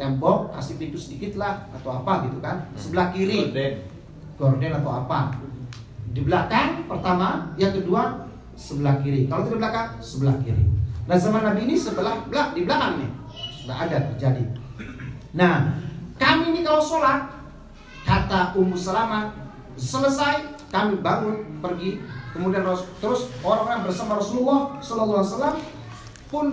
Tembok 0.00 0.52
kasih 0.52 0.80
pintu 0.80 0.96
sedikit 1.00 1.40
lah 1.40 1.64
atau 1.72 2.00
apa 2.00 2.28
gitu 2.28 2.40
kan. 2.40 2.68
Sebelah 2.76 3.08
kiri 3.12 3.52
Gorden. 3.52 3.72
gorden 4.36 4.72
atau 4.80 4.92
apa. 5.04 5.32
Di 6.12 6.20
belakang 6.20 6.84
pertama, 6.84 7.54
yang 7.56 7.72
kedua 7.72 8.28
sebelah 8.54 9.00
kiri. 9.00 9.26
Kalau 9.26 9.48
tidak 9.48 9.60
belakang, 9.64 9.88
sebelah 9.98 10.36
kiri. 10.42 10.64
Nah 11.04 11.16
zaman 11.20 11.42
Nabi 11.44 11.60
ini 11.68 11.74
sebelah 11.76 12.24
belak 12.28 12.56
di 12.56 12.64
belakang 12.64 12.92
nih. 13.02 13.10
Sudah 13.60 13.76
ada 13.88 13.96
terjadi. 14.12 14.44
Nah, 15.34 15.74
kami 16.20 16.54
ini 16.54 16.60
kalau 16.62 16.78
sholat, 16.78 17.26
kata 18.06 18.54
Ummu 18.54 18.76
Salamah, 18.78 19.34
selesai 19.74 20.54
kami 20.70 21.02
bangun 21.02 21.58
pergi, 21.58 21.98
kemudian 22.30 22.62
terus 23.02 23.30
orang-orang 23.42 23.86
bersama 23.86 24.18
Rasulullah 24.18 24.78
Sallallahu 24.78 25.18
Alaihi 25.22 25.32
Wasallam 25.34 25.56
pun 26.30 26.46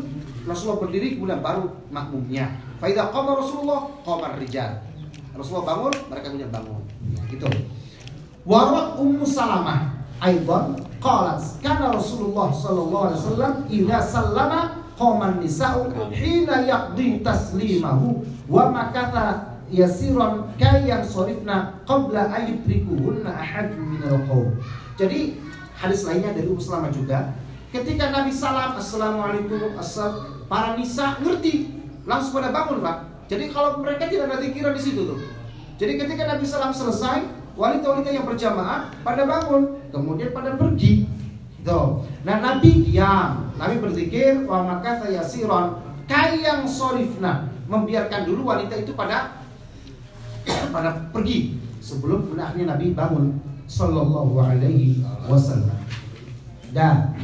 Rasulullah 0.45 0.79
berdiri 0.85 1.17
kemudian 1.17 1.41
baru 1.41 1.69
makmumnya. 1.93 2.49
Faidah 2.81 3.13
qama 3.13 3.37
Rasulullah 3.37 3.89
qamar 4.01 4.37
rijal. 4.41 4.81
Rasulullah 5.37 5.77
bangun, 5.77 5.93
mereka 6.09 6.25
kemudian 6.33 6.51
bangun. 6.53 6.81
Gitu. 7.29 7.47
Warat 8.41 8.97
Ummu 8.97 9.21
Salamah 9.21 9.93
aidan 10.17 10.73
qalat 10.97 11.41
kana 11.61 11.93
Rasulullah 11.93 12.49
sallallahu 12.49 13.03
alaihi 13.09 13.19
wasallam 13.21 13.53
idza 13.69 13.99
sallama 14.01 14.61
qama 14.97 15.37
nisa'u 15.37 15.93
hina 16.09 16.65
yaqdi 16.65 17.21
taslimahu 17.21 18.21
wa 18.49 18.73
makatha 18.73 19.57
yasiran 19.69 20.49
kayan 20.57 21.05
sorifna 21.05 21.81
qabla 21.85 22.33
ayudrikuhunna 22.33 23.29
ahad 23.29 23.77
min 23.77 24.01
al-qawm. 24.09 24.57
Jadi 24.97 25.37
hadis 25.77 26.05
lainnya 26.05 26.33
dari 26.33 26.49
Ummu 26.49 26.61
Salamah 26.61 26.93
juga 26.93 27.33
ketika 27.69 28.09
Nabi 28.09 28.33
salam 28.33 28.75
assalamualaikum 28.77 29.77
assalam 29.77 30.45
para 30.49 30.75
nisa 30.75 31.17
ngerti 31.21 31.71
langsung 32.09 32.41
pada 32.41 32.49
bangun 32.49 32.81
pak. 32.81 32.97
Jadi 33.29 33.53
kalau 33.53 33.79
mereka 33.79 34.09
tidak 34.09 34.33
ada 34.33 34.43
pikiran 34.43 34.73
di 34.75 34.81
situ 34.81 35.01
tuh. 35.07 35.21
Jadi 35.79 35.97
ketika 35.97 36.29
Nabi 36.29 36.43
salam 36.45 36.75
selesai, 36.75 37.40
wanita-wanita 37.55 38.09
yang 38.11 38.25
berjamaah 38.27 38.91
pada 39.03 39.23
bangun, 39.27 39.79
kemudian 39.91 40.31
pada 40.31 40.55
pergi. 40.55 41.07
Tuh. 41.61 42.01
Nah 42.25 42.37
Nabi 42.41 42.89
diam, 42.89 43.53
Nabi 43.57 43.77
berzikir, 43.77 44.49
wa 44.49 44.65
maka 44.65 45.05
yasiron 45.05 45.77
kayang 46.09 46.65
sorifna 46.65 47.53
membiarkan 47.69 48.25
dulu 48.25 48.49
wanita 48.49 48.75
itu 48.81 48.97
pada 48.97 49.45
pada 50.75 51.07
pergi 51.13 51.55
sebelum 51.79 52.33
akhirnya 52.35 52.75
Nabi 52.75 52.97
bangun 52.97 53.37
Sallallahu 53.71 54.35
alaihi 54.35 54.99
wasallam 55.31 55.79
Dan 56.75 57.15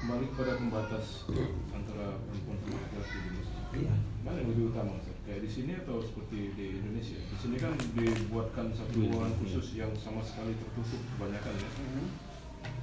kembali 0.00 0.24
kepada 0.32 0.52
pembatas 0.56 1.28
antara 1.76 2.24
perempuan 2.24 2.56
sama 2.56 2.76
laki-laki 2.80 3.16
di 3.20 3.30
masjid. 3.36 3.60
Iya. 3.84 3.94
Mana 4.24 4.36
yang 4.40 4.48
lebih 4.48 4.64
utama, 4.72 4.96
di 5.40 5.48
sini 5.48 5.72
atau 5.72 6.04
seperti 6.04 6.52
di 6.52 6.66
Indonesia? 6.76 7.16
Di 7.16 7.36
sini 7.40 7.56
kan 7.56 7.72
dibuatkan 7.96 8.68
satu 8.76 9.00
ruangan 9.08 9.32
khusus 9.40 9.80
yang 9.80 9.88
sama 9.96 10.20
sekali 10.20 10.52
tertutup 10.60 11.00
kebanyakan 11.16 11.56
ya. 11.56 11.70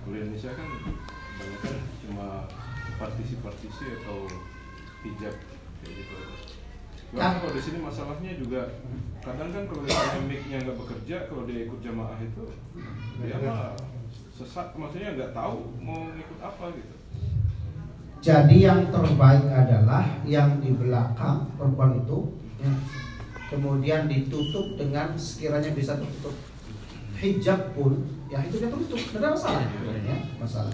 Kalau 0.02 0.14
di 0.18 0.20
Indonesia 0.26 0.52
kan 0.58 0.68
kebanyakan 1.38 1.76
cuma 2.02 2.28
partisi-partisi 2.98 3.86
atau 4.02 4.26
hijab 5.06 5.36
kayak 5.86 5.94
gitu. 6.02 6.16
Nah, 7.14 7.40
kalau 7.40 7.54
di 7.54 7.62
sini 7.62 7.78
masalahnya 7.80 8.36
juga 8.36 8.68
kadang 9.22 9.54
kan 9.54 9.64
kalau 9.70 9.82
misalnya 9.86 10.22
mic-nya 10.26 10.58
nggak 10.66 10.78
bekerja, 10.82 11.18
kalau 11.30 11.46
dia 11.46 11.70
ikut 11.70 11.80
jamaah 11.80 12.20
itu 12.20 12.44
dia 13.22 13.38
mah 13.38 13.78
sesat, 14.34 14.74
maksudnya 14.76 15.14
nggak 15.14 15.32
tahu 15.32 15.72
mau 15.78 16.10
ikut 16.18 16.40
apa 16.42 16.74
gitu. 16.74 16.96
Jadi 18.18 18.66
yang 18.66 18.90
terbaik 18.90 19.46
adalah 19.46 20.04
yang 20.26 20.58
di 20.58 20.74
belakang 20.74 21.54
perempuan 21.54 22.02
itu 22.02 22.34
ya, 22.62 22.72
kemudian 23.50 24.10
ditutup 24.12 24.76
dengan 24.76 25.16
sekiranya 25.18 25.72
bisa 25.74 25.98
tertutup. 25.98 26.36
Hijab 27.18 27.74
pun 27.74 28.06
ya 28.30 28.44
itu 28.46 28.62
dia 28.62 28.70
tutup 28.70 29.00
tidak 29.00 29.20
ada 29.22 29.30
masalah. 29.34 29.64
Ya, 30.06 30.18
masalah. 30.38 30.74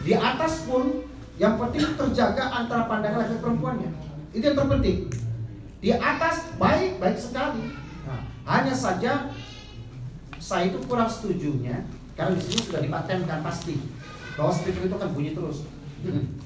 Di 0.00 0.12
atas 0.16 0.64
pun 0.64 1.04
yang 1.36 1.60
penting 1.60 1.96
terjaga 1.96 2.44
antara 2.52 2.88
pandangan 2.88 3.24
laki 3.24 3.36
perempuannya 3.40 3.90
itu 4.32 4.44
yang 4.44 4.56
terpenting. 4.56 4.98
Di 5.80 5.90
atas 5.96 6.56
baik 6.60 7.00
baik 7.00 7.18
sekali. 7.18 7.76
Nah, 8.04 8.22
hanya 8.48 8.72
saja 8.72 9.32
saya 10.40 10.72
itu 10.72 10.78
kurang 10.88 11.08
setujunya 11.08 11.84
karena 12.16 12.36
di 12.36 12.42
sini 12.44 12.60
sudah 12.64 12.80
dipatenkan 12.80 13.40
pasti 13.44 13.76
bahwa 14.36 14.52
speaker 14.52 14.88
itu 14.88 14.96
akan 14.96 15.10
bunyi 15.12 15.32
terus. 15.36 15.68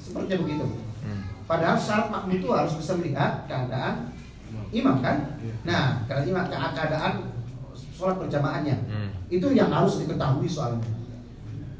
Sepertinya 0.03 0.39
begitu. 0.43 0.67
Hmm. 1.05 1.21
padahal 1.45 1.77
syarat 1.77 2.09
makmum 2.09 2.41
itu 2.41 2.49
harus 2.49 2.81
bisa 2.81 2.97
melihat 2.97 3.45
keadaan 3.45 4.09
imam 4.75 4.99
kan? 4.99 5.39
Iya. 5.39 5.55
nah 5.63 5.85
karena 6.11 6.23
imam 6.27 6.45
ke- 6.51 6.73
keadaan 6.75 7.13
sholat 7.95 8.17
berjamaahnya. 8.19 8.77
Hmm. 8.91 9.09
itu 9.31 9.47
yang 9.55 9.71
harus 9.71 10.03
diketahui 10.03 10.51
soalnya. 10.51 10.83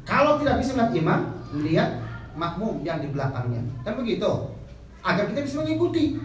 Kalau 0.07 0.39
tidak 0.39 0.63
bisa 0.63 0.77
melihat 0.77 0.93
imam 0.95 1.19
lihat 1.65 1.89
makmum 2.39 2.83
yang 2.87 3.03
di 3.03 3.11
belakangnya. 3.11 3.63
Kan 3.83 3.99
begitu? 3.99 4.55
Agar 5.03 5.27
kita 5.29 5.43
bisa 5.43 5.61
mengikuti. 5.61 6.17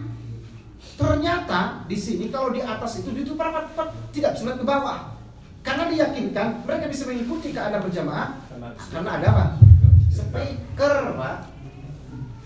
Ternyata 0.97 1.85
di 1.85 1.97
sini 1.97 2.33
kalau 2.33 2.49
di 2.49 2.61
atas 2.61 3.03
itu 3.03 3.13
itu 3.13 3.33
para 3.37 3.69
tidak 4.15 4.33
bisa 4.33 4.43
melihat 4.47 4.59
ke 4.63 4.67
bawah. 4.67 4.99
Karena 5.61 5.85
diyakinkan 5.93 6.65
mereka 6.65 6.89
bisa 6.89 7.05
mengikuti 7.05 7.53
keadaan 7.53 7.85
berjamaah 7.85 8.33
karena 8.89 9.09
ada 9.21 9.27
apa? 9.29 9.45
Speaker 10.09 11.15
pak 11.15 11.35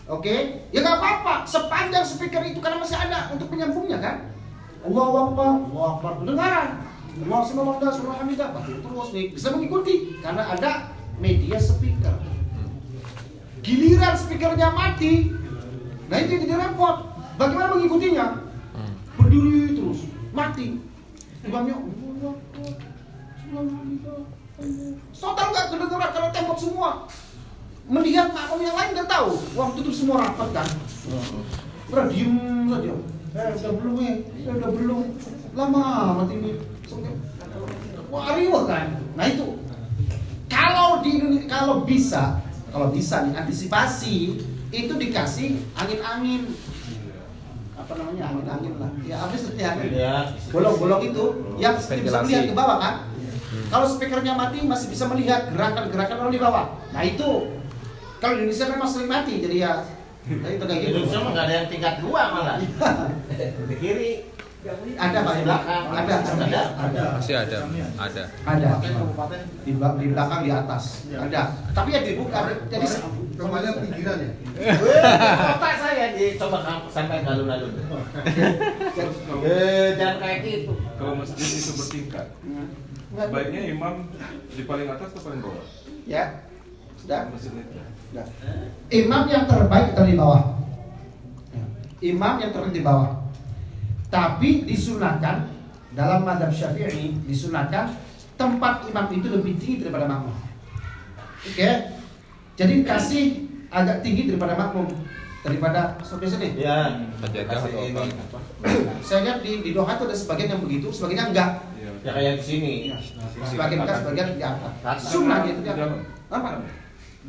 oke? 0.09 0.35
Ya 0.73 0.79
nggak 0.81 0.97
apa-apa. 1.01 1.33
Sepanjang 1.45 2.05
speaker 2.05 2.41
itu 2.45 2.59
karena 2.61 2.77
masih 2.81 2.97
ada 2.97 3.29
untuk 3.33 3.49
penyambungnya 3.49 3.97
kan? 4.01 4.15
Allahu 4.85 5.15
Akbar 5.31 5.51
Allahu 5.69 5.87
Akbar. 5.97 6.11
Kedengaran? 6.21 6.69
Allah 7.15 7.41
Subhanahu 7.47 7.79
Surah 7.79 8.19
Hamidah 8.19 8.51
Pasti 8.51 8.75
terus 8.75 9.09
nih 9.15 9.25
bisa 9.33 9.47
mengikuti. 9.55 9.95
Karena 10.19 10.43
ada 10.51 10.71
media 11.17 11.57
speaker. 11.57 12.15
Giliran 13.65 14.13
speakernya 14.13 14.69
mati. 14.75 15.33
Nah 16.05 16.17
itu 16.21 16.43
jadi 16.45 16.53
repot. 16.59 17.17
Bagaimana 17.35 17.75
mengikutinya? 17.75 18.25
Hmm. 18.77 18.93
berdiri 19.17 19.73
terus. 19.73 20.05
Mati. 20.35 20.77
Imamnya 21.45 21.77
Allah 21.77 22.33
Akbar, 22.33 22.73
Subhanallah, 23.37 24.25
Allah. 24.57 24.93
so 25.13 25.29
tahu 25.37 25.49
nggak 25.53 25.67
kedengeran 25.69 26.09
karena 26.09 26.29
tembok 26.33 26.57
semua 26.57 26.89
melihat 27.86 28.33
makmum 28.33 28.61
yang 28.65 28.75
lain 28.75 28.89
nggak 28.97 29.09
tahu. 29.09 29.29
Wah 29.53 29.69
tutup 29.77 29.93
semua 29.93 30.25
rapat 30.25 30.49
kan. 30.53 30.67
Udah 31.93 32.05
diem 32.09 32.36
saja. 32.69 32.93
Eh 33.36 33.51
udah 33.61 33.71
belum 33.77 33.95
ya 33.99 34.13
eh, 34.47 34.53
udah 34.57 34.71
belum. 34.73 35.01
Lama 35.53 35.83
mati 36.21 36.33
ini. 36.41 36.51
Wah 38.09 38.33
riuh 38.33 38.63
kan. 38.65 38.88
Nah 39.13 39.25
itu. 39.29 39.47
Kalau 40.49 41.03
di 41.03 41.09
Indonesia 41.19 41.47
kalau 41.49 41.75
bisa 41.83 42.23
kalau 42.73 42.88
bisa 42.89 43.27
nih 43.27 43.33
antisipasi 43.38 44.15
itu 44.73 44.93
dikasih 44.97 45.61
angin-angin. 45.77 46.51
Apa 47.75 47.91
namanya? 48.01 48.33
Angin-angin 48.33 48.73
lah. 48.81 48.91
Ya 49.05 49.15
apa 49.21 49.38
seperti 49.38 49.61
angin 49.61 49.93
Ya. 49.93 50.33
bolong-bolong 50.49 51.05
itu 51.05 51.23
yang 51.61 51.77
bisa 51.77 52.23
melihat 52.25 52.49
ke 52.49 52.55
bawah 52.57 52.77
kan? 52.81 52.95
Kalau 53.71 53.88
speakernya 53.88 54.33
mati 54.36 54.63
masih 54.67 54.91
bisa 54.91 55.07
melihat 55.07 55.47
gerakan-gerakan 55.53 56.17
orang 56.27 56.33
di 56.33 56.41
bawah. 56.41 56.65
Nah 56.91 57.03
itu 57.07 57.55
kalau 58.18 58.34
di 58.36 58.41
Indonesia 58.45 58.66
memang 58.72 58.89
sering 58.89 59.09
mati 59.09 59.34
jadi 59.39 59.57
ya 59.59 59.74
nah, 60.26 60.49
itu 60.49 60.63
kayak 60.63 60.80
Di 60.80 60.86
gitu 60.86 60.97
Indonesia 60.97 61.20
mah 61.22 61.32
nggak 61.32 61.45
ada 61.45 61.53
yang 61.53 61.68
tingkat 61.70 61.93
dua 62.01 62.22
malah. 62.32 62.55
Di 63.66 63.76
kiri. 63.78 64.11
ada 64.97 65.18
pak 65.22 65.34
Di 65.38 65.43
belakang. 65.45 65.84
ada 65.93 66.13
ada 66.26 66.61
ada 66.74 67.03
Masih 67.22 67.36
ada, 67.38 67.57
ada. 68.01 68.24
ada 68.49 68.70
di, 69.61 69.72
di 69.78 70.07
belakang 70.09 70.39
di 70.41 70.49
atas 70.49 71.05
ada 71.05 71.41
tapi 71.70 71.93
ya 71.93 72.01
dibuka 72.01 72.49
jadi 72.66 72.88
Kemarin 73.36 73.84
pinggiran 73.84 74.18
ya? 74.24 74.32
Weh, 74.80 75.01
Kota 75.36 75.70
saya 75.76 76.16
dicoba 76.16 76.63
kam- 76.63 76.88
sampai 76.88 77.20
galun-galun. 77.20 77.72
Eh, 79.45 79.88
jangan 79.99 80.18
kayak 80.24 80.38
gitu. 80.39 80.72
Kalau 80.95 81.20
masjid 81.20 81.43
itu 81.43 81.72
bertingkat, 81.76 82.28
Nggak. 83.11 83.28
Sebaiknya 83.28 83.61
imam 83.76 84.07
di 84.55 84.63
paling 84.63 84.88
atas 84.88 85.11
atau 85.11 85.22
paling 85.28 85.39
bawah? 85.43 85.68
Ya, 86.07 86.47
sudah. 86.95 87.28
Masjidnya. 87.28 87.86
Nah, 88.16 88.28
imam 88.88 89.24
yang 89.28 89.43
terbaik 89.43 89.91
di 89.91 90.16
bawah. 90.16 90.41
Ya, 91.51 91.63
Imam 92.16 92.39
yang 92.39 92.51
terbaik 92.55 92.72
di 92.72 92.84
bawah. 92.86 93.28
Tapi 94.07 94.63
disunahkan 94.63 95.51
dalam 95.91 96.24
madhab 96.24 96.51
syafi'i 96.51 97.20
disunahkan 97.28 97.91
tempat 98.39 98.88
imam 98.88 99.05
itu 99.11 99.28
lebih 99.28 99.59
tinggi 99.59 99.84
daripada 99.84 100.07
makmum. 100.07 100.36
Oke, 101.45 101.70
jadi 102.55 102.74
kasih 102.88 103.26
agak 103.68 103.99
tinggi 103.99 104.32
daripada 104.32 104.55
makmum 104.55 104.88
daripada 105.45 105.99
sampai 106.01 106.26
sini. 106.26 106.49
Ya, 106.57 107.05
Terjaga 107.22 107.51
kasih 107.53 107.70
atau 107.70 107.84
ini. 107.86 108.01
apa? 108.09 108.39
Saya 109.05 109.20
lihat 109.28 109.39
di, 109.45 109.51
di 109.61 109.72
Doha 109.76 109.93
itu 109.93 110.03
ada 110.09 110.16
sebagian 110.18 110.49
yang 110.57 110.61
begitu, 110.63 110.88
sebagian 110.89 111.30
enggak. 111.36 111.51
Ya 112.05 112.11
kayak 112.13 112.34
di 112.38 112.43
sini. 112.45 112.74
Sebagian 113.45 113.82
kan, 113.86 114.01
sebagian 114.01 114.28
diangkat. 114.38 114.74
Atas. 114.82 115.09
Sunnah 115.09 115.41
gitu 115.45 115.61
Di 115.61 115.70
dalam. 115.70 116.01
Apa? 116.30 116.49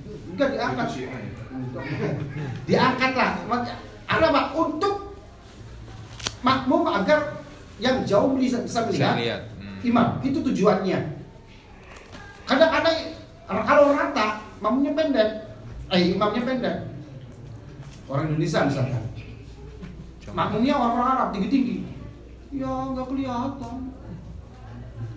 Enggak 0.04 0.48
diangkat. 0.52 0.86
Itu 0.86 0.94
Syiah 0.94 1.20
ya. 1.20 1.30
diangkat 2.68 3.12
lah 3.16 3.32
Maka- 3.48 3.80
ada 4.06 4.26
pak 4.30 4.46
untuk 4.54 4.94
makmum 6.44 6.82
agar 6.86 7.42
yang 7.82 8.04
jauh 8.06 8.36
bisa, 8.36 8.62
bisa 8.62 8.86
Bisa 8.86 8.88
melihat 8.88 9.14
lihat. 9.18 9.40
Hmm. 9.58 9.78
imam. 9.82 10.08
Itu 10.22 10.38
tujuannya. 10.44 10.98
Kadang-kadang 12.46 12.96
kalau 13.46 13.92
rata 13.92 14.26
makmumnya 14.60 14.92
pendek. 14.94 15.30
Eh 15.90 16.14
imamnya 16.14 16.42
pendek. 16.44 16.76
Orang 18.06 18.30
Indonesia 18.30 18.62
misalkan. 18.64 19.02
Makmumnya 20.30 20.74
orang-orang 20.76 21.10
Arab 21.16 21.28
tinggi-tinggi. 21.32 21.76
Ya 22.54 22.70
nggak 22.94 23.06
kelihatan. 23.10 23.76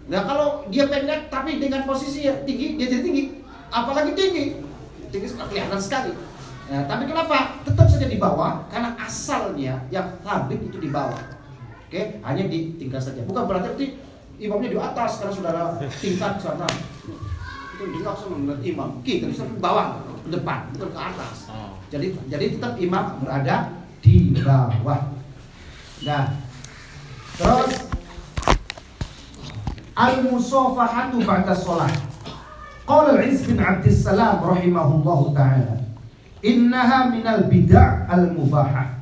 Nah 0.09 0.21
kalau 0.25 0.65
dia 0.73 0.89
pendek 0.89 1.29
tapi 1.29 1.61
dengan 1.61 1.85
posisi 1.85 2.25
yang 2.25 2.41
tinggi 2.41 2.73
dia 2.81 2.89
jadi 2.89 3.03
tinggi, 3.05 3.23
apalagi 3.69 4.17
tinggi, 4.17 4.57
tinggi 5.09 5.27
kelihatan 5.35 5.81
sekali. 5.81 6.11
Nah, 6.69 6.85
tapi 6.85 7.09
kenapa 7.09 7.57
tetap 7.65 7.89
saja 7.89 8.05
di 8.05 8.21
bawah? 8.21 8.61
Karena 8.69 8.93
asalnya 9.01 9.81
yang 9.89 10.05
habib 10.21 10.61
itu 10.61 10.77
di 10.77 10.89
bawah. 10.93 11.17
Oke, 11.89 12.21
hanya 12.21 12.43
di 12.45 12.77
tingkat 12.77 13.01
saja. 13.01 13.25
Bukan 13.25 13.49
berarti 13.49 13.97
imamnya 14.37 14.69
di 14.69 14.77
atas 14.77 15.17
karena 15.17 15.33
saudara 15.33 15.61
tingkat 15.97 16.37
sana. 16.37 16.69
Itu 17.73 17.83
dia 17.89 18.03
langsung 18.05 18.45
melihat 18.45 18.61
imam. 18.61 18.89
Kita 19.01 19.25
bisa 19.33 19.49
ke 19.49 19.57
bawah, 19.57 20.05
ke 20.21 20.29
depan, 20.29 20.69
bukan 20.77 20.89
ke 20.93 20.99
atas. 21.01 21.49
Oh. 21.49 21.73
Jadi 21.89 22.13
jadi 22.29 22.45
tetap 22.53 22.77
imam 22.77 23.17
berada 23.25 23.73
di 24.05 24.37
bawah. 24.37 25.01
Nah, 26.05 26.37
terus 27.33 27.89
Al-musafahatu 29.99 31.19
ba'da 31.27 31.51
sholat. 31.51 31.91
Qala 32.89 33.21
Al-Iz 33.21 33.45
bin 33.45 33.61
Abdissalam 33.61 34.41
rahimahullahu 34.41 35.37
ta'ala. 35.37 35.77
Innaha 36.41 37.13
minal 37.13 37.45
bid'ah 37.45 38.09
al-mubahah. 38.09 38.97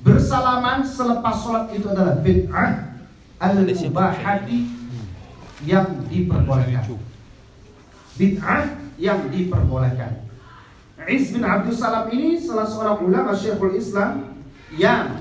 Bersalaman 0.00 0.80
selepas 0.80 1.44
sholat 1.44 1.68
itu 1.76 1.84
adalah 1.92 2.16
bid'ah 2.24 2.96
al-mubahati 3.36 4.64
yang 5.68 6.08
diperbolehkan. 6.08 6.96
Bid'ah 8.16 8.64
yang 8.96 9.28
diperbolehkan. 9.28 10.24
Iz 11.04 11.36
bin 11.36 11.44
Abdussalam 11.44 12.08
ini 12.16 12.40
salah 12.40 12.64
seorang 12.64 13.04
ulama 13.04 13.36
Syekhul 13.36 13.76
Islam 13.76 14.40
yang 14.72 15.20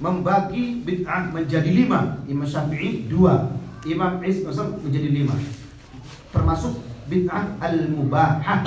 membagi 0.00 0.80
bid'ah 0.80 1.28
menjadi 1.28 1.68
lima 1.68 2.24
Imam 2.24 2.48
Syafi'i 2.48 3.04
dua 3.04 3.52
Imam 3.84 4.16
Muslim 4.24 4.80
menjadi 4.80 5.08
lima 5.12 5.36
termasuk 6.30 6.78
bid'ah 7.10 7.58
al-mubahah. 7.58 8.62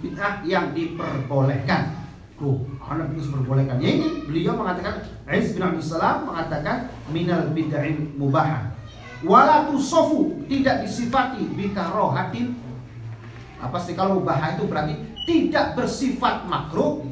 Bid'ah 0.00 0.40
yang 0.46 0.72
diperbolehkan. 0.72 1.98
Tuh 2.40 2.64
anak 2.88 3.12
itu 3.12 3.28
diperbolehkan 3.28 3.76
ya 3.84 4.00
ini 4.00 4.24
beliau 4.24 4.56
mengatakan 4.56 5.04
Is 5.28 5.52
bin 5.52 5.60
Abdul 5.60 5.84
Salam 5.84 6.24
mengatakan 6.24 6.88
minal 7.12 7.52
bid'ah 7.52 7.84
mubahah. 8.16 8.72
Wala 9.20 9.68
tusofu 9.68 10.48
tidak 10.48 10.88
disifati 10.88 11.44
bikarohatin 11.52 12.56
apa 13.60 13.76
sih 13.76 13.92
kalau 13.92 14.24
mubahah 14.24 14.56
itu 14.56 14.64
berarti 14.64 14.94
tidak 15.28 15.76
bersifat 15.76 16.48
makruh 16.48 17.04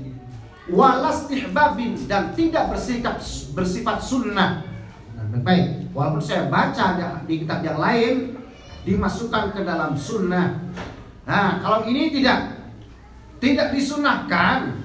walastihbabin 0.73 2.01
dan 2.09 2.33
tidak 2.33 2.73
bersifat 2.73 3.21
bersifat 3.53 4.01
sunnah. 4.01 4.65
Nah, 5.13 5.41
baik, 5.45 5.93
walaupun 5.93 6.25
saya 6.25 6.49
baca 6.49 7.21
di 7.29 7.45
kitab 7.45 7.61
yang 7.61 7.77
lain 7.77 8.38
dimasukkan 8.83 9.55
ke 9.55 9.61
dalam 9.67 9.95
sunnah. 9.95 10.59
Nah, 11.25 11.61
kalau 11.61 11.87
ini 11.87 12.13
tidak 12.15 12.59
tidak 13.39 13.71
disunahkan 13.75 14.83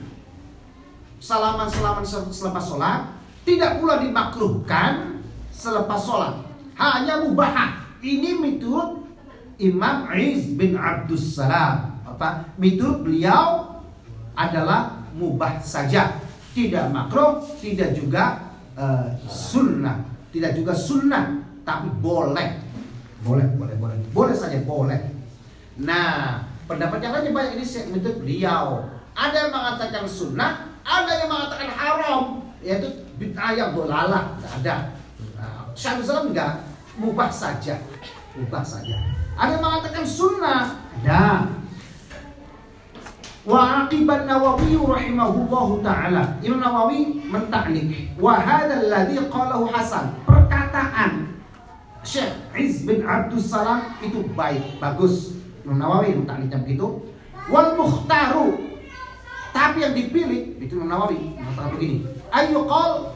salaman-salaman 1.17 2.05
selepas 2.05 2.63
sholat, 2.63 3.01
tidak 3.47 3.79
pula 3.79 3.97
dimakruhkan 4.03 5.23
selepas 5.49 5.99
sholat. 6.03 6.35
Hanya 6.77 7.23
mubahah. 7.23 7.81
Ini 8.03 8.35
menurut 8.35 9.07
Imam 9.55 10.11
Iz 10.11 10.51
bin 10.59 10.75
Abdus 10.75 11.39
Salam. 11.39 12.03
Apa? 12.03 12.51
Menurut 12.59 13.07
beliau 13.07 13.79
adalah 14.35 15.03
mubah 15.13 15.61
saja, 15.61 16.19
tidak 16.51 16.89
makruh, 16.89 17.39
tidak 17.61 17.93
juga 17.95 18.49
eh, 18.75 19.07
sunnah, 19.29 20.01
tidak 20.33 20.57
juga 20.57 20.73
sunnah, 20.73 21.39
tapi 21.61 21.87
boleh, 22.01 22.62
boleh, 23.23 23.47
boleh, 23.55 23.75
boleh, 23.79 23.97
boleh 24.11 24.35
saja 24.35 24.59
boleh. 24.67 24.99
Nah, 25.79 26.43
pendapat 26.67 26.99
yang 27.01 27.13
lain 27.15 27.33
banyak 27.33 27.53
ini 27.57 27.65
menurut 27.89 28.15
beliau. 28.19 28.65
Ada 29.15 29.47
yang 29.47 29.51
mengatakan 29.53 30.03
sunnah, 30.05 30.75
ada 30.83 31.11
yang 31.23 31.29
mengatakan 31.31 31.69
haram, 31.71 32.23
yaitu 32.59 32.89
bid'ah 33.17 33.51
yang 33.55 33.71
dolalah, 33.71 34.35
tidak 34.37 34.53
ada. 34.59 34.75
Nah, 35.39 35.71
Syafi'i 35.73 36.05
Salam 36.05 36.35
enggak, 36.35 36.65
mubah 36.99 37.31
saja, 37.31 37.79
mubah 38.35 38.61
saja. 38.65 38.97
Ada 39.39 39.57
yang 39.57 39.63
mengatakan 39.63 40.05
sunnah, 40.05 40.61
ada. 41.01 41.49
Wa 43.43 43.85
aqiban 43.85 44.23
Nawawi 44.23 44.79
rahimahullahu 44.79 45.83
taala. 45.83 46.39
Imam 46.39 46.63
Nawawi 46.63 47.27
mentaklik. 47.27 48.15
Wa 48.15 48.39
hadzal 48.39 48.87
ladzi 48.87 49.19
qalahu 49.27 49.67
Hasan. 49.67 50.15
Perkataan 50.23 51.32
Syekh 52.03 52.31
Iz 52.53 52.83
bin 52.83 53.01
Salam 53.39 53.95
itu 54.03 54.27
baik, 54.35 54.77
bagus. 54.77 55.39
Imam 55.63 55.79
Nawawi 55.79 56.19
mentakliknya 56.19 56.59
begitu. 56.59 57.07
Wal 57.47 57.79
mukhtaru. 57.79 58.59
Tapi 59.55 59.77
yang 59.79 59.95
dipilih 59.95 60.59
itu 60.59 60.75
Imam 60.75 60.91
Nawawi 60.91 61.39
mengatakan 61.39 61.71
begini. 61.79 61.97
Ayu 62.29 62.67
qal 62.67 63.15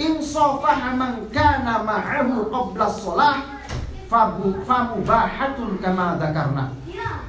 in 0.00 0.16
safaha 0.24 0.96
man 0.96 1.28
kana 1.28 1.84
ma'ahu 1.84 2.48
qabla 2.48 2.86
shalah 2.88 3.60
famubahatun 4.10 5.78
kama 5.78 6.18
dzakarna 6.18 6.74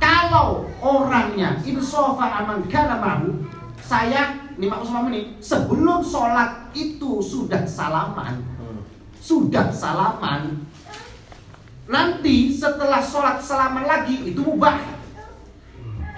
kalau 0.02 0.66
orangnya 0.82 1.62
insofa 1.62 2.42
aman 2.42 2.66
kana 2.66 2.98
mahu 2.98 3.46
saya 3.86 4.34
ini 4.58 4.66
maksud 4.66 4.90
sama 4.90 5.14
ini 5.14 5.38
sebelum 5.38 6.02
sholat 6.02 6.74
itu 6.74 7.22
sudah 7.22 7.62
salaman 7.70 8.42
sudah 9.22 9.70
salaman. 9.70 10.66
Nanti 11.86 12.50
setelah 12.50 12.98
sholat 12.98 13.38
salaman 13.38 13.86
lagi 13.86 14.34
itu 14.34 14.42
mubah. 14.42 14.82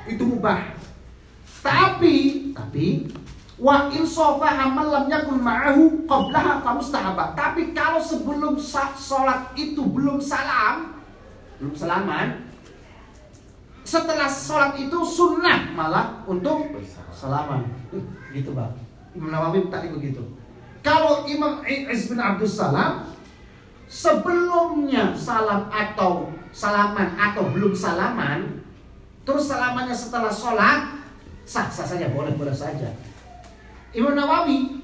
Itu 0.07 0.23
mubah. 0.23 0.79
Tapi 1.59 2.49
tapi 2.55 3.11
wa 3.59 3.91
insofa 3.91 4.49
aman 4.49 4.87
lam 4.87 5.05
yakun 5.11 5.39
ma'ahu 5.43 6.07
qablaha 6.09 6.63
tapi 7.37 7.71
kalau 7.71 8.01
sebelum 8.01 8.57
sholat 8.97 9.53
itu 9.53 9.85
belum 9.85 10.17
salam 10.17 10.97
belum 11.61 11.71
salaman 11.77 12.49
setelah 13.85 14.25
sholat 14.27 14.75
itu 14.79 14.97
sunnah 15.03 15.71
malah 15.75 16.23
untuk 16.27 16.71
salaman. 17.11 17.67
Gitu 18.31 18.51
bang. 18.55 18.73
Nawawi 19.13 19.69
tadi 19.69 19.93
begitu 19.93 20.42
kalau 20.83 21.23
Imam 21.25 21.63
Iz 21.65 22.11
bin 22.11 22.19
Abdus 22.19 22.59
Salam 22.59 23.09
sebelumnya 23.87 25.15
salam 25.15 25.71
atau 25.71 26.33
salaman 26.53 27.15
atau 27.15 27.49
belum 27.49 27.71
salaman 27.71 28.61
terus 29.23 29.47
salamannya 29.47 29.95
setelah 29.95 30.33
sholat 30.33 30.99
sah 31.47 31.69
sah 31.69 31.85
saja 31.87 32.09
boleh 32.11 32.33
boleh 32.35 32.53
saja 32.53 32.89
Imam 33.93 34.17
Nawawi 34.17 34.81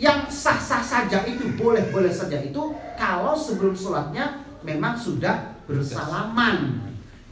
yang 0.00 0.26
sah 0.26 0.58
sah 0.58 0.80
saja 0.80 1.22
itu 1.28 1.52
boleh 1.54 1.88
boleh 1.92 2.10
saja 2.10 2.40
itu 2.40 2.74
kalau 2.96 3.36
sebelum 3.36 3.76
sholatnya 3.76 4.40
memang 4.64 4.96
sudah 4.96 5.56
bersalaman 5.68 6.86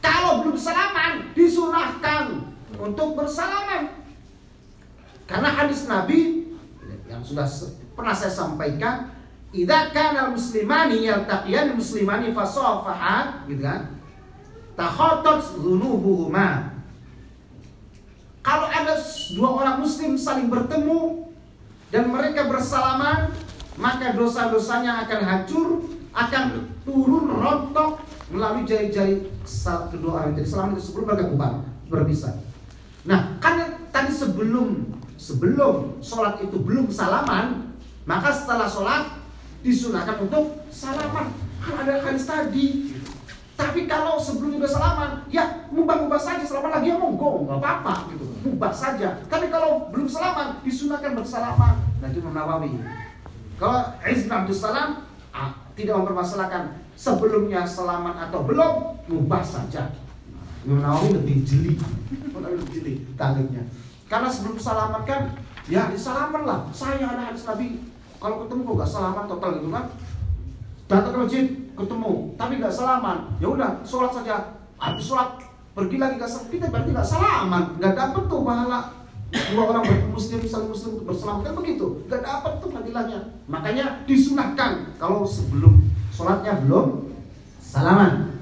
kalau 0.05 0.45
belum 0.45 0.57
salaman 0.57 1.33
disunahkan 1.33 2.53
untuk 2.77 3.17
bersalaman. 3.17 4.05
Karena 5.25 5.49
hadis 5.49 5.89
Nabi 5.89 6.53
yang 7.09 7.25
sudah 7.25 7.49
pernah 7.95 8.13
saya 8.13 8.31
sampaikan 8.31 9.09
idza 9.55 9.95
kana 9.95 10.29
muslimani 10.29 11.07
yaltaqiyan 11.07 11.73
muslimani 11.73 12.35
fasafaha 12.35 13.47
gitu 13.47 13.63
kan? 13.63 13.95
Takhatat 14.75 15.39
dzunubuhuma 15.55 16.75
kalau 18.45 18.69
ada 18.69 18.93
dua 19.33 19.49
orang 19.63 19.81
muslim 19.81 20.13
saling 20.19 20.53
bertemu 20.53 21.31
dan 21.89 22.11
mereka 22.13 22.45
bersalaman 22.45 23.33
maka 23.79 24.13
dosa-dosanya 24.13 25.07
akan 25.07 25.19
hancur 25.25 25.67
akan 26.13 26.69
turun 26.85 27.25
rontok 27.27 28.05
melalui 28.29 28.63
jari-jari 28.69 29.25
kedua 29.89 30.21
orang 30.21 30.37
jadi 30.37 30.47
selama 30.47 30.69
itu 30.77 30.83
sebelum 30.91 31.05
mereka 31.09 31.25
bubar 31.33 31.53
berpisah. 31.89 32.37
Nah 33.05 33.37
yang 33.41 33.89
tadi 33.89 34.11
sebelum 34.13 34.93
sebelum 35.17 36.01
sholat 36.05 36.41
itu 36.45 36.57
belum 36.61 36.89
salaman 36.93 37.74
maka 38.05 38.29
setelah 38.29 38.69
sholat 38.69 39.03
disunahkan 39.65 40.21
untuk 40.29 40.61
salaman 40.69 41.33
kan 41.61 41.75
ada 41.81 42.05
hadis 42.05 42.29
tadi 42.29 42.95
tapi 43.55 43.87
kalau 43.87 44.19
sebelum 44.19 44.59
udah 44.59 44.67
salaman, 44.67 45.23
ya 45.31 45.63
mubah-mubah 45.71 46.19
saja 46.19 46.43
salaman 46.43 46.75
lagi 46.75 46.91
ya 46.91 46.99
monggo, 46.99 47.47
nggak 47.47 47.55
apa-apa 47.63 48.11
gitu, 48.11 48.27
mubah 48.43 48.75
saja. 48.75 49.15
Tapi 49.31 49.47
kalau 49.47 49.87
belum 49.95 50.11
salaman, 50.11 50.59
disunahkan 50.59 51.15
bersalaman. 51.15 51.79
Nah 52.03 52.07
itu 52.11 52.19
Imam 52.19 52.35
Nawawi. 52.35 52.75
Kalau 53.55 53.95
Izz 54.03 54.27
Abdul 54.27 54.59
Salam 54.59 55.07
ah, 55.31 55.55
tidak 55.71 56.03
mempermasalahkan 56.03 56.83
sebelumnya 56.99 57.63
salaman 57.63 58.27
atau 58.27 58.43
belum, 58.43 59.07
mubah 59.07 59.39
saja. 59.39 59.87
Imam 60.67 60.83
Nawawi 60.83 61.15
lebih 61.15 61.47
jeli, 61.47 61.79
lebih 62.35 62.67
jeli 62.75 62.93
taliknya. 63.15 63.63
Karena 64.11 64.27
sebelum 64.27 64.59
salaman 64.59 65.07
kan, 65.07 65.31
ya 65.71 65.87
disalaman 65.87 66.43
lah. 66.43 66.59
Saya 66.75 67.07
ada 67.07 67.31
hadis 67.31 67.47
Nabi, 67.47 67.87
kalau 68.25 68.41
ketemu 68.41 68.61
kok 68.65 68.73
nggak 68.81 68.89
salaman 68.89 69.25
total 69.29 69.49
gitu 69.61 69.69
kan, 69.69 69.85
datang 70.89 71.13
ke 71.13 71.17
masjid 71.21 71.45
ketemu 71.77 72.11
tapi 72.33 72.53
nggak 72.57 72.73
salaman 72.73 73.17
ya 73.37 73.47
udah 73.53 73.85
sholat 73.85 74.17
saja. 74.17 74.57
Habis 74.81 75.05
sholat 75.05 75.29
pergi 75.77 76.01
lagi 76.01 76.17
ke 76.17 76.25
kita 76.57 76.73
berarti 76.73 76.89
nggak 76.89 77.05
salaman 77.05 77.77
nggak 77.77 77.93
dapet 77.93 78.23
tuh 78.25 78.41
pahala. 78.41 78.81
Dua 79.29 79.63
orang 79.69 79.85
muslim 80.09 80.41
saling 80.41 80.73
muslim 80.73 81.05
bersalaman 81.05 81.45
kan 81.45 81.53
begitu? 81.53 82.01
Nggak 82.09 82.25
dapet 82.25 82.53
tuh 82.65 82.69
fadilahnya. 82.73 83.19
Makanya 83.45 83.85
disunahkan 84.09 84.97
kalau 84.97 85.21
sebelum 85.21 85.85
sholatnya 86.09 86.65
belum 86.65 87.13
salaman 87.61 88.41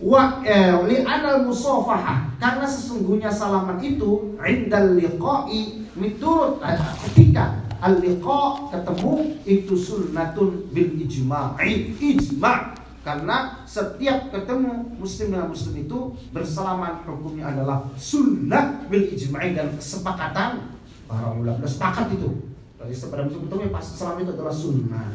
wa 0.00 0.40
eh, 0.40 0.72
li 0.88 1.04
anal 1.04 1.44
musafahah 1.44 2.32
karena 2.40 2.64
sesungguhnya 2.64 3.28
salaman 3.28 3.76
itu 3.84 4.40
indal 4.40 4.96
liqa'i 4.96 5.84
miturut 6.00 6.64
eh, 6.64 6.80
ketika 7.06 7.60
al-liqa 7.82 8.70
ketemu 8.70 9.12
itu 9.42 9.74
sunnatun 9.74 10.70
bil 10.70 10.90
ijma'i 11.02 11.98
ijma' 11.98 12.78
karena 13.02 13.66
setiap 13.66 14.30
ketemu 14.30 14.94
muslim 14.94 15.34
dengan 15.34 15.50
muslim 15.50 15.74
itu 15.82 15.98
bersalaman 16.30 17.02
hukumnya 17.02 17.50
adalah 17.50 17.82
sunnah 17.98 18.86
bil 18.86 19.10
ijma'i 19.10 19.58
dan 19.58 19.74
kesepakatan 19.74 20.78
para 21.10 21.34
ulama 21.34 21.58
Udah 21.58 21.66
sepakat 21.66 22.14
itu 22.14 22.30
dari 22.78 22.94
sepada 22.94 23.26
muslim 23.26 23.50
ketemu 23.50 23.60
yang 23.66 23.74
pasti 23.74 23.92
salam 23.98 24.22
itu 24.22 24.30
adalah 24.30 24.54
sunnah 24.54 25.10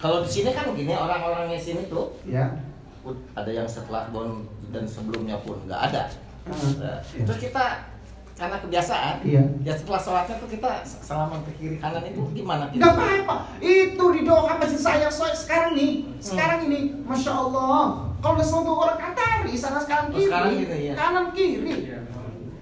Kalau 0.00 0.24
di 0.24 0.30
sini 0.32 0.56
kan 0.56 0.72
begini 0.72 0.96
orang-orangnya 0.96 1.60
sini 1.60 1.88
tuh 1.92 2.16
ya 2.24 2.48
ada 3.36 3.50
yang 3.52 3.68
setelah 3.68 4.10
bon 4.10 4.48
dan 4.74 4.82
sebelumnya 4.88 5.38
pun 5.46 5.62
nggak 5.68 5.80
ada. 5.92 6.10
Hmm. 6.46 6.82
Nah, 6.82 6.98
Iya. 7.14 7.22
Terus 7.26 7.38
kita 7.50 7.64
karena 8.36 8.60
kebiasaan, 8.60 9.24
Iya. 9.24 9.42
ya 9.64 9.72
setelah 9.72 9.96
sholatnya 9.96 10.36
tuh 10.36 10.48
kita 10.52 10.84
salaman 10.84 11.40
ke 11.48 11.52
kiri 11.56 11.76
kanan 11.80 12.04
itu 12.04 12.20
gimana? 12.36 12.68
Gak 12.68 12.92
apa-apa. 12.92 13.36
Itu 13.64 14.04
di 14.12 14.28
doa 14.28 14.60
masjid 14.60 14.76
saya 14.76 15.08
so, 15.08 15.24
sekarang 15.32 15.72
nih. 15.72 16.04
Sekarang 16.20 16.60
ini, 16.68 17.00
masya 17.08 17.32
Allah. 17.32 18.12
Kalau 18.20 18.36
ada 18.36 18.44
satu 18.44 18.72
orang 18.76 19.00
Qatar 19.00 19.48
di 19.48 19.56
sana 19.56 19.80
sekarang 19.80 20.12
Oh, 20.12 20.20
kiri, 20.20 20.28
sekarang 20.28 20.50
gitu, 20.52 20.74
ya. 20.76 20.92
kanan 20.92 21.26
kiri. 21.32 21.74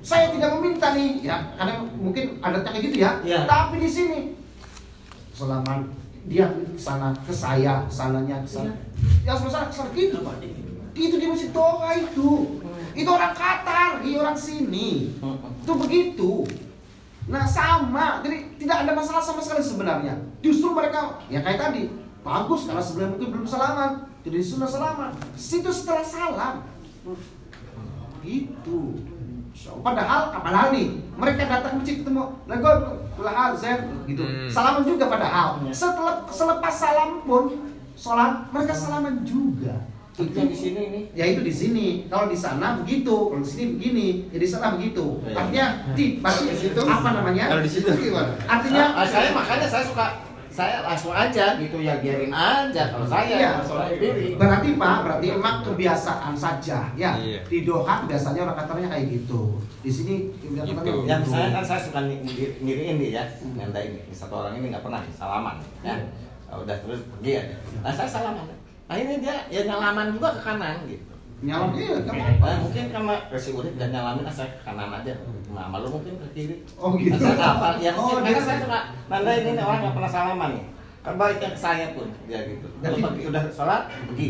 Saya 0.05 0.31
tidak 0.31 0.51
meminta 0.55 0.95
nih, 0.95 1.11
ya 1.27 1.37
karena 1.59 1.81
mungkin 1.99 2.39
adatnya 2.39 2.71
kayak 2.71 2.85
gitu 2.87 2.97
ya. 3.03 3.11
Iya. 3.27 3.41
Tapi 3.49 3.75
di 3.83 3.91
sini, 3.91 4.21
selama 5.35 5.91
dia 6.31 6.47
ke 6.55 6.79
sana 6.79 7.11
ke 7.19 7.33
saya, 7.35 7.83
sananya 7.91 8.45
ke 8.45 8.49
sana, 8.49 8.73
ya 9.27 9.33
semua 9.35 9.67
ke 9.67 9.75
sana 9.75 9.91
gitu. 9.91 10.23
Itu 10.95 11.15
di 11.19 11.27
masjid 11.27 11.51
doa 11.51 11.91
itu. 11.99 12.63
Itu 12.95 13.11
orang 13.11 13.35
Qatar, 13.35 14.03
iya 14.05 14.17
orang 14.23 14.39
sini. 14.39 15.19
Hmm. 15.19 15.39
Itu 15.63 15.73
begitu. 15.79 16.47
Nah 17.25 17.49
sama, 17.49 18.21
jadi 18.21 18.53
tidak 18.61 18.85
ada 18.85 18.93
masalah 18.93 19.25
sama 19.25 19.41
sekali 19.41 19.65
sebenarnya. 19.65 20.15
Justru 20.45 20.71
mereka, 20.77 21.19
ya 21.33 21.41
kayak 21.41 21.57
tadi, 21.57 21.89
bagus 22.21 22.69
karena 22.69 22.85
sebelum 22.85 23.17
mungkin 23.17 23.29
belum 23.33 23.47
salaman, 23.49 24.05
jadi 24.21 24.39
sunnah 24.45 24.69
salaman. 24.69 25.11
Situ 25.33 25.73
setelah 25.73 26.05
salam, 26.05 26.55
gitu. 28.21 29.01
So, 29.55 29.79
Padahal, 29.81 30.35
padahal 30.35 30.75
nih, 30.75 30.99
mereka 31.15 31.47
datang 31.47 31.79
masjid 31.79 32.03
ketemu, 32.03 32.27
lagu 32.51 32.67
lah 33.23 33.55
Zen, 33.55 34.05
gitu. 34.05 34.27
Hmm. 34.27 34.51
Salaman 34.51 34.83
juga 34.83 35.07
padahal. 35.09 35.63
Ya. 35.65 35.73
Setelah 35.73 36.27
selepas 36.29 36.75
salam 36.75 37.23
pun, 37.23 37.73
sholat 37.95 38.51
mereka 38.51 38.75
salaman 38.75 39.23
juga. 39.23 39.94
Itu 40.15 40.41
di 40.47 40.55
sini 40.55 40.81
ini. 40.89 41.01
Ya 41.11 41.27
itu 41.27 41.43
di 41.43 41.51
sini. 41.51 41.87
Kalau 42.07 42.31
di 42.31 42.39
sana 42.39 42.79
begitu, 42.79 43.11
kalau 43.35 43.43
di 43.43 43.51
sini 43.51 43.65
begini, 43.75 44.07
ya 44.31 44.39
di 44.39 44.47
sana 44.47 44.79
begitu. 44.79 45.19
Iya. 45.27 45.35
Artinya 45.35 45.67
di 45.99 46.05
pasti 46.23 46.47
Di 46.47 46.57
situ? 46.57 46.81
apa 46.87 47.09
namanya? 47.11 47.45
Kalau 47.51 47.63
di 47.67 47.71
situ 47.71 47.89
gimana? 47.91 48.31
Artinya 48.47 48.85
Ah, 48.95 49.07
saya 49.07 49.35
makanya 49.35 49.67
saya 49.67 49.83
suka 49.83 50.07
saya 50.55 50.87
langsung 50.87 51.11
aja 51.11 51.59
gitu 51.59 51.83
ya 51.83 51.99
biarin 51.99 52.31
aja 52.31 52.95
kalau 52.95 53.03
saya 53.11 53.27
Iya. 53.27 53.51
berarti 54.39 54.79
Pak, 54.79 54.97
berarti 55.03 55.27
emang 55.35 55.67
kebiasaan 55.67 56.35
saja 56.39 56.95
ya. 56.95 57.19
Iya. 57.19 57.43
Di 57.43 57.67
Doha 57.67 58.07
biasanya 58.07 58.47
orang 58.47 58.57
Qatarnya 58.63 58.87
kayak 58.87 59.07
gitu. 59.11 59.59
Di 59.83 59.91
sini 59.91 60.15
Gitu. 60.39 61.11
Yang 61.11 61.27
saya 61.27 61.51
kan 61.51 61.65
saya 61.67 61.81
suka 61.83 62.07
ngiriin 62.39 63.03
dia 63.03 63.11
ya, 63.11 63.25
nyanda 63.51 63.83
ini 63.83 63.99
satu 64.15 64.47
orang 64.47 64.55
ini 64.55 64.71
nggak 64.71 64.87
pernah 64.87 65.03
salaman 65.11 65.59
ya. 65.83 65.99
Ah, 66.47 66.63
Udah 66.63 66.79
terus 66.87 67.03
pergi 67.11 67.43
aja. 67.43 67.57
Nah 67.83 67.91
saya 67.91 68.07
salaman. 68.07 68.47
Akhirnya 68.85 69.17
dia 69.21 69.37
ya 69.49 69.61
nyalaman 69.65 70.13
juga 70.13 70.29
ke 70.37 70.41
kanan 70.45 70.77
gitu. 70.85 71.15
nyalam 71.45 71.77
iya. 71.77 71.97
Nah, 72.41 72.57
mungkin 72.57 72.85
karena 72.89 73.15
si 73.37 73.53
Urit 73.53 73.77
gak 73.77 73.93
nyalamin, 73.93 74.25
saya 74.33 74.49
ke 74.49 74.61
kanan 74.65 74.89
aja. 74.89 75.13
Nah, 75.53 75.69
malu 75.69 75.93
mungkin 75.93 76.17
ke 76.17 76.29
kiri. 76.33 76.57
Oh 76.81 76.97
gitu. 76.97 77.13
Nah, 77.13 77.21
saya 77.21 77.37
hafal 77.53 77.75
ya, 77.85 77.93
Oh, 77.93 78.17
karena 78.17 78.33
gitu. 78.33 78.43
saya 78.49 78.59
suka 78.65 78.81
nanda 79.13 79.33
ini 79.37 79.51
nih, 79.53 79.61
orang 79.61 79.81
nggak 79.85 79.95
pernah 79.95 80.11
salaman 80.11 80.51
nih. 80.57 80.65
Kan 81.05 81.15
baiknya 81.21 81.49
ke 81.53 81.59
saya 81.61 81.87
pun, 81.93 82.09
dia 82.25 82.49
gitu. 82.49 82.65
Kalau 82.81 82.97
Jadi- 82.97 83.05
pergi 83.05 83.23
udah 83.29 83.43
sholat, 83.53 83.83
pergi. 84.09 84.29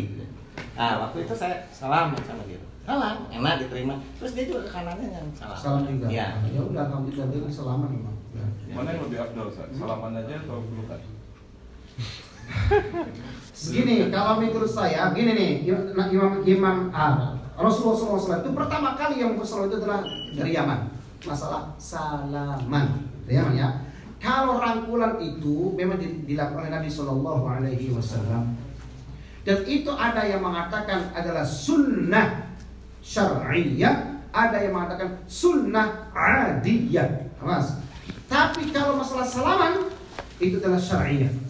Nah, 0.75 0.93
waktu 1.07 1.17
itu 1.23 1.35
saya 1.39 1.57
salam 1.71 2.19
sama 2.19 2.43
dia. 2.51 2.59
Salam, 2.83 3.17
enak 3.31 3.55
diterima. 3.63 3.95
Terus 4.19 4.33
dia 4.35 4.45
juga 4.51 4.61
ke 4.67 4.71
kanannya 4.75 5.07
yang 5.15 5.27
salam. 5.39 5.55
Salam 5.55 5.83
juga. 5.87 6.07
Iya. 6.11 6.27
Ya 6.51 6.61
udah 6.61 6.83
alhamdulillah 6.91 7.27
dia 7.31 7.41
selamat 7.47 7.89
memang. 7.95 8.17
Ya. 8.35 8.45
Mana 8.75 8.89
yang 8.91 9.07
lebih 9.07 9.19
afdal, 9.23 9.47
Sa? 9.55 9.63
Salaman 9.71 10.19
aja 10.19 10.35
atau 10.43 10.67
pelukan? 10.67 10.99
Begini, 13.65 14.13
kalau 14.13 14.43
menurut 14.43 14.69
saya, 14.69 15.15
gini 15.17 15.33
nih, 15.33 15.51
Imam 16.13 16.43
Imam, 16.45 16.77
ah, 16.93 17.39
Rasulullah 17.55 18.19
SAW 18.19 18.43
itu 18.43 18.51
pertama 18.51 18.99
kali 18.99 19.23
yang 19.23 19.39
bersalam 19.39 19.71
itu 19.71 19.79
adalah 19.79 20.03
dari 20.35 20.53
Yaman. 20.59 20.91
Masalah 21.25 21.71
salaman, 21.79 23.07
dari 23.25 23.39
Yaman 23.39 23.55
ya. 23.55 23.69
Kalau 24.19 24.59
rangkulan 24.59 25.21
itu 25.23 25.73
memang 25.79 26.01
di- 26.01 26.25
dilakukan 26.27 26.67
oleh 26.67 26.73
Nabi 26.73 26.89
Shallallahu 26.91 27.45
Alaihi 27.45 27.95
Wasallam. 27.95 28.57
Dan 29.45 29.59
itu 29.69 29.93
ada 29.93 30.25
yang 30.25 30.41
mengatakan 30.41 31.13
adalah 31.13 31.45
sunnah 31.45 32.49
syar'iyah, 33.05 34.25
ada 34.33 34.57
yang 34.65 34.73
mengatakan 34.73 35.21
sunnah 35.29 36.11
adiyah. 36.17 37.29
Mas. 37.45 37.77
Tapi 38.25 38.73
kalau 38.73 38.97
masalah 38.97 39.29
salaman 39.29 39.93
itu 40.41 40.57
adalah 40.59 40.81
syar'iyah 40.81 41.44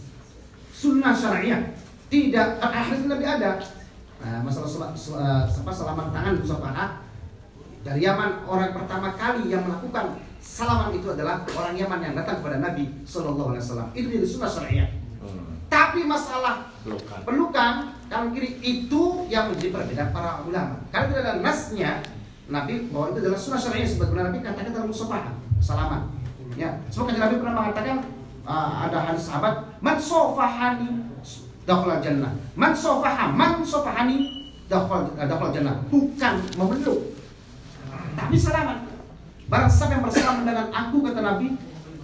sunnah 0.84 1.16
syariah. 1.16 1.72
Tidak 2.12 2.60
hadis 2.60 3.08
Nabi 3.08 3.24
ada. 3.24 3.56
Nah, 4.20 4.40
masalah 4.44 4.92
apa 4.92 5.72
salaman 5.72 6.08
tangan 6.12 6.36
musafahat 6.40 6.90
dari 7.84 8.00
Yaman 8.00 8.48
orang 8.48 8.72
pertama 8.72 9.12
kali 9.12 9.52
yang 9.52 9.68
melakukan 9.68 10.16
salaman 10.40 10.96
itu 10.96 11.12
adalah 11.12 11.44
orang 11.52 11.76
Yaman 11.76 12.00
yang 12.00 12.14
datang 12.16 12.40
kepada 12.40 12.60
Nabi 12.60 12.88
Shallallahu 13.04 13.56
Alaihi 13.56 13.64
Wasallam. 13.64 13.88
Itu 13.92 14.06
jadi 14.08 14.26
sunnah 14.28 14.50
syariah. 14.52 14.88
Hmm, 15.20 15.60
tapi 15.68 16.04
masalah 16.08 16.72
pelukan. 16.80 17.20
pelukan 17.24 17.72
kanan 18.08 18.32
kiri 18.32 18.60
itu 18.60 19.28
yang 19.28 19.52
menjadi 19.52 19.76
perbedaan 19.76 20.10
para 20.16 20.40
ulama. 20.44 20.80
Karena 20.88 21.06
tidak 21.12 21.22
ada 21.24 21.34
nasnya 21.44 21.90
Nabi 22.48 22.88
bahwa 22.88 23.12
itu 23.12 23.18
adalah 23.24 23.40
sunnah 23.40 23.60
syariah. 23.60 23.88
Sebagaimana 23.88 24.32
Nabi 24.32 24.38
katakan 24.40 24.72
dalam 24.72 24.88
musafahat 24.88 25.34
salaman. 25.60 26.08
Ya 26.54 26.80
sebab 26.88 27.12
Nabi 27.12 27.42
pernah 27.42 27.54
mengatakan 27.60 27.96
uh, 28.44 28.88
ada 28.88 28.98
hadis 29.10 29.26
sahabat 29.28 29.64
man 29.80 29.96
sofahani 29.98 31.08
dakhala 31.64 31.98
jannah 31.98 32.32
man 32.54 32.72
sofaha 32.76 33.32
man 33.32 33.64
sofahani 33.64 34.30
dakhala 34.70 35.12
dakhala 35.16 35.50
jannah 35.50 35.76
bukan 35.90 36.34
memeluk 36.56 37.00
tapi 38.14 38.36
salaman 38.38 38.86
barang 39.48 39.70
siapa 39.72 39.98
yang 39.98 40.04
bersalaman 40.06 40.44
dengan 40.48 40.66
aku 40.72 40.96
kata 41.04 41.20
Nabi 41.20 41.48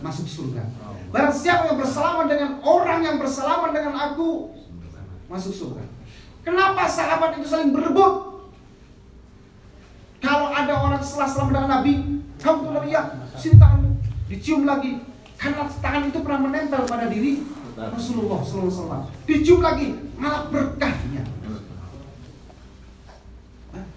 masuk 0.01 0.27
surga. 0.27 0.65
Barang 1.13 1.35
siapa 1.35 1.69
yang 1.71 1.79
bersalaman 1.79 2.27
dengan 2.27 2.51
orang 2.65 3.01
yang 3.05 3.17
bersalaman 3.21 3.71
dengan 3.77 3.95
aku 3.97 4.57
masuk 5.29 5.53
surga. 5.53 5.85
Kenapa 6.41 6.89
sahabat 6.89 7.37
itu 7.37 7.47
saling 7.47 7.71
berebut? 7.77 8.43
Kalau 10.21 10.53
ada 10.53 10.73
orang 10.85 11.01
setelah 11.01 11.29
salam 11.29 11.53
dengan 11.53 11.81
Nabi, 11.81 12.21
kamu 12.41 12.59
tuh 12.61 12.85
ya, 12.89 13.03
sini 13.41 13.57
tanganmu, 13.57 13.91
dicium 14.29 14.69
lagi. 14.69 15.01
Karena 15.41 15.65
tangan 15.81 16.13
itu 16.13 16.21
pernah 16.21 16.41
menempel 16.45 16.85
pada 16.85 17.09
diri 17.09 17.41
Rasulullah 17.73 18.45
SAW. 18.45 19.09
Dicium 19.25 19.65
lagi, 19.65 19.97
malah 20.21 20.53
berkahnya. 20.53 21.25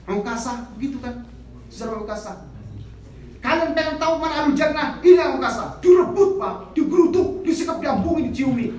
Angkasa, 0.07 0.71
begitu 0.79 1.03
kan? 1.03 1.27
Saudara 1.67 1.99
angkasa. 1.99 2.47
Kalian 3.43 3.75
pengen 3.75 3.99
tahu 3.99 4.23
mana 4.23 4.47
ahlu 4.47 4.55
jannah? 4.55 5.03
Ini 5.03 5.19
angkasa. 5.19 5.83
Direbut 5.83 6.39
pak, 6.39 6.71
digerutuk, 6.71 7.43
disikap, 7.43 7.83
diambungi, 7.83 8.31
diciumi. 8.31 8.71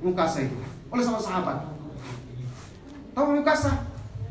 Angkasa 0.00 0.48
itu. 0.48 0.56
Oleh 0.88 1.04
sama 1.04 1.20
sahabat. 1.20 1.68
Tahu 3.12 3.44
angkasa? 3.44 3.84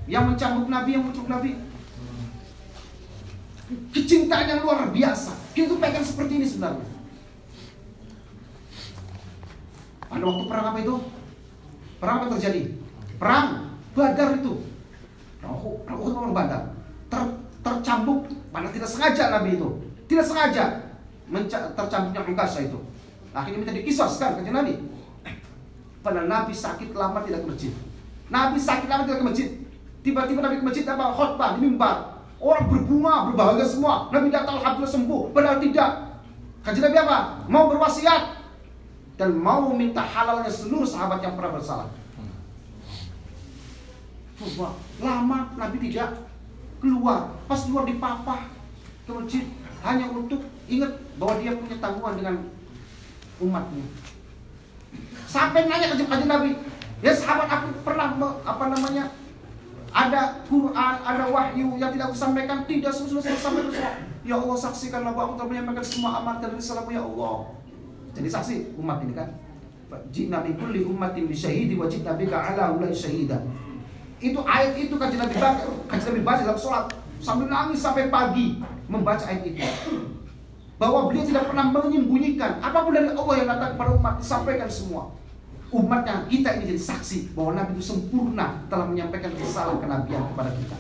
Yang 0.09 0.33
mencambuk 0.33 0.67
Nabi, 0.73 0.89
yang 0.89 1.05
mencambuk 1.05 1.29
Nabi. 1.29 1.51
Kecintaan 3.93 4.49
yang 4.49 4.59
luar 4.65 4.89
biasa. 4.89 5.37
Kita 5.53 5.69
tuh 5.69 5.77
pengen 5.77 6.01
seperti 6.01 6.41
ini 6.41 6.45
sebenarnya. 6.49 6.94
Pada 10.05 10.23
waktu 10.23 10.43
perang 10.47 10.65
apa 10.71 10.79
itu? 10.81 10.95
Perang 11.97 12.15
apa 12.21 12.25
terjadi? 12.37 12.61
Perang 13.17 13.47
Badar 13.95 14.29
itu. 14.35 14.53
Perang 15.39 15.53
Uhud, 15.55 15.75
perang 15.87 15.99
Uhud, 16.03 16.13
perang 16.13 16.35
Badar. 16.35 16.63
Ter, 17.07 17.21
tercambuk, 17.63 18.27
mana 18.51 18.69
tidak 18.69 18.89
sengaja 18.91 19.31
Nabi 19.31 19.55
itu. 19.55 19.69
Tidak 20.05 20.25
sengaja 20.25 20.63
menca- 21.31 21.71
tercambuknya 21.73 22.21
angkasa 22.21 22.67
itu. 22.67 22.77
Akhirnya 23.35 23.59
minta 23.63 23.73
dikisoskan 23.73 24.43
ke 24.43 24.51
Nabi. 24.51 24.79
Padahal 26.05 26.29
Nabi 26.29 26.53
sakit 26.53 26.93
lama 26.93 27.25
tidak 27.25 27.41
ke 27.43 27.47
masjid. 27.49 27.71
Nabi 28.29 28.57
sakit 28.61 28.87
lama 28.87 29.03
tidak 29.09 29.19
ke 29.19 29.25
masjid. 29.25 29.47
Tiba-tiba 30.05 30.39
Nabi 30.45 30.61
ke 30.61 30.65
masjid 30.65 30.85
apa? 30.85 31.09
Khotbah 31.17 31.57
di 31.57 31.65
mimbar. 31.65 32.21
Orang 32.37 32.69
berbunga, 32.69 33.31
berbahagia 33.31 33.65
semua. 33.65 34.13
Nabi 34.13 34.29
datang 34.29 34.61
alhamdulillah 34.61 34.93
sembuh. 34.93 35.21
Padahal 35.33 35.57
tidak. 35.57 36.21
Kajian 36.61 36.93
Nabi 36.93 36.97
apa? 37.01 37.17
Mau 37.49 37.73
berwasiat 37.73 38.21
dan 39.15 39.31
mau 39.35 39.71
minta 39.71 40.03
halalnya 40.03 40.51
seluruh 40.51 40.87
sahabat 40.87 41.23
yang 41.23 41.39
pernah 41.39 41.55
bersalah. 41.55 41.89
Coba 44.35 44.75
lama 44.99 45.55
Nabi 45.55 45.77
tidak 45.87 46.27
keluar, 46.83 47.31
pas 47.47 47.63
keluar 47.63 47.87
di 47.87 47.95
papa 47.95 48.51
ke 49.07 49.11
masjid 49.15 49.47
hanya 49.87 50.11
untuk 50.11 50.43
ingat 50.67 50.91
bahwa 51.15 51.39
dia 51.39 51.55
punya 51.55 51.77
tanggungan 51.79 52.13
dengan 52.19 52.35
umatnya. 53.39 53.85
Sampai 55.27 55.71
nanya 55.71 55.95
ke 55.95 56.03
kajian 56.03 56.27
Nabi, 56.27 56.51
ya 56.99 57.15
sahabat 57.15 57.47
aku 57.47 57.67
pernah 57.87 58.11
apa 58.43 58.65
namanya 58.71 59.11
ada 59.95 60.43
Quran, 60.43 60.95
ada 61.07 61.23
wahyu 61.31 61.79
yang 61.79 61.95
tidak 61.95 62.11
aku 62.11 62.17
sampaikan, 62.19 62.67
tidak 62.67 62.91
sampaikan 62.91 63.39
semua. 63.39 63.91
Ya 64.25 64.35
Allah 64.35 64.57
saksikanlah 64.59 65.15
bahwa 65.15 65.31
aku 65.31 65.35
telah 65.39 65.49
menyampaikan 65.55 65.85
semua 65.85 66.19
amat 66.19 66.43
dan 66.43 66.51
risalahmu 66.57 66.91
ya 66.91 67.03
Allah. 67.07 67.55
Jadi 68.15 68.27
saksi 68.31 68.55
umat 68.79 69.03
ini 69.03 69.13
kan. 69.13 69.29
Jika 70.09 70.41
Nabi 70.41 70.55
kulli 70.57 70.81
ummatin 70.87 71.27
bisyahidi 71.29 71.75
wa 71.77 71.85
jika 71.85 72.15
bika 72.15 72.35
ala 72.35 72.73
ulai 72.73 72.95
syahida. 72.95 73.43
Itu 74.17 74.41
ayat 74.47 74.79
itu 74.79 74.95
kan 74.95 75.11
Nabi 75.11 75.35
baca, 75.35 75.63
kan 75.91 75.99
Nabi 75.99 76.21
baca 76.23 76.41
dalam 76.41 76.59
sholat 76.59 76.85
sambil 77.19 77.51
nangis 77.51 77.83
sampai 77.83 78.07
pagi 78.07 78.63
membaca 78.87 79.23
ayat 79.27 79.43
itu. 79.45 79.61
Bahwa 80.75 81.07
beliau 81.07 81.23
tidak 81.23 81.47
pernah 81.51 81.71
menyembunyikan 81.71 82.59
apa 82.59 82.83
pun 82.83 82.91
dari 82.91 83.11
Allah 83.11 83.35
yang 83.39 83.47
datang 83.47 83.69
kepada 83.75 83.91
umat 83.95 84.13
disampaikan 84.19 84.67
semua. 84.71 85.11
Umatnya 85.71 86.23
kita 86.31 86.55
ini 86.55 86.71
jadi 86.71 86.81
saksi 86.81 87.35
bahwa 87.35 87.59
Nabi 87.59 87.75
itu 87.75 87.83
sempurna 87.83 88.63
telah 88.71 88.87
menyampaikan 88.87 89.31
risalah 89.35 89.75
kenabian 89.79 90.23
kepada 90.31 90.51
kita. 90.55 90.75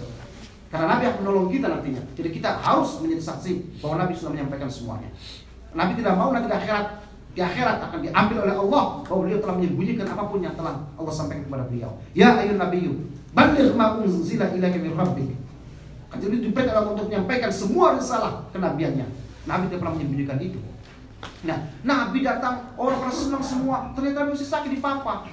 Karena 0.71 0.85
Nabi 0.97 1.03
akan 1.07 1.19
menolong 1.23 1.47
kita 1.51 1.67
nantinya. 1.71 2.03
Jadi 2.15 2.29
kita 2.35 2.49
harus 2.59 2.99
menjadi 2.99 3.23
saksi 3.23 3.79
bahwa 3.79 3.95
Nabi 4.03 4.13
sudah 4.15 4.31
menyampaikan 4.35 4.67
semuanya. 4.67 5.09
Nabi 5.75 5.99
tidak 5.99 6.15
mau 6.15 6.31
nanti 6.31 6.47
akhirat 6.47 7.04
di 7.35 7.43
akhirat 7.43 7.83
akan 7.91 7.99
diambil 7.99 8.47
oleh 8.47 8.55
Allah 8.55 9.03
bahwa 9.03 9.19
beliau 9.27 9.43
telah 9.43 9.55
menyembunyikan 9.59 10.07
apa 10.07 10.23
pun 10.31 10.39
yang 10.39 10.55
telah 10.55 10.79
Allah 10.95 11.11
sampaikan 11.11 11.43
kepada 11.43 11.67
beliau. 11.67 11.91
Ya 12.15 12.39
ayun 12.39 12.55
nabiyyu, 12.55 12.95
baligh 13.35 13.75
ma 13.75 13.99
unzila 13.99 14.55
ilaika 14.55 14.79
min 14.79 14.95
rabbik. 14.95 15.35
Jadi 16.15 16.35
diberikan 16.39 16.79
Allah 16.79 16.95
untuk 16.95 17.11
menyampaikan 17.11 17.51
semua 17.51 17.99
risalah 17.99 18.47
kenabiannya. 18.55 19.03
Nabi 19.43 19.67
tidak 19.67 19.83
pernah 19.83 19.95
menyembunyikan 19.99 20.39
itu. 20.39 20.63
Nah, 21.43 21.59
Nabi 21.83 22.23
datang, 22.23 22.71
orang 22.79 23.03
pada 23.03 23.11
senang 23.11 23.43
semua. 23.43 23.91
Ternyata 23.91 24.31
masih 24.31 24.47
sakit 24.47 24.71
di 24.71 24.79
papa. 24.79 25.27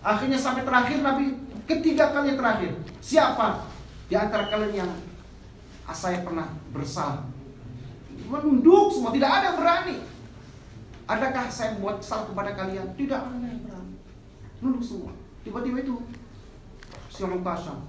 Akhirnya 0.00 0.40
sampai 0.40 0.64
terakhir 0.64 1.04
Nabi 1.04 1.36
ketiga 1.68 2.16
kali 2.16 2.40
terakhir. 2.40 2.72
Siapa 3.04 3.68
di 4.08 4.16
antara 4.16 4.48
kalian 4.48 4.86
yang 4.86 4.90
saya 5.92 6.24
pernah 6.24 6.56
bersalah? 6.72 7.28
Menunduk 8.32 8.96
semua, 8.96 9.12
tidak 9.12 9.28
ada 9.28 9.44
yang 9.52 9.58
berani. 9.60 9.96
Adakah 11.06 11.46
saya 11.46 11.78
buat 11.78 12.02
salah 12.02 12.26
kepada 12.26 12.50
kalian? 12.58 12.90
Tidak 12.98 13.20
ada 13.20 13.46
semua. 14.82 15.12
Tiba-tiba 15.46 15.78
itu 15.82 15.96
si 17.10 17.22
orang 17.22 17.42
pasang. 17.46 17.80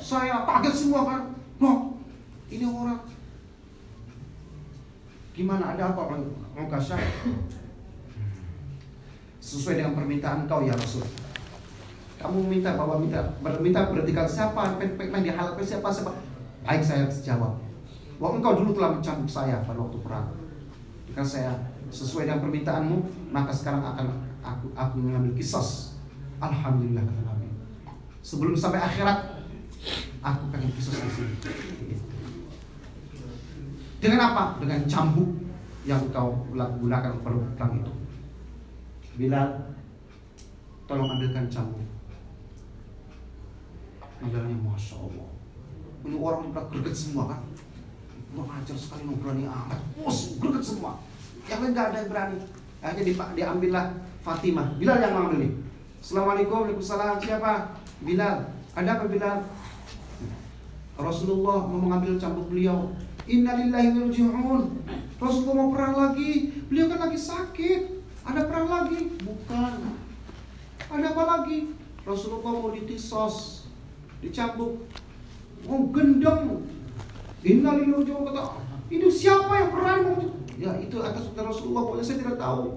Saya 0.00 0.44
kaget 0.44 0.74
semua 0.74 1.00
kan. 1.04 1.22
Loh, 1.58 1.98
ini 2.48 2.64
orang 2.64 3.02
Gimana 5.38 5.78
ada 5.78 5.94
apa 5.94 6.02
orang 6.10 6.66
kasar? 6.66 6.98
Sesuai 9.38 9.78
dengan 9.78 9.94
permintaan 9.94 10.50
kau 10.50 10.66
ya 10.66 10.74
Rasul. 10.74 11.06
Kamu 12.18 12.50
minta 12.50 12.74
bahwa 12.74 12.98
minta 12.98 13.22
berminta 13.38 13.86
berarti 13.86 14.10
siapa 14.26 14.82
pengen 14.82 15.22
dihalalkan 15.22 15.62
siapa 15.62 15.86
siapa? 15.94 16.10
Baik 16.66 16.82
saya 16.82 17.06
jawab. 17.22 17.54
Bahwa 18.18 18.42
engkau 18.42 18.58
dulu 18.58 18.74
telah 18.74 18.98
mencambuk 18.98 19.30
saya 19.30 19.62
pada 19.62 19.78
waktu 19.78 19.98
perang. 20.02 20.26
Jika 21.06 21.22
saya 21.22 21.54
sesuai 21.88 22.28
dengan 22.28 22.40
permintaanmu, 22.44 22.96
maka 23.32 23.52
sekarang 23.52 23.82
akan 23.82 24.06
aku 24.44 24.66
aku 24.76 24.94
mengambil 25.00 25.32
kisos. 25.36 25.98
Alhamdulillah 26.38 27.02
kata 27.02 27.22
Nabi. 27.26 27.48
Sebelum 28.22 28.54
sampai 28.54 28.78
akhirat, 28.78 29.42
aku 30.22 30.42
pengen 30.54 30.70
kisos 30.76 30.94
di 30.94 31.10
sini. 31.10 31.34
Dengan 33.98 34.20
apa? 34.30 34.62
Dengan 34.62 34.86
cambuk 34.86 35.26
yang 35.82 36.04
kau 36.14 36.46
gunakan 36.54 37.12
perang 37.24 37.72
itu. 37.74 37.92
Bilal, 39.18 39.74
tolong 40.86 41.10
ambilkan 41.18 41.50
cambuk. 41.50 41.82
Bilalnya 44.22 44.54
Masya 44.62 44.94
Allah. 44.98 45.30
Ini 46.06 46.14
orang 46.14 46.54
pada 46.54 46.70
greget 46.70 46.94
semua 46.94 47.34
kan. 47.34 47.42
Mengajar 48.30 48.76
sekali 48.78 49.08
berani 49.18 49.50
amat. 49.50 49.80
Bos, 49.98 50.38
greget 50.38 50.62
semua. 50.62 51.02
Yang 51.48 51.60
lain 51.64 51.72
gak 51.72 51.86
ada 51.90 51.98
yang 52.04 52.10
berani. 52.12 52.38
Akhirnya 52.84 53.04
di, 53.08 53.12
diambillah 53.16 53.86
Fatimah. 54.20 54.76
Bilal 54.76 55.00
yang 55.00 55.12
mengambil 55.16 55.38
nih. 55.48 55.52
Assalamualaikum, 55.98 56.68
Waalaikumsalam. 56.68 57.16
Siapa? 57.18 57.52
Bilal. 58.04 58.36
Ada 58.76 58.90
apa 59.00 59.04
Bilal? 59.08 59.38
Rasulullah 61.00 61.64
mau 61.64 61.80
mengambil 61.80 62.20
cambuk 62.20 62.52
beliau. 62.52 62.92
Innalillahi 63.24 63.96
raji'un. 63.96 64.62
Rasulullah 65.16 65.56
mau 65.56 65.72
perang 65.72 65.94
lagi. 65.96 66.52
Beliau 66.68 66.86
kan 66.92 67.08
lagi 67.08 67.18
sakit. 67.18 67.80
Ada 68.28 68.44
perang 68.44 68.68
lagi? 68.68 69.16
Bukan. 69.24 69.74
Ada 70.88 71.06
apa 71.16 71.22
lagi? 71.24 71.72
Rasulullah 72.04 72.56
mau 72.56 72.72
ditisos, 72.72 73.68
dicambuk, 74.24 74.80
mau 75.68 75.92
gendong. 75.92 76.64
Innalillahi 77.44 77.96
raji'un 78.04 78.24
kata. 78.28 78.44
Itu 78.88 79.08
siapa 79.12 79.52
yang 79.64 79.70
perang? 79.72 80.04
Ya 80.58 80.74
itu 80.82 80.98
atas 80.98 81.30
kata 81.30 81.46
Rasulullah. 81.46 81.86
Pokoknya 81.86 82.04
saya 82.04 82.18
tidak 82.18 82.36
tahu. 82.36 82.74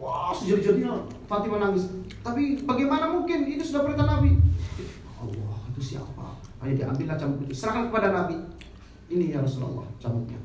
Wah, 0.00 0.32
sejadi-jadinya 0.32 1.04
Fatimah 1.28 1.60
nangis. 1.60 1.92
Tapi 2.24 2.64
bagaimana 2.64 3.12
mungkin 3.12 3.44
itu 3.44 3.60
sudah 3.60 3.84
perintah 3.84 4.08
Nabi? 4.08 4.40
Allah, 5.20 5.58
itu 5.74 5.80
siapa? 5.94 6.40
Ayo 6.64 6.72
diambillah 6.74 7.20
cambuk 7.20 7.44
itu. 7.44 7.54
Serahkan 7.54 7.92
kepada 7.92 8.08
Nabi. 8.14 8.36
Ini 9.12 9.36
ya 9.36 9.44
Rasulullah 9.44 9.84
cambuknya. 10.00 10.40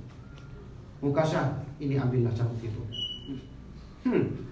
Mukasya, 1.00 1.64
ini 1.80 1.96
ambillah 2.00 2.32
cambuk 2.36 2.60
itu. 2.60 2.82
Hmm. 4.04 4.44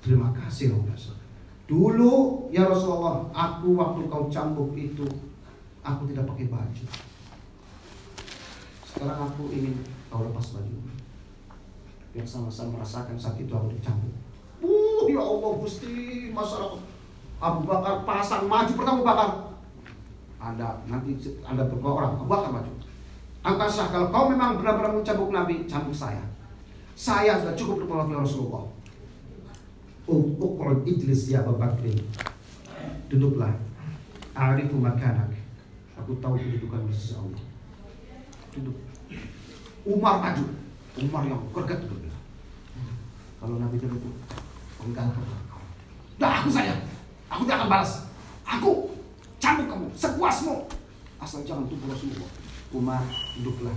Terima 0.00 0.32
kasih 0.32 0.72
Mukasya. 0.72 1.12
Dulu 1.66 2.46
ya 2.54 2.70
Rasulullah, 2.70 3.26
aku 3.34 3.74
waktu 3.74 4.06
kau 4.06 4.30
cambuk 4.30 4.70
itu, 4.78 5.02
aku 5.82 6.06
tidak 6.06 6.30
pakai 6.30 6.46
baju. 6.46 6.84
Sekarang 8.86 9.18
aku 9.26 9.50
ingin 9.50 9.74
kau 10.06 10.22
lepas 10.22 10.54
baju. 10.54 10.76
Biar 12.16 12.24
sama-sama 12.24 12.80
merasakan 12.80 13.12
saat 13.20 13.36
itu 13.36 13.52
aku 13.52 13.68
dicambuk. 13.76 14.08
Uh, 14.64 15.04
ya 15.04 15.20
Allah 15.20 15.52
Gusti, 15.60 16.32
masyarakat 16.32 16.80
Abu 17.36 17.68
Bakar 17.68 18.08
pasang 18.08 18.48
maju 18.48 18.72
pertama 18.72 18.96
Abu 18.96 19.04
Bakar. 19.04 19.30
Ada 20.40 20.80
nanti 20.88 21.12
ada 21.44 21.68
beberapa 21.68 22.00
orang 22.00 22.16
Abu 22.16 22.24
Bakar 22.24 22.56
maju. 22.56 22.72
Angkasa 23.44 23.92
kalau 23.92 24.08
kau 24.08 24.32
memang 24.32 24.56
benar-benar 24.56 24.96
mencambuk 24.96 25.28
Nabi, 25.28 25.68
cambuk 25.68 25.92
saya. 25.92 26.24
Saya 26.96 27.36
sudah 27.36 27.52
cukup 27.52 27.84
untuk 27.84 27.92
mewakili 27.92 28.16
Rasulullah. 28.16 28.64
Uqud 30.08 30.88
ijlis 30.88 31.28
ya 31.28 31.44
Abu 31.44 31.60
Bakri. 31.60 32.00
Duduklah. 33.12 33.52
Arifu 34.32 34.80
makanak. 34.80 35.36
Aku 36.00 36.16
tahu 36.24 36.40
kedudukan 36.40 36.88
sisi 36.88 37.12
Allah. 37.12 37.44
Duduk. 38.56 38.76
Umar 39.84 40.16
maju. 40.24 40.44
Umar 40.96 41.28
yang 41.28 41.44
greget. 41.52 42.05
Kalau 43.36 43.56
Nabi 43.60 43.76
itu 43.76 43.86
itu 43.86 44.10
engkau 44.82 45.08
Dah 46.16 46.40
aku 46.40 46.48
saja. 46.48 46.72
Aku 47.28 47.44
tidak 47.44 47.64
akan 47.64 47.68
balas. 47.68 47.92
Aku 48.46 48.96
cambuk 49.36 49.66
kamu 49.68 49.86
sepuasmu. 49.92 50.64
Asal 51.20 51.44
jangan 51.44 51.68
tubuh 51.68 51.92
Rasulullah. 51.92 52.30
Umar 52.72 53.02
duduklah. 53.40 53.76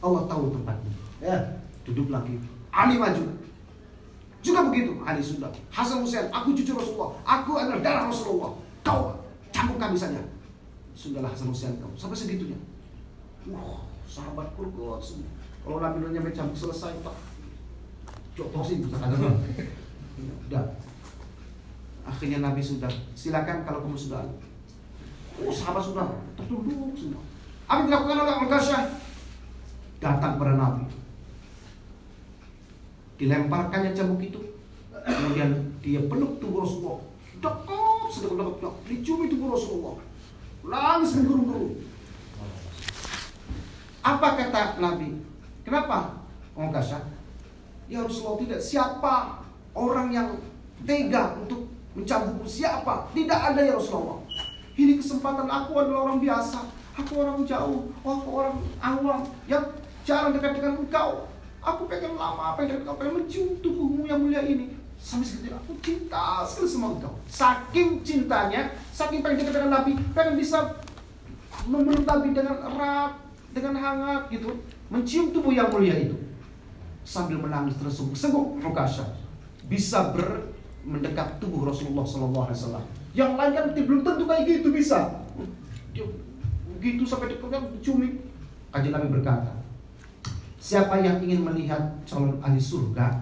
Allah 0.00 0.22
tahu 0.26 0.50
tempatmu. 0.56 0.90
Ya, 1.20 1.36
duduk 1.84 2.08
lagi. 2.10 2.40
Ali 2.72 2.96
maju. 2.96 3.22
Juga 4.40 4.72
begitu, 4.72 4.96
Ali 5.04 5.20
sudah. 5.20 5.52
Hasan 5.68 6.00
Hussein, 6.00 6.32
aku 6.32 6.56
cucu 6.56 6.72
Rasulullah. 6.72 7.12
Aku 7.28 7.60
adalah 7.60 7.84
darah 7.84 8.04
Rasulullah. 8.08 8.56
Kau 8.80 9.20
cambuk 9.52 9.76
kami 9.76 9.94
saja. 10.00 10.18
Sudahlah 10.96 11.28
Hasan 11.28 11.52
Hussein 11.52 11.76
kau. 11.76 11.92
Sampai 11.92 12.16
segitunya. 12.16 12.56
Wah, 13.52 13.84
sahabat 14.08 14.56
kurkut 14.56 15.00
semua. 15.04 15.28
Kalau 15.60 15.76
Nabi 15.76 16.00
udah 16.00 16.12
nyampe 16.16 16.56
selesai, 16.56 17.04
tak. 17.04 17.16
Jotosin, 18.34 18.86
bisa 18.86 18.96
kata 18.98 19.16
Udah. 20.48 20.64
Akhirnya 22.06 22.42
Nabi 22.42 22.60
sudah. 22.60 22.90
Silakan 23.14 23.62
kalau 23.62 23.86
kamu 23.86 23.98
sudah. 23.98 24.24
Oh, 25.40 25.52
sahabat 25.52 25.80
sudah 25.80 26.06
tertunduk 26.36 26.92
semua. 26.98 27.22
Apa 27.70 27.86
dilakukan 27.86 28.18
oleh 28.26 28.34
Al-Qasyah? 28.44 28.82
Datang 30.02 30.36
pada 30.36 30.58
Nabi. 30.58 30.84
Dilemparkannya 33.20 33.94
cambuk 33.94 34.20
itu. 34.26 34.40
Kemudian 34.90 35.50
dia 35.80 36.00
peluk 36.10 36.42
tubuh 36.42 36.66
Rasulullah. 36.66 37.00
Dekat, 37.40 38.08
sedang 38.12 38.36
dekat, 38.36 38.74
diciumi 38.84 39.32
tubuh 39.32 39.56
Rasulullah. 39.56 39.96
Nangis 40.66 41.16
menggeru-geru. 41.16 41.78
Apa 44.00 44.28
kata 44.40 44.80
Nabi? 44.80 45.24
Kenapa? 45.64 46.20
Al-Qasyah? 46.58 47.19
Ya 47.90 48.06
Rasulullah 48.06 48.38
tidak. 48.38 48.60
Siapa 48.62 49.42
orang 49.74 50.14
yang 50.14 50.28
tega 50.86 51.34
untuk 51.34 51.66
mencambukku? 51.98 52.46
Siapa? 52.46 53.10
Tidak 53.10 53.40
ada 53.50 53.58
ya 53.58 53.74
Rasulullah. 53.74 54.22
Ini 54.78 55.02
kesempatan 55.02 55.50
aku 55.50 55.74
adalah 55.74 56.06
orang 56.06 56.22
biasa. 56.22 56.62
Aku 56.94 57.26
orang 57.26 57.42
jauh, 57.42 57.90
aku 58.06 58.28
orang 58.30 58.56
awam 58.78 59.26
yang 59.50 59.66
jarang 60.06 60.30
dekat 60.30 60.62
dengan 60.62 60.78
engkau. 60.78 61.26
Aku 61.60 61.90
pengen 61.90 62.14
lama, 62.14 62.54
pengen 62.54 62.86
engkau, 62.86 62.94
pengen 62.94 63.20
mencium 63.20 63.58
tubuhmu 63.58 64.06
yang 64.06 64.22
mulia 64.22 64.46
ini. 64.46 64.78
Sampai 65.00 65.26
segitu 65.26 65.56
aku 65.56 65.74
cinta 65.82 66.44
sekali 66.46 66.68
sama 66.70 66.94
engkau. 66.94 67.12
Saking 67.26 68.06
cintanya, 68.06 68.70
saking 68.94 69.20
pengen 69.24 69.42
dekat 69.42 69.58
dengan 69.58 69.82
Nabi, 69.82 69.92
pengen 70.14 70.38
bisa 70.38 70.78
memeluk 71.66 72.06
Nabi 72.06 72.36
dengan 72.36 72.56
erat, 72.62 73.12
dengan 73.50 73.74
hangat 73.80 74.30
gitu, 74.30 74.62
mencium 74.92 75.34
tubuh 75.34 75.50
yang 75.50 75.68
mulia 75.72 75.96
itu. 75.98 76.29
Sambil 77.02 77.40
menangis 77.40 77.74
tersungguh-sungguh 77.80 78.62
Rukasha 78.62 79.04
bisa 79.66 80.14
ber 80.14 80.52
mendekat 80.82 81.38
tubuh 81.38 81.68
Rasulullah 81.68 82.04
Sallallahu 82.04 82.44
Alaihi 82.48 82.58
Wasallam. 82.58 82.84
Yang 83.12 83.32
lain 83.36 83.52
kan 83.52 83.64
belum 83.74 84.00
tentu 84.06 84.24
kayak 84.24 84.42
gitu 84.48 84.68
bisa. 84.72 84.98
Dia 85.92 86.06
begitu 86.78 87.02
sampai 87.04 87.36
dekat 87.36 87.64
cumi. 87.84 88.22
Kajian 88.70 88.94
Nabi 88.94 89.10
berkata, 89.10 89.50
siapa 90.62 91.02
yang 91.02 91.18
ingin 91.18 91.42
melihat 91.42 91.90
calon 92.06 92.38
ahli 92.38 92.62
surga, 92.62 93.18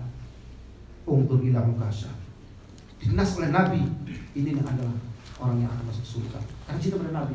ungtur 1.08 1.40
ila 1.40 1.64
mukasya. 1.64 2.12
Dinas 3.00 3.32
oleh 3.40 3.48
Nabi, 3.48 3.80
ini 4.36 4.60
adalah 4.60 4.92
orang 5.40 5.64
yang 5.64 5.70
akan 5.72 5.84
masuk 5.88 6.20
surga. 6.20 6.38
Karena 6.68 6.78
cinta 6.78 6.96
pada 7.00 7.12
Nabi. 7.24 7.34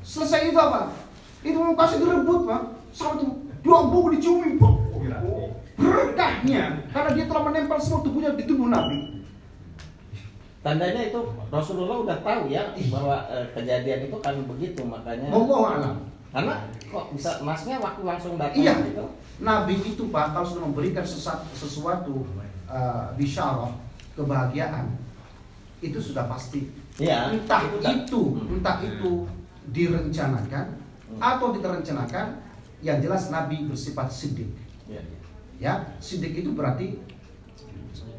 Selesai 0.00 0.48
itu 0.48 0.58
apa? 0.58 0.96
Itu 1.44 1.58
mukasya 1.60 2.00
direbut 2.00 2.48
pak. 2.48 2.62
Sama 2.96 3.20
itu 3.20 3.26
dua 3.60 3.78
buku 3.92 4.16
dicumi. 4.16 4.56
Berkahnya 5.82 6.62
karena 6.88 7.10
dia 7.12 7.26
telah 7.26 7.42
menempel 7.44 7.78
semua 7.78 8.00
tubuhnya 8.00 8.30
di 8.32 8.44
tubuh 8.44 8.70
Nabi. 8.70 9.20
Tandanya 10.62 11.10
itu 11.10 11.18
Rasulullah 11.50 11.98
udah 11.98 12.18
tahu 12.22 12.46
ya 12.46 12.62
bahwa 12.86 13.26
eh, 13.26 13.46
kejadian 13.50 14.06
itu 14.06 14.16
kan 14.22 14.38
begitu 14.46 14.86
makanya. 14.86 15.26
Allah 15.28 15.60
alam. 15.74 15.96
Karena 16.32 16.54
kok 16.80 17.12
bisa 17.12 17.42
masnya 17.42 17.76
waktu 17.76 18.00
langsung 18.02 18.38
datang 18.38 18.62
Iya. 18.62 18.72
gitu. 18.88 19.04
Nabi 19.42 19.74
itu 19.76 20.08
Pak 20.08 20.32
kalau 20.32 20.46
sudah 20.46 20.62
memberikan 20.64 21.02
sesat- 21.02 21.44
sesuatu 21.52 22.24
uh, 22.70 23.10
bisyarah 23.18 23.74
kebahagiaan 24.14 24.86
itu 25.82 25.98
sudah 25.98 26.30
pasti. 26.30 26.70
Iya. 26.96 27.34
Entah 27.34 27.66
itu 27.66 27.76
itu, 27.82 28.20
dah- 28.38 28.48
entah 28.48 28.76
itu 28.80 29.10
direncanakan 29.68 30.66
Hmm. 31.12 31.20
atau 31.20 31.52
tidak 31.52 31.76
rencanakan, 31.76 32.40
yang 32.80 32.96
jelas 32.96 33.28
Nabi 33.28 33.68
bersifat 33.68 34.08
sidik. 34.08 34.48
Iya. 34.88 35.04
Ya, 35.62 35.78
sidik 36.02 36.42
itu 36.42 36.58
berarti 36.58 36.98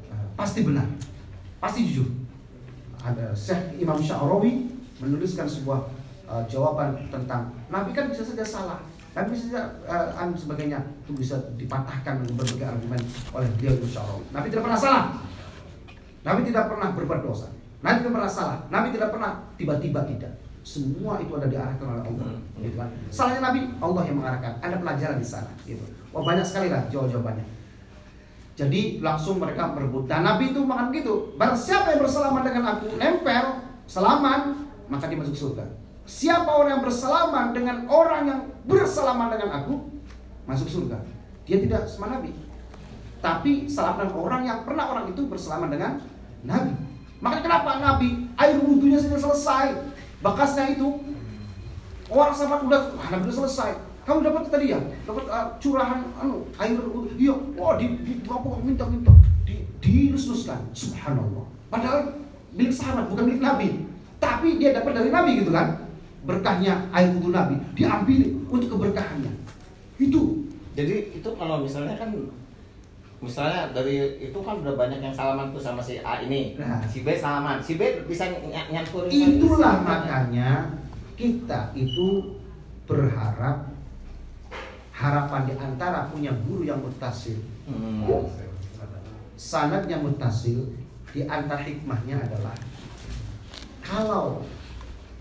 uh, 0.08 0.28
pasti 0.40 0.64
benar, 0.64 0.88
pasti 1.60 1.84
jujur. 1.92 2.08
Ada 3.04 3.36
Syekh 3.36 3.84
Imam 3.84 4.00
Sya'rawi 4.00 4.72
menuliskan 5.04 5.44
sebuah 5.44 5.92
uh, 6.24 6.48
jawaban 6.48 6.96
tentang 7.12 7.52
Nabi 7.68 7.92
kan 7.92 8.08
bisa 8.08 8.24
saja 8.24 8.48
salah, 8.48 8.80
Nabi 9.12 9.36
bisa 9.36 9.52
saja 9.52 9.62
uh, 9.84 10.32
sebagainya 10.32 10.80
itu 11.04 11.12
bisa 11.20 11.36
dipatahkan 11.60 12.24
dengan 12.24 12.40
berbagai 12.40 12.64
argumen 12.64 13.02
oleh 13.36 13.50
beliau 13.60 13.76
Imam 13.76 13.92
Sya'rawi. 13.92 14.26
Nabi 14.32 14.48
tidak 14.48 14.64
pernah 14.64 14.80
salah. 14.80 15.04
Nabi 16.24 16.42
tidak 16.48 16.66
pernah 16.72 16.90
berbuat 16.96 17.22
dosa. 17.28 17.52
Nabi 17.84 17.96
tidak 18.00 18.14
pernah 18.16 18.32
salah. 18.32 18.58
Nabi 18.72 18.88
tidak 18.96 19.12
pernah 19.12 19.32
tiba-tiba 19.60 20.00
tidak. 20.08 20.32
Semua 20.64 21.20
itu 21.20 21.36
ada 21.36 21.52
diarahkan 21.52 21.84
oleh 21.84 22.04
Allah. 22.08 22.40
Gitu 22.56 22.76
kan. 22.80 22.88
Salahnya 23.12 23.52
Nabi, 23.52 23.68
Allah 23.84 24.02
yang 24.08 24.16
mengarahkan. 24.24 24.64
Ada 24.64 24.80
pelajaran 24.80 25.20
di 25.20 25.28
sana. 25.28 25.52
Gitu. 25.68 25.84
Wah 26.14 26.22
banyak 26.22 26.46
sekali 26.46 26.70
lah 26.70 26.86
jawab-jawabannya. 26.94 27.46
Jadi 28.54 29.02
langsung 29.02 29.42
mereka 29.42 29.74
berebut. 29.74 30.06
Dan 30.06 30.22
Nabi 30.22 30.54
itu 30.54 30.62
makan 30.62 30.94
gitu. 30.94 31.34
Barang 31.42 31.58
siapa 31.58 31.98
yang 31.98 32.06
bersalaman 32.06 32.46
dengan 32.46 32.64
aku, 32.78 32.86
nempel, 33.02 33.46
salaman, 33.90 34.70
maka 34.86 35.10
dia 35.10 35.18
masuk 35.18 35.34
surga. 35.34 35.66
Siapa 36.06 36.46
orang 36.54 36.78
yang 36.78 36.84
bersalaman 36.86 37.46
dengan 37.56 37.78
orang 37.90 38.24
yang 38.30 38.42
bersalaman 38.70 39.34
dengan 39.34 39.50
aku, 39.58 39.90
masuk 40.46 40.70
surga. 40.70 41.02
Dia 41.50 41.66
tidak 41.66 41.90
sama 41.90 42.14
Nabi. 42.14 42.30
Tapi 43.24 43.66
salaman 43.66 44.14
orang 44.14 44.46
yang 44.46 44.60
pernah 44.68 44.86
orang 44.92 45.10
itu 45.10 45.26
bersalaman 45.26 45.74
dengan 45.74 45.98
Nabi. 46.46 46.76
Makanya 47.24 47.44
kenapa 47.48 47.70
Nabi 47.80 48.28
air 48.36 48.60
wudhunya 48.60 49.00
sudah 49.00 49.16
selesai, 49.16 49.66
bekasnya 50.20 50.76
itu 50.76 51.00
orang 52.12 52.36
sama 52.36 52.60
udah 52.68 53.00
ah, 53.00 53.08
Nabi 53.16 53.32
udah 53.32 53.38
selesai. 53.48 53.72
Kamu 54.04 54.20
dapat 54.20 54.52
tadi 54.52 54.76
ya, 54.76 54.80
dapat 55.08 55.26
uh, 55.32 55.48
curahan 55.64 56.04
anu 56.20 56.44
air. 56.60 56.76
Iya, 57.16 57.34
wah 57.56 57.80
di 57.80 57.88
di 58.04 58.20
apa 58.28 58.50
minta 58.60 58.84
minta 58.92 59.16
di 59.48 59.64
dilus-luskan. 59.80 60.60
Subhanallah. 60.76 61.48
Padahal 61.72 62.12
milik 62.52 62.76
sahabat 62.76 63.08
bukan 63.08 63.32
milik 63.32 63.42
Nabi. 63.42 63.68
Tapi 64.20 64.60
dia 64.60 64.76
dapat 64.76 65.00
dari 65.00 65.08
Nabi 65.08 65.40
gitu 65.40 65.56
kan. 65.56 65.88
Berkahnya 66.24 66.88
air 66.92 67.12
wudhu 67.16 67.32
Nabi 67.32 67.60
diambil 67.76 68.22
untuk 68.52 68.80
keberkahannya. 68.80 69.32
Itu 70.00 70.44
Jadi 70.74 71.14
itu 71.14 71.30
kalau 71.38 71.62
misalnya 71.62 71.94
kan 72.02 72.10
misalnya 73.22 73.70
dari 73.72 74.20
itu 74.20 74.40
kan 74.42 74.58
udah 74.60 74.74
banyak 74.74 75.00
yang 75.00 75.14
salaman 75.14 75.54
tuh 75.54 75.62
sama 75.62 75.80
si 75.80 76.02
A 76.02 76.20
ini. 76.26 76.58
Nah. 76.58 76.82
Si 76.90 77.06
B 77.06 77.14
salaman. 77.14 77.62
Si 77.62 77.78
B 77.78 78.04
bisa 78.10 78.26
ny 78.28 78.52
nyampurin 78.52 79.08
Itulah 79.14 79.80
lagi. 79.80 79.86
makanya 79.86 80.50
kita 81.14 81.70
itu 81.78 82.42
berharap 82.90 83.70
harapan 85.04 85.42
di 85.44 85.54
antara 85.60 86.08
punya 86.08 86.32
guru 86.48 86.64
yang 86.64 86.80
mutasil. 86.80 87.36
Hmm. 87.68 88.08
Sanadnya 89.36 90.00
mutasil 90.00 90.72
di 91.12 91.28
antara 91.28 91.60
hikmahnya 91.60 92.24
adalah 92.24 92.56
kalau 93.84 94.48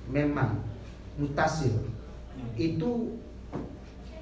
memang 0.07 0.63
mutasil 1.19 1.91
itu 2.55 3.19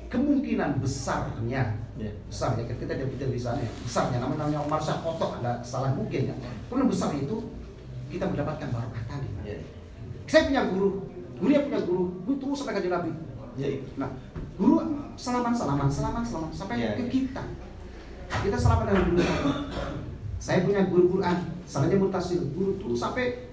kemungkinan 0.08 0.80
besarnya 0.80 1.76
Ya. 2.00 2.08
besar 2.32 2.56
ya 2.56 2.64
kita 2.64 2.96
tidak 2.96 3.12
tidak 3.12 3.28
di 3.28 3.36
sana 3.36 3.61
ya 3.61 3.68
besarnya 3.84 4.24
namanya 4.24 4.48
namanya 4.48 4.64
Umar 4.64 4.80
Syah 4.80 5.04
kotor 5.04 5.36
ada 5.36 5.61
salah 5.61 5.92
mungkin 5.92 6.32
ya 6.32 6.34
kemungkinan 6.64 6.88
besar 6.88 7.12
itu 7.12 7.36
kita 8.08 8.24
mendapatkan 8.24 8.72
barokah 8.72 9.04
tadi 9.04 9.28
Ya. 9.44 9.61
saya 10.24 10.48
punya 10.48 10.62
guru 10.72 11.04
guru 11.36 11.50
yang 11.52 11.68
punya 11.68 11.80
guru 11.84 12.24
guru 12.24 12.34
terus 12.40 12.64
sampai 12.64 12.80
kajian 12.80 12.96
nabi 12.96 13.12
Ya. 13.61 13.76
nah 14.00 14.08
guru 14.56 14.80
salaman 15.20 15.52
salaman 15.52 15.88
salaman 15.92 16.24
salaman 16.24 16.48
sampai 16.48 16.80
Ya, 16.80 16.96
ke 16.96 17.04
kita. 17.12 17.44
Kita 18.30 18.56
salaman 18.56 18.88
dengan 18.88 19.04
guru 19.12 19.22
saya 20.40 20.64
punya 20.64 20.88
guru 20.88 21.20
Quran 21.20 21.36
salahnya 21.68 22.00
mutasil. 22.00 22.40
Guru 22.56 22.80
terus 22.80 22.96
sampai 22.96 23.52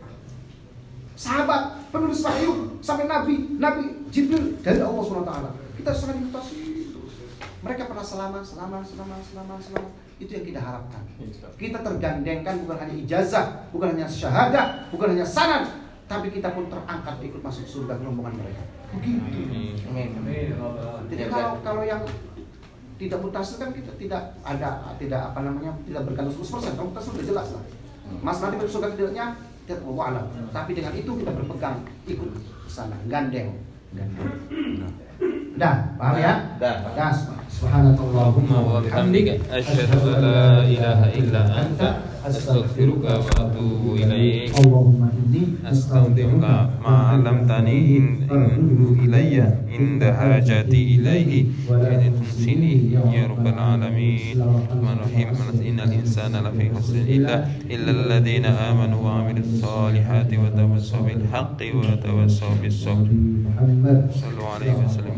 sahabat 1.20 1.92
penulis 1.92 2.24
wahyu 2.24 2.80
sampai 2.80 3.10
nabi 3.12 3.60
nabi 3.60 4.08
jibril 4.08 4.56
dari 4.64 4.80
Allah 4.80 5.04
swt 5.04 5.32
kita 5.76 5.92
mutasil 6.24 6.58
terus. 6.96 7.14
Mereka 7.66 7.92
pernah 7.92 8.06
salaman 8.06 8.44
salaman 8.46 8.82
salaman 8.86 9.20
salaman 9.20 9.60
salaman 9.60 9.92
Itu 10.18 10.32
yang 10.34 10.46
kita 10.48 10.62
harapkan. 10.64 11.04
Kita 11.60 11.84
tergandengkan 11.84 12.66
bukan 12.66 12.78
hanya 12.88 12.96
ijazah, 12.96 13.70
bukan 13.70 13.94
hanya 13.94 14.08
syahadah, 14.10 14.90
bukan 14.90 15.14
hanya 15.14 15.28
sanad, 15.28 15.68
tapi 16.10 16.34
kita 16.34 16.56
pun 16.56 16.72
terangkat 16.72 17.22
ikut 17.22 17.42
masuk 17.44 17.68
surga 17.68 18.00
rombongan 18.02 18.34
mereka. 18.40 18.77
Begitu. 18.96 19.40
Amin. 19.92 20.10
Jadi 21.12 21.24
kalau 21.28 21.60
kalau 21.60 21.84
yang 21.84 22.04
tidak 22.98 23.20
mutasil 23.22 23.62
kan 23.62 23.70
kita 23.76 23.92
tidak 24.00 24.22
ada 24.42 24.70
tidak 24.98 25.22
apa 25.34 25.40
namanya 25.46 25.72
tidak 25.86 26.02
bergantung 26.08 26.34
100% 26.42 26.78
kalau 26.78 26.90
mutasil 26.90 27.12
sudah 27.14 27.28
jelas 27.28 27.48
lah. 27.54 27.64
Mas 28.24 28.40
nanti 28.40 28.56
masuk 28.56 28.80
surga 28.80 28.96
tidaknya 28.96 29.26
tidak 29.68 29.84
mau 29.84 30.00
alam. 30.00 30.26
Tapi 30.56 30.72
dengan 30.74 30.96
itu 30.96 31.12
kita 31.12 31.32
berpegang 31.36 31.84
ikut 32.08 32.30
ke 32.40 32.70
sana, 32.72 32.96
gandeng. 33.12 33.60
Gandeng. 33.92 34.32
Dah, 35.60 35.92
paham 36.00 36.16
ya? 36.18 36.34
Dah. 36.58 36.76
Dah. 36.96 37.37
سبحانك 37.58 38.00
اللهم 38.00 38.52
وبحمدك 38.70 39.28
أشهد 39.50 39.90
أن 39.98 40.22
لا 40.22 40.62
إله 40.62 41.00
إلا 41.20 41.42
أنت 41.62 41.82
أستغفرك 42.30 43.02
وأتوب 43.02 43.84
إليك. 43.98 44.54
اللهم 44.62 45.02
إني 45.18 45.44
أستودعك 45.66 46.46
ما 46.86 46.96
علمتني 47.10 47.98
إن 47.98 48.70
إلي 49.04 49.42
عند 49.74 50.02
حاجتي 50.18 50.82
إليه 50.96 51.32
وإن 51.70 52.14
تنسني 52.14 52.94
يا 52.94 53.24
رب 53.32 53.46
العالمين. 53.48 54.38
الرحمن 54.38 54.96
الرحيم. 55.02 55.30
إن 55.70 55.78
الإنسان 55.88 56.34
لفي 56.46 56.66
خسر 56.78 56.96
إلا 57.16 57.36
إلا 57.74 57.92
الذين 57.98 58.46
آمنوا 58.46 59.02
وعملوا 59.06 59.46
الصالحات 59.50 60.30
وتوسوا 60.42 61.02
بالحق 61.06 61.60
وتوسوا 61.78 62.54
بالصبر. 62.62 63.10
صلوا 64.22 64.48
عليه 64.56 64.74
وسلم. 64.86 65.18